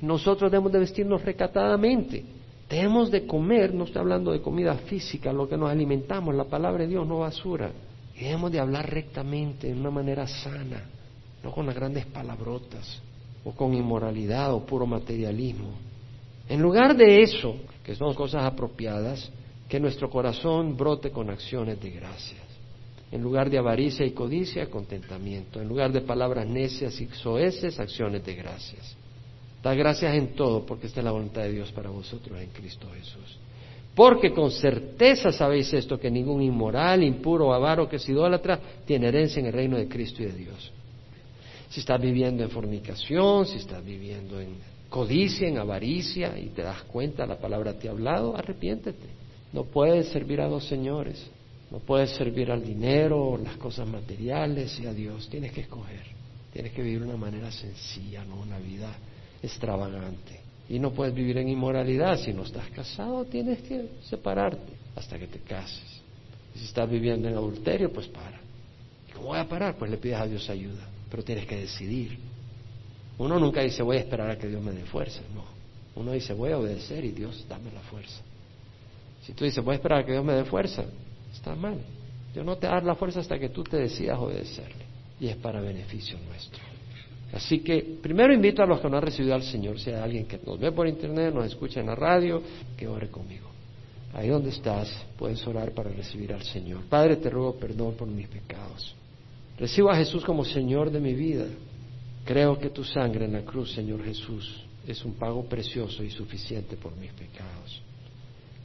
Nosotros 0.01 0.49
debemos 0.49 0.71
de 0.71 0.79
vestirnos 0.79 1.23
recatadamente. 1.23 2.25
Debemos 2.67 3.11
de 3.11 3.27
comer, 3.27 3.71
no 3.71 3.83
estoy 3.83 4.01
hablando 4.01 4.31
de 4.31 4.41
comida 4.41 4.73
física, 4.73 5.31
lo 5.31 5.47
que 5.47 5.57
nos 5.57 5.69
alimentamos, 5.69 6.33
la 6.33 6.45
palabra 6.45 6.85
de 6.85 6.89
Dios, 6.89 7.05
no 7.05 7.19
basura. 7.19 7.69
Y 8.15 8.23
debemos 8.23 8.51
de 8.51 8.59
hablar 8.59 8.89
rectamente, 8.89 9.67
de 9.67 9.79
una 9.79 9.91
manera 9.91 10.25
sana, 10.25 10.85
no 11.43 11.51
con 11.51 11.67
las 11.67 11.75
grandes 11.75 12.07
palabrotas, 12.07 12.99
o 13.43 13.51
con 13.51 13.73
inmoralidad 13.73 14.53
o 14.53 14.65
puro 14.65 14.85
materialismo. 14.85 15.69
En 16.47 16.61
lugar 16.61 16.95
de 16.95 17.21
eso, 17.21 17.55
que 17.83 17.95
son 17.95 18.13
cosas 18.13 18.43
apropiadas, 18.43 19.31
que 19.67 19.79
nuestro 19.79 20.09
corazón 20.09 20.77
brote 20.77 21.11
con 21.11 21.29
acciones 21.29 21.81
de 21.81 21.91
gracias. 21.91 22.41
En 23.11 23.21
lugar 23.21 23.49
de 23.49 23.57
avaricia 23.57 24.05
y 24.05 24.11
codicia, 24.11 24.69
contentamiento. 24.69 25.61
En 25.61 25.67
lugar 25.67 25.91
de 25.91 26.01
palabras 26.01 26.47
necias 26.47 26.99
y 26.99 27.07
soeces, 27.07 27.79
acciones 27.79 28.25
de 28.25 28.35
gracias. 28.35 28.95
Da 29.61 29.73
gracias 29.73 30.15
en 30.15 30.35
todo, 30.35 30.65
porque 30.65 30.87
esta 30.87 30.99
es 30.99 31.05
la 31.05 31.11
voluntad 31.11 31.43
de 31.43 31.53
Dios 31.53 31.71
para 31.71 31.89
vosotros 31.89 32.41
en 32.41 32.49
Cristo 32.49 32.87
Jesús. 32.93 33.37
Porque 33.95 34.33
con 34.33 34.51
certeza 34.51 35.31
sabéis 35.31 35.71
esto, 35.73 35.99
que 35.99 36.09
ningún 36.09 36.41
inmoral, 36.41 37.03
impuro, 37.03 37.53
avaro, 37.53 37.87
que 37.87 37.97
es 37.97 38.09
idólatra, 38.09 38.59
tiene 38.85 39.07
herencia 39.07 39.39
en 39.39 39.45
el 39.45 39.53
reino 39.53 39.77
de 39.77 39.87
Cristo 39.87 40.23
y 40.23 40.25
de 40.25 40.33
Dios. 40.33 40.73
Si 41.73 41.79
estás 41.79 41.99
viviendo 41.99 42.43
en 42.43 42.51
fornicación, 42.51 43.47
si 43.47 43.57
estás 43.57 43.83
viviendo 43.83 44.39
en 44.39 44.57
codicia, 44.89 45.47
en 45.47 45.57
avaricia, 45.57 46.37
y 46.37 46.49
te 46.49 46.61
das 46.61 46.83
cuenta, 46.83 47.25
la 47.25 47.39
palabra 47.39 47.73
te 47.73 47.87
ha 47.87 47.91
hablado, 47.91 48.37
arrepiéntete. 48.37 49.07
No 49.53 49.63
puedes 49.63 50.09
servir 50.09 50.39
a 50.39 50.47
dos 50.47 50.67
señores. 50.67 51.25
No 51.71 51.79
puedes 51.79 52.11
servir 52.11 52.51
al 52.51 52.63
dinero, 52.63 53.39
las 53.43 53.57
cosas 53.57 53.87
materiales 53.87 54.79
y 54.79 54.85
a 54.85 54.93
Dios. 54.93 55.27
Tienes 55.29 55.51
que 55.51 55.61
escoger. 55.61 56.03
Tienes 56.51 56.73
que 56.73 56.83
vivir 56.83 56.99
de 56.99 57.07
una 57.07 57.17
manera 57.17 57.51
sencilla, 57.51 58.23
no 58.23 58.35
una 58.35 58.59
vida 58.59 58.93
extravagante. 59.41 60.41
Y 60.69 60.77
no 60.77 60.91
puedes 60.91 61.15
vivir 61.15 61.39
en 61.39 61.49
inmoralidad. 61.49 62.19
Si 62.19 62.33
no 62.33 62.43
estás 62.43 62.69
casado, 62.69 63.25
tienes 63.25 63.63
que 63.63 63.89
separarte 64.03 64.73
hasta 64.95 65.17
que 65.17 65.25
te 65.25 65.39
cases. 65.39 66.03
Y 66.53 66.59
si 66.59 66.65
estás 66.65 66.87
viviendo 66.87 67.27
en 67.27 67.33
adulterio, 67.33 67.91
pues 67.91 68.05
para. 68.09 68.39
¿Y 69.09 69.11
cómo 69.13 69.29
voy 69.29 69.39
a 69.39 69.49
parar? 69.49 69.75
Pues 69.75 69.89
le 69.89 69.97
pides 69.97 70.19
a 70.19 70.27
Dios 70.27 70.47
ayuda. 70.51 70.92
Pero 71.13 71.23
tienes 71.23 71.45
que 71.45 71.57
decidir. 71.57 72.17
Uno 73.19 73.37
nunca 73.37 73.61
dice 73.61 73.83
voy 73.83 73.97
a 73.97 73.99
esperar 73.99 74.31
a 74.31 74.35
que 74.35 74.47
Dios 74.47 74.63
me 74.63 74.71
dé 74.71 74.83
fuerza. 74.83 75.21
No. 75.35 75.43
Uno 75.93 76.11
dice 76.11 76.33
voy 76.33 76.51
a 76.51 76.57
obedecer 76.57 77.05
y 77.05 77.11
Dios 77.11 77.45
dame 77.47 77.71
la 77.71 77.81
fuerza. 77.81 78.19
Si 79.21 79.33
tú 79.33 79.45
dices 79.45 79.63
voy 79.63 79.73
a 79.73 79.75
esperar 79.75 79.99
a 79.99 80.05
que 80.07 80.13
Dios 80.13 80.25
me 80.25 80.33
dé 80.33 80.43
fuerza, 80.43 80.83
está 81.31 81.53
mal. 81.53 81.77
Dios 82.33 82.43
no 82.43 82.57
te 82.57 82.65
da 82.65 82.81
la 82.81 82.95
fuerza 82.95 83.19
hasta 83.19 83.37
que 83.37 83.49
tú 83.49 83.63
te 83.63 83.77
decidas 83.77 84.17
obedecerle. 84.17 84.85
Y 85.19 85.27
es 85.27 85.35
para 85.35 85.61
beneficio 85.61 86.17
nuestro. 86.27 86.63
Así 87.31 87.59
que 87.59 87.99
primero 88.01 88.33
invito 88.33 88.63
a 88.63 88.65
los 88.65 88.79
que 88.79 88.89
no 88.89 88.97
han 88.97 89.03
recibido 89.03 89.35
al 89.35 89.43
Señor, 89.43 89.79
si 89.79 89.91
hay 89.91 90.01
alguien 90.01 90.25
que 90.25 90.39
nos 90.43 90.59
ve 90.59 90.71
por 90.71 90.87
internet, 90.87 91.31
nos 91.31 91.45
escucha 91.45 91.79
en 91.79 91.85
la 91.85 91.95
radio, 91.95 92.41
que 92.75 92.87
ore 92.87 93.09
conmigo. 93.09 93.49
Ahí 94.15 94.29
donde 94.29 94.49
estás, 94.49 94.89
puedes 95.15 95.45
orar 95.45 95.73
para 95.73 95.91
recibir 95.91 96.33
al 96.33 96.41
Señor. 96.41 96.81
Padre, 96.89 97.17
te 97.17 97.29
ruego 97.29 97.53
perdón 97.55 97.93
por 97.93 98.07
mis 98.07 98.27
pecados. 98.27 98.95
Recibo 99.57 99.91
a 99.91 99.95
Jesús 99.95 100.23
como 100.25 100.43
Señor 100.43 100.91
de 100.91 100.99
mi 100.99 101.13
vida. 101.13 101.45
Creo 102.25 102.57
que 102.57 102.69
tu 102.69 102.83
sangre 102.83 103.25
en 103.25 103.33
la 103.33 103.41
cruz, 103.41 103.73
Señor 103.73 104.03
Jesús, 104.03 104.63
es 104.87 105.03
un 105.05 105.13
pago 105.13 105.45
precioso 105.45 106.03
y 106.03 106.09
suficiente 106.09 106.75
por 106.77 106.95
mis 106.95 107.11
pecados. 107.11 107.81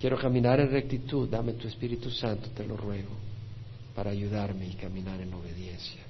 Quiero 0.00 0.16
caminar 0.16 0.60
en 0.60 0.70
rectitud, 0.70 1.28
dame 1.28 1.54
tu 1.54 1.66
Espíritu 1.66 2.10
Santo, 2.10 2.50
te 2.54 2.64
lo 2.64 2.76
ruego, 2.76 3.10
para 3.94 4.10
ayudarme 4.10 4.66
y 4.68 4.74
caminar 4.74 5.20
en 5.20 5.34
obediencia. 5.34 6.02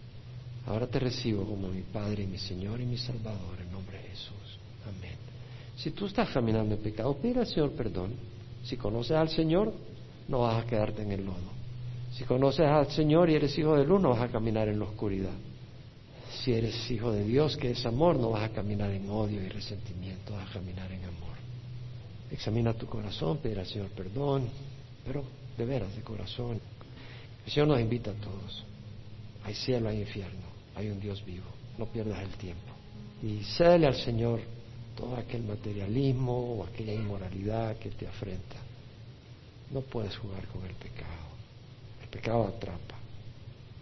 Ahora 0.66 0.86
te 0.86 0.98
recibo 0.98 1.44
como 1.44 1.68
mi 1.68 1.80
Padre, 1.82 2.26
mi 2.26 2.36
Señor 2.36 2.80
y 2.80 2.84
mi 2.84 2.98
Salvador, 2.98 3.58
en 3.60 3.72
nombre 3.72 3.96
de 3.96 4.08
Jesús. 4.08 4.58
Amén. 4.86 5.16
Si 5.76 5.90
tú 5.92 6.06
estás 6.06 6.28
caminando 6.28 6.74
en 6.74 6.82
pecado, 6.82 7.16
pide 7.16 7.40
al 7.40 7.46
Señor 7.46 7.72
perdón. 7.72 8.12
Si 8.62 8.76
conoces 8.76 9.16
al 9.16 9.30
Señor, 9.30 9.72
no 10.28 10.40
vas 10.40 10.62
a 10.62 10.66
quedarte 10.66 11.02
en 11.02 11.12
el 11.12 11.24
lodo. 11.24 11.57
Si 12.18 12.24
conoces 12.24 12.66
al 12.66 12.90
Señor 12.90 13.30
y 13.30 13.36
eres 13.36 13.56
hijo 13.56 13.76
de 13.76 13.84
luz, 13.84 14.02
no 14.02 14.10
vas 14.10 14.22
a 14.22 14.28
caminar 14.28 14.68
en 14.68 14.80
la 14.80 14.86
oscuridad. 14.86 15.34
Si 16.42 16.52
eres 16.52 16.90
hijo 16.90 17.12
de 17.12 17.24
Dios, 17.24 17.56
que 17.56 17.70
es 17.70 17.86
amor, 17.86 18.16
no 18.16 18.30
vas 18.30 18.42
a 18.42 18.52
caminar 18.52 18.90
en 18.90 19.08
odio 19.08 19.40
y 19.40 19.48
resentimiento, 19.48 20.32
vas 20.32 20.50
a 20.50 20.54
caminar 20.54 20.90
en 20.90 21.04
amor. 21.04 21.36
Examina 22.30 22.74
tu 22.74 22.86
corazón, 22.86 23.38
pide 23.38 23.60
al 23.60 23.66
Señor 23.66 23.88
perdón, 23.90 24.48
pero 25.06 25.22
de 25.56 25.64
veras, 25.64 25.94
de 25.94 26.02
corazón. 26.02 26.60
El 27.46 27.52
Señor 27.52 27.68
nos 27.68 27.80
invita 27.80 28.10
a 28.10 28.14
todos. 28.14 28.64
Hay 29.44 29.54
cielo, 29.54 29.88
hay 29.88 30.00
infierno 30.00 30.58
hay 30.78 30.90
un 30.90 31.00
Dios 31.00 31.24
vivo, 31.24 31.46
no 31.76 31.86
pierdas 31.86 32.22
el 32.22 32.30
tiempo. 32.36 32.72
Y 33.20 33.42
cédele 33.56 33.88
al 33.88 33.96
Señor 33.96 34.40
todo 34.96 35.16
aquel 35.16 35.42
materialismo 35.42 36.54
o 36.54 36.64
aquella 36.64 36.94
inmoralidad 36.94 37.76
que 37.78 37.90
te 37.90 38.06
afrenta. 38.06 38.56
No 39.72 39.80
puedes 39.80 40.16
jugar 40.16 40.46
con 40.48 40.64
el 40.64 40.74
pecado. 40.74 41.38
Pecado 42.18 42.48
atrapa. 42.48 42.96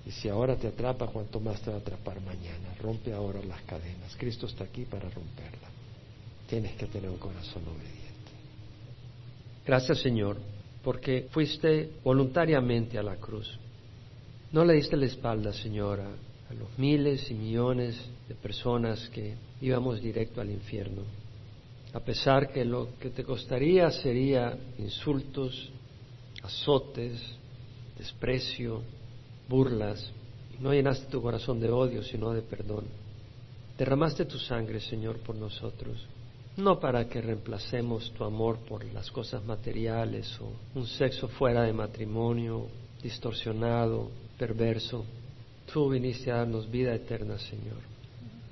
Y 0.05 0.11
si 0.11 0.28
ahora 0.28 0.57
te 0.57 0.68
atrapa, 0.68 1.07
cuanto 1.07 1.41
más 1.41 1.59
te 1.62 1.70
va 1.70 1.76
a 1.76 1.80
atrapar 1.80 2.20
mañana. 2.20 2.74
Rompe 2.82 3.14
ahora 3.14 3.41
las 3.43 3.62
cadenas. 3.62 4.14
Cristo 4.18 4.45
está 4.45 4.64
aquí 4.64 4.84
para 4.84 5.09
romperla. 5.09 5.68
Tienes 6.47 6.76
que 6.76 6.84
tener 6.87 7.09
un 7.09 7.16
corazón 7.16 7.62
obediente. 7.62 7.97
Gracias, 9.64 10.01
Señor, 10.01 10.37
porque 10.84 11.28
fuiste 11.30 11.93
voluntariamente 12.05 12.99
a 12.99 13.03
la 13.03 13.16
cruz. 13.16 13.59
No 14.53 14.66
le 14.66 14.74
diste 14.74 14.99
la 14.99 15.07
espalda, 15.07 15.55
Señora, 15.55 16.07
a 16.51 16.55
los 16.55 16.78
miles 16.78 17.30
y 17.30 17.34
millones 17.34 17.99
de 18.28 18.34
personas 18.34 19.09
que 19.09 19.34
íbamos 19.62 20.03
directo 20.03 20.43
al 20.43 20.51
infierno, 20.51 21.03
a 21.95 22.01
pesar 22.01 22.53
que 22.53 22.66
lo 22.66 22.91
que 23.01 23.09
te 23.09 23.24
costaría 23.24 23.91
sería 23.91 24.57
insultos, 24.78 25.70
azotes, 26.43 27.18
desprecio, 27.99 28.82
burlas, 29.49 30.12
y 30.59 30.62
no 30.62 30.72
llenaste 30.72 31.07
tu 31.07 31.22
corazón 31.22 31.61
de 31.61 31.70
odio, 31.70 32.03
sino 32.03 32.32
de 32.32 32.42
perdón. 32.42 32.84
Derramaste 33.78 34.24
tu 34.24 34.38
sangre, 34.38 34.80
Señor, 34.80 35.18
por 35.18 35.36
nosotros, 35.36 36.07
no 36.57 36.80
para 36.80 37.09
que 37.09 37.20
reemplacemos 37.20 38.12
tu 38.12 38.24
amor 38.24 38.59
por 38.61 38.84
las 38.84 39.11
cosas 39.11 39.44
materiales 39.44 40.38
o 40.40 40.78
un 40.78 40.86
sexo 40.86 41.28
fuera 41.28 41.62
de 41.62 41.72
matrimonio, 41.72 42.66
distorsionado, 43.03 44.11
perverso, 44.38 45.05
Tú 45.72 45.88
viniste 45.90 46.30
a 46.30 46.36
darnos 46.36 46.70
vida 46.70 46.94
eterna, 46.94 47.38
Señor, 47.38 47.78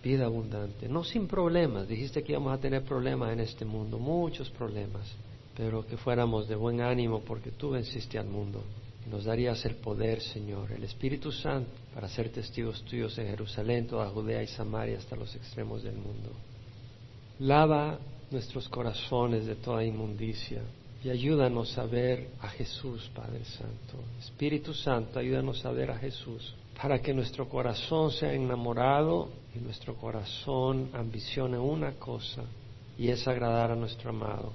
vida 0.03 0.27
abundante, 0.27 0.89
no 0.89 1.05
sin 1.05 1.29
problemas. 1.29 1.89
Dijiste 1.89 2.23
que 2.23 2.33
íbamos 2.33 2.53
a 2.53 2.61
tener 2.61 2.83
problemas 2.83 3.33
en 3.33 3.41
este 3.41 3.65
mundo, 3.65 3.99
muchos 3.99 4.51
problemas, 4.51 5.11
pero 5.57 5.87
que 5.87 5.97
fuéramos 5.97 6.49
de 6.49 6.57
buen 6.57 6.81
ánimo 6.81 7.21
porque 7.21 7.53
tú 7.53 7.71
venciste 7.71 8.19
al 8.19 8.27
mundo. 8.27 8.63
Nos 9.11 9.25
darías 9.25 9.65
el 9.67 9.77
poder, 9.77 10.21
Señor, 10.21 10.73
el 10.73 10.85
Espíritu 10.85 11.31
Santo, 11.31 11.71
para 11.95 12.09
ser 12.09 12.31
testigos 12.31 12.83
tuyos 12.85 13.17
en 13.19 13.27
Jerusalén, 13.29 13.87
toda 13.87 14.09
Judea 14.09 14.43
y 14.43 14.47
Samaria, 14.47 14.99
hasta 14.99 15.17
los 15.17 15.35
extremos 15.37 15.83
del 15.83 15.97
mundo. 15.97 16.31
Lava 17.41 17.99
nuestros 18.31 18.69
corazones 18.69 19.47
de 19.47 19.57
toda 19.57 19.85
inmundicia. 19.85 20.63
Y 21.03 21.11
ayúdanos 21.11 21.77
a 21.77 21.85
ver 21.85 22.31
a 22.41 22.49
Jesús, 22.49 23.11
Padre 23.15 23.45
Santo. 23.45 24.03
Espíritu 24.19 24.73
Santo, 24.73 25.19
ayúdanos 25.19 25.65
a 25.67 25.71
ver 25.71 25.91
a 25.91 25.99
Jesús 25.99 26.55
para 26.81 27.01
que 27.01 27.15
nuestro 27.15 27.49
corazón 27.49 28.11
sea 28.11 28.33
enamorado 28.33 29.31
y 29.55 29.59
nuestro 29.59 29.95
corazón 29.95 30.91
ambicione 30.93 31.59
una 31.59 31.93
cosa 31.93 32.43
y 32.99 33.09
es 33.09 33.27
agradar 33.29 33.71
a 33.71 33.77
nuestro 33.77 34.11
amado. 34.11 34.53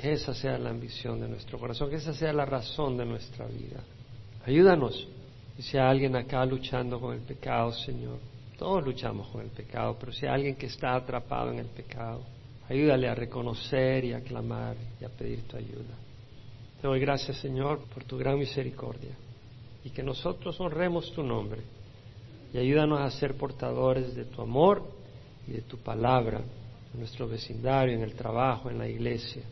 Que 0.00 0.12
esa 0.12 0.32
sea 0.32 0.56
la 0.56 0.70
ambición 0.70 1.20
de 1.20 1.28
nuestro 1.28 1.58
corazón, 1.58 1.90
que 1.90 1.96
esa 1.96 2.14
sea 2.14 2.32
la 2.32 2.46
razón 2.46 2.96
de 2.96 3.04
nuestra 3.04 3.46
vida. 3.46 3.82
Ayúdanos. 4.46 5.06
Y 5.58 5.62
si 5.62 5.76
hay 5.76 5.90
alguien 5.90 6.16
acá 6.16 6.46
luchando 6.46 6.98
con 6.98 7.12
el 7.12 7.20
pecado, 7.20 7.70
Señor, 7.72 8.18
todos 8.56 8.82
luchamos 8.82 9.28
con 9.28 9.42
el 9.42 9.50
pecado, 9.50 9.98
pero 10.00 10.10
si 10.10 10.24
hay 10.24 10.32
alguien 10.32 10.56
que 10.56 10.66
está 10.66 10.94
atrapado 10.94 11.50
en 11.50 11.58
el 11.58 11.66
pecado, 11.66 12.22
ayúdale 12.66 13.08
a 13.08 13.14
reconocer 13.14 14.06
y 14.06 14.14
a 14.14 14.22
clamar 14.22 14.74
y 14.98 15.04
a 15.04 15.10
pedir 15.10 15.42
tu 15.42 15.58
ayuda. 15.58 15.94
Te 16.80 16.86
doy 16.86 16.98
gracias, 16.98 17.36
Señor, 17.36 17.80
por 17.92 18.04
tu 18.04 18.16
gran 18.16 18.38
misericordia 18.38 19.14
y 19.84 19.90
que 19.90 20.02
nosotros 20.02 20.58
honremos 20.60 21.12
tu 21.12 21.22
nombre 21.22 21.60
y 22.54 22.58
ayúdanos 22.58 23.00
a 23.00 23.10
ser 23.10 23.34
portadores 23.36 24.14
de 24.14 24.24
tu 24.24 24.40
amor 24.40 24.82
y 25.46 25.52
de 25.52 25.60
tu 25.60 25.76
palabra 25.76 26.40
en 26.94 26.98
nuestro 26.98 27.28
vecindario, 27.28 27.94
en 27.94 28.02
el 28.02 28.14
trabajo, 28.14 28.70
en 28.70 28.78
la 28.78 28.88
iglesia. 28.88 29.42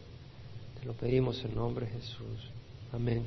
Te 0.80 0.86
lo 0.86 0.92
pedimos 0.94 1.44
en 1.44 1.54
nombre 1.54 1.86
de 1.86 1.92
Jesús. 1.92 2.50
Amén. 2.92 3.24